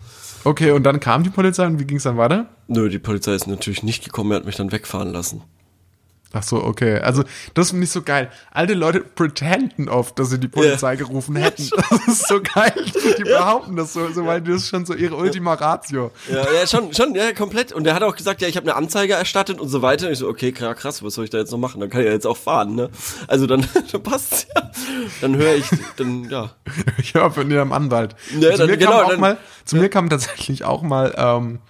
Okay, 0.45 0.73
und 0.73 0.83
dann 0.85 1.01
kam 1.01 1.23
die 1.23 1.31
Polizei 1.31 1.67
und 1.67 1.81
wie 1.81 1.85
ging 1.85 1.97
es 1.97 2.03
dann 2.03 2.17
weiter? 2.17 2.49
Nö, 2.67 2.89
die 2.89 2.99
Polizei 2.99 3.35
ist 3.35 3.47
natürlich 3.47 3.83
nicht 3.83 4.05
gekommen, 4.05 4.33
er 4.33 4.37
hat 4.37 4.45
mich 4.45 4.57
dann 4.57 4.73
wegfahren 4.73 5.13
lassen. 5.13 5.43
Ach 6.35 6.43
so, 6.43 6.63
okay. 6.63 6.99
Also, 6.99 7.25
das 7.55 7.71
finde 7.71 7.85
ich 7.85 7.91
so 7.91 8.03
geil. 8.03 8.31
Alte 8.51 8.75
Leute 8.75 9.01
pretenden 9.01 9.89
oft, 9.89 10.19
dass 10.19 10.29
sie 10.29 10.39
die 10.39 10.49
Polizei 10.49 10.97
gerufen 10.97 11.37
hätten. 11.37 11.71
Das 11.91 12.07
ist 12.07 12.29
so 12.29 12.41
geil. 12.43 12.75
Die 13.19 13.23
behaupten 13.25 13.77
das 13.77 13.95
so, 13.95 14.13
so 14.13 14.27
weil 14.27 14.43
das 14.43 14.57
ist 14.57 14.69
schon 14.69 14.85
so 14.85 14.93
ihre 14.95 15.17
Ultima 15.17 15.55
Ratio. 15.55 16.11
Ja, 16.31 16.45
ja, 16.53 16.67
schon, 16.67 16.93
schon, 16.93 17.15
ja, 17.15 17.33
komplett. 17.33 17.73
Und 17.73 17.87
er 17.87 17.95
hat 17.95 18.03
auch 18.03 18.15
gesagt, 18.15 18.43
ja, 18.43 18.49
ich 18.49 18.57
habe 18.59 18.65
eine 18.67 18.77
Anzeige 18.77 19.15
erstattet 19.15 19.59
und 19.59 19.69
so 19.71 19.81
weiter. 19.81 20.07
Und 20.09 20.13
ich 20.13 20.19
so, 20.19 20.29
okay, 20.29 20.53
krass, 20.53 20.77
krass, 20.77 21.03
was 21.03 21.15
soll 21.15 21.25
ich 21.25 21.31
da 21.31 21.39
jetzt 21.39 21.51
noch 21.51 21.59
machen? 21.59 21.81
Dann 21.81 21.89
kann 21.89 22.03
ich 22.03 22.07
ja 22.07 22.13
jetzt 22.13 22.27
auch 22.27 22.37
fahren, 22.37 22.75
ne? 22.75 22.91
Also 23.27 23.47
dann, 23.47 23.67
dann 23.93 24.03
passt's 24.03 24.47
ja. 24.55 24.71
Dann 25.23 25.35
höre 25.35 25.55
ich, 25.55 25.65
dann, 25.97 26.29
ja. 26.29 26.51
Ich 26.99 27.15
höre 27.15 27.31
von 27.31 27.51
ihrem 27.51 27.73
Anwalt. 27.73 28.15
Ja, 28.39 28.51
zu 28.53 28.59
dann- 28.59 28.67
mir 28.71 28.77
genau, 28.77 28.91
kam 28.99 29.05
auch 29.07 29.09
dann- 29.11 29.21
mal, 29.21 29.39
zu 29.65 29.77
mir 29.77 29.89
kam 29.89 30.11
tatsächlich 30.11 30.65
auch 30.65 30.83
mal 30.83 31.15
ähm, 31.17 31.61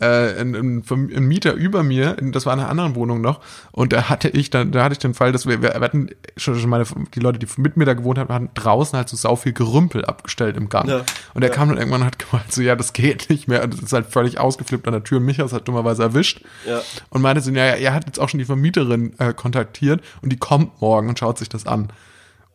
äh, 0.00 0.40
ein, 0.40 0.54
ein, 0.54 0.84
ein 0.90 1.24
Mieter 1.24 1.54
über 1.54 1.82
mir, 1.82 2.16
das 2.20 2.46
war 2.46 2.54
in 2.54 2.60
einer 2.60 2.68
anderen 2.68 2.94
Wohnung 2.94 3.20
noch, 3.20 3.40
und 3.72 3.92
da 3.92 4.08
hatte 4.08 4.28
ich 4.28 4.50
dann, 4.50 4.72
da 4.72 4.84
hatte 4.84 4.94
ich 4.94 4.98
den 4.98 5.14
Fall, 5.14 5.32
dass 5.32 5.46
wir, 5.46 5.62
wir 5.62 5.74
hatten 5.74 6.10
schon, 6.36 6.58
schon 6.58 6.70
meine, 6.70 6.84
die 7.14 7.20
Leute, 7.20 7.38
die 7.38 7.46
mit 7.56 7.76
mir 7.76 7.84
da 7.84 7.94
gewohnt 7.94 8.18
haben, 8.18 8.32
hatten 8.32 8.50
draußen 8.54 8.96
halt 8.96 9.08
so 9.08 9.16
sau 9.16 9.36
viel 9.36 9.52
Gerümpel 9.52 10.04
abgestellt 10.04 10.56
im 10.56 10.68
Gang. 10.68 10.88
Ja, 10.88 11.02
und 11.34 11.42
er 11.42 11.50
kam 11.50 11.68
dann 11.68 11.78
irgendwann 11.78 12.02
und 12.02 12.06
hat 12.06 12.18
gemeint, 12.18 12.52
so, 12.52 12.62
ja, 12.62 12.76
das 12.76 12.92
geht 12.92 13.30
nicht 13.30 13.48
mehr. 13.48 13.62
Und 13.64 13.74
das 13.74 13.80
ist 13.80 13.92
halt 13.92 14.06
völlig 14.06 14.38
ausgeflippt 14.38 14.86
an 14.86 14.92
der 14.92 15.04
Tür. 15.04 15.18
Und 15.18 15.24
mich 15.24 15.38
hat 15.38 15.46
es 15.46 15.52
halt 15.52 15.68
dummerweise 15.68 16.02
erwischt. 16.02 16.42
Ja. 16.66 16.80
Und 17.10 17.22
meinte 17.22 17.40
so, 17.42 17.50
ja, 17.50 17.66
ja, 17.66 17.74
er 17.74 17.94
hat 17.94 18.06
jetzt 18.06 18.18
auch 18.18 18.28
schon 18.28 18.38
die 18.38 18.44
Vermieterin 18.44 19.18
äh, 19.18 19.32
kontaktiert 19.32 20.02
und 20.22 20.32
die 20.32 20.38
kommt 20.38 20.80
morgen 20.80 21.08
und 21.08 21.18
schaut 21.18 21.38
sich 21.38 21.48
das 21.48 21.66
an. 21.66 21.88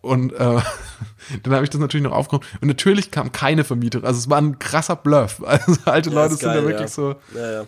Und 0.05 0.33
äh, 0.33 0.37
dann 1.43 1.53
habe 1.53 1.63
ich 1.63 1.69
das 1.69 1.81
natürlich 1.81 2.03
noch 2.03 2.13
aufgenommen. 2.13 2.45
Und 2.61 2.67
natürlich 2.67 3.11
kam 3.11 3.31
keine 3.31 3.63
Vermieterin. 3.63 4.05
Also 4.05 4.19
es 4.19 4.29
war 4.29 4.37
ein 4.39 4.59
krasser 4.59 4.95
Bluff. 4.95 5.41
Also 5.45 5.77
alte 5.85 6.09
Ja, 6.11 6.15
Leute 6.15 6.35
sind 6.35 6.43
geil, 6.43 6.61
da 6.61 6.67
wirklich 6.67 6.81
ja. 6.81 6.87
so 6.87 7.15
Ja, 7.35 7.65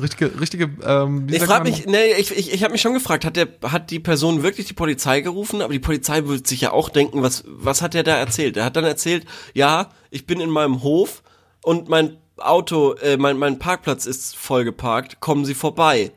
richtige, 0.00 0.40
richtige. 0.40 0.70
Ähm, 0.84 1.28
Ich 1.30 1.42
frage 1.44 1.64
mich, 1.64 1.86
nee, 1.86 2.12
ich, 2.18 2.36
ich, 2.36 2.52
ich 2.52 2.62
habe 2.64 2.72
mich 2.72 2.82
schon 2.82 2.94
gefragt, 2.94 3.24
hat 3.24 3.36
der, 3.36 3.48
hat 3.62 3.90
die 3.90 4.00
Person 4.00 4.42
wirklich 4.42 4.66
die 4.66 4.74
Polizei 4.74 5.20
gerufen? 5.20 5.62
Aber 5.62 5.72
die 5.72 5.78
Polizei 5.78 6.24
würde 6.26 6.46
sich 6.46 6.60
ja 6.60 6.72
auch 6.72 6.88
denken, 6.88 7.22
was, 7.22 7.44
was 7.46 7.82
hat 7.82 7.94
der 7.94 8.02
da 8.02 8.16
erzählt? 8.16 8.56
Er 8.56 8.64
hat 8.64 8.76
dann 8.76 8.84
erzählt, 8.84 9.24
ja, 9.54 9.90
ich 10.10 10.26
bin 10.26 10.40
in 10.40 10.50
meinem 10.50 10.82
Hof 10.82 11.22
und 11.62 11.88
mein 11.88 12.16
Auto, 12.38 12.94
äh, 12.94 13.16
mein, 13.16 13.38
mein 13.38 13.58
Parkplatz 13.58 14.06
ist 14.06 14.36
voll 14.36 14.64
geparkt, 14.64 15.20
kommen 15.20 15.44
Sie 15.44 15.54
vorbei. 15.54 16.12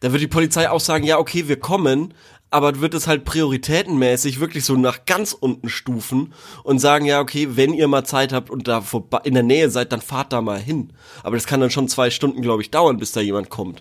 Da 0.00 0.12
wird 0.12 0.20
die 0.20 0.28
Polizei 0.28 0.68
auch 0.68 0.80
sagen, 0.80 1.04
ja, 1.04 1.18
okay, 1.18 1.48
wir 1.48 1.58
kommen, 1.58 2.12
aber 2.54 2.80
wird 2.80 2.94
es 2.94 3.08
halt 3.08 3.24
prioritätenmäßig 3.24 4.38
wirklich 4.38 4.64
so 4.64 4.76
nach 4.76 5.06
ganz 5.06 5.32
unten 5.32 5.68
stufen 5.68 6.32
und 6.62 6.78
sagen, 6.78 7.04
ja, 7.04 7.18
okay, 7.18 7.48
wenn 7.56 7.74
ihr 7.74 7.88
mal 7.88 8.04
Zeit 8.04 8.32
habt 8.32 8.48
und 8.48 8.68
da 8.68 8.80
vorbei, 8.80 9.22
in 9.24 9.34
der 9.34 9.42
Nähe 9.42 9.70
seid, 9.70 9.90
dann 9.90 10.00
fahrt 10.00 10.32
da 10.32 10.40
mal 10.40 10.60
hin. 10.60 10.92
Aber 11.24 11.34
das 11.34 11.46
kann 11.46 11.60
dann 11.60 11.70
schon 11.70 11.88
zwei 11.88 12.10
Stunden, 12.10 12.42
glaube 12.42 12.62
ich, 12.62 12.70
dauern, 12.70 12.98
bis 12.98 13.10
da 13.10 13.20
jemand 13.20 13.50
kommt. 13.50 13.80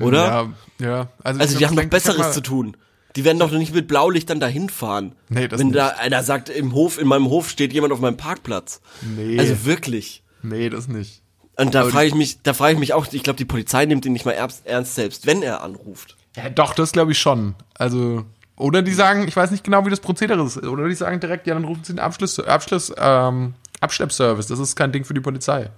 Oder? 0.00 0.24
Ja, 0.80 0.86
ja. 0.86 1.08
Also, 1.22 1.40
Also 1.40 1.58
die 1.58 1.66
haben 1.66 1.76
sag 1.76 1.90
Besseres 1.90 2.32
zu 2.32 2.40
tun. 2.40 2.78
Die 3.14 3.26
werden 3.26 3.38
doch 3.38 3.50
nicht 3.50 3.74
mit 3.74 3.88
Blaulicht 3.88 4.30
dann 4.30 4.40
dahin 4.40 4.70
fahren. 4.70 5.14
Nee, 5.28 5.46
das 5.46 5.60
Wenn 5.60 5.66
nicht. 5.66 5.76
da 5.78 5.88
einer 5.88 6.22
sagt, 6.22 6.48
im 6.48 6.72
Hof, 6.72 6.98
in 6.98 7.06
meinem 7.06 7.28
Hof 7.28 7.50
steht 7.50 7.74
jemand 7.74 7.92
auf 7.92 8.00
meinem 8.00 8.16
Parkplatz. 8.16 8.80
Nee. 9.02 9.38
Also 9.38 9.66
wirklich. 9.66 10.22
Nee, 10.42 10.70
das 10.70 10.88
nicht. 10.88 11.20
Und 11.58 11.74
da 11.74 11.84
frage 11.84 12.08
ich 12.08 12.14
mich, 12.14 12.38
da 12.42 12.54
frage 12.54 12.72
ich 12.72 12.78
mich 12.78 12.94
auch, 12.94 13.06
ich 13.12 13.22
glaube, 13.22 13.36
die 13.36 13.44
Polizei 13.44 13.84
nimmt 13.84 14.06
ihn 14.06 14.14
nicht 14.14 14.24
mal 14.24 14.32
ernst 14.64 14.94
selbst, 14.94 15.26
wenn 15.26 15.42
er 15.42 15.62
anruft. 15.62 16.16
Ja, 16.36 16.48
doch, 16.50 16.74
das 16.74 16.92
glaube 16.92 17.12
ich 17.12 17.18
schon. 17.18 17.54
Also, 17.78 18.24
oder 18.56 18.82
die 18.82 18.92
sagen, 18.92 19.26
ich 19.28 19.36
weiß 19.36 19.50
nicht 19.50 19.64
genau, 19.64 19.84
wie 19.86 19.90
das 19.90 20.00
Prozedere 20.00 20.44
ist. 20.44 20.62
Oder 20.62 20.88
die 20.88 20.94
sagen 20.94 21.20
direkt, 21.20 21.46
ja, 21.46 21.54
dann 21.54 21.64
rufen 21.64 21.84
sie 21.84 21.94
den 21.94 22.00
Abschluss, 22.00 22.38
Abschluss, 22.40 22.92
ähm, 22.96 23.54
Abschleppservice. 23.80 24.46
Das 24.46 24.58
ist 24.58 24.76
kein 24.76 24.92
Ding 24.92 25.04
für 25.04 25.14
die 25.14 25.20
Polizei. 25.20 25.70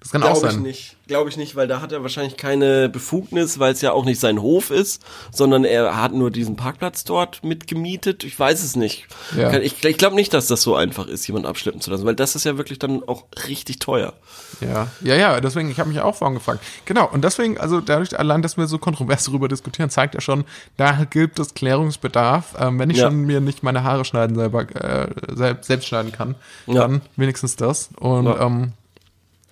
Das 0.00 0.10
kann 0.12 0.22
auch 0.22 0.32
Glaube 0.34 0.46
ich 0.48 0.52
sein. 0.54 0.62
nicht. 0.62 0.96
Glaube 1.08 1.30
ich 1.30 1.36
nicht, 1.36 1.54
weil 1.56 1.68
da 1.68 1.80
hat 1.80 1.92
er 1.92 2.02
wahrscheinlich 2.02 2.36
keine 2.36 2.88
Befugnis, 2.88 3.58
weil 3.60 3.72
es 3.72 3.80
ja 3.80 3.92
auch 3.92 4.04
nicht 4.04 4.18
sein 4.20 4.40
Hof 4.42 4.70
ist, 4.70 5.02
sondern 5.32 5.64
er 5.64 6.00
hat 6.00 6.12
nur 6.12 6.30
diesen 6.32 6.56
Parkplatz 6.56 7.04
dort 7.04 7.44
mitgemietet. 7.44 8.24
Ich 8.24 8.36
weiß 8.38 8.62
es 8.64 8.74
nicht. 8.76 9.06
Ja. 9.36 9.52
Ich, 9.58 9.84
ich 9.84 9.98
glaube 9.98 10.16
nicht, 10.16 10.34
dass 10.34 10.48
das 10.48 10.62
so 10.62 10.74
einfach 10.74 11.06
ist, 11.06 11.26
jemanden 11.28 11.46
abschleppen 11.48 11.80
zu 11.80 11.90
lassen, 11.92 12.04
weil 12.04 12.16
das 12.16 12.34
ist 12.34 12.44
ja 12.44 12.56
wirklich 12.58 12.78
dann 12.80 13.02
auch 13.06 13.24
richtig 13.48 13.78
teuer. 13.78 14.14
Ja, 14.60 14.88
ja, 15.02 15.14
ja, 15.14 15.40
deswegen, 15.40 15.70
ich 15.70 15.78
habe 15.78 15.88
mich 15.90 16.00
auch 16.00 16.14
vorhin 16.16 16.34
gefragt. 16.36 16.60
Genau, 16.86 17.08
und 17.10 17.22
deswegen, 17.24 17.58
also 17.58 17.80
dadurch 17.80 18.18
allein, 18.18 18.42
dass 18.42 18.56
wir 18.56 18.66
so 18.66 18.78
kontrovers 18.78 19.24
darüber 19.26 19.46
diskutieren, 19.48 19.90
zeigt 19.90 20.14
ja 20.14 20.20
schon, 20.20 20.44
da 20.76 21.04
gibt 21.08 21.38
es 21.38 21.54
Klärungsbedarf. 21.54 22.54
Ähm, 22.58 22.78
wenn 22.78 22.90
ich 22.90 22.96
Ja. 22.98 23.06
schon 23.06 23.20
mir 23.22 23.40
nicht 23.40 23.62
meine 23.62 23.84
Haare 23.84 24.04
schneiden 24.04 24.34
selber, 24.36 24.62
äh, 24.74 25.08
selbst, 25.34 25.66
selbst 25.68 25.86
schneiden 25.86 26.10
kann, 26.12 26.34
Ja. 26.66 26.80
dann 26.82 27.00
wenigstens 27.16 27.54
das. 27.56 27.90
Und 27.98 28.26
ähm, 28.26 28.72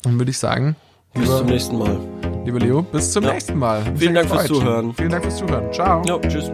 dann 0.05 0.19
würde 0.19 0.31
ich 0.31 0.39
sagen, 0.39 0.77
Bis 1.15 1.27
zum 1.37 1.47
nächsten 1.47 1.79
Mal. 1.79 1.99
lieber 2.45 2.59
Leo, 2.59 2.83
bis 2.83 3.13
zum 3.13 3.25
Ja. 3.25 3.33
nächsten 3.33 3.59
Mal. 3.59 3.83
Vielen 3.97 4.15
Dank 4.15 4.29
fürs 4.29 4.43
gefreut. 4.43 4.59
Zuhören. 4.63 4.95
Vielen 4.95 5.11
Dank 5.11 5.23
fürs 5.25 5.37
Zuhören. 5.37 5.73
Ciao. 5.73 6.03
Ja, 6.07 6.19
tschüss. 6.21 6.51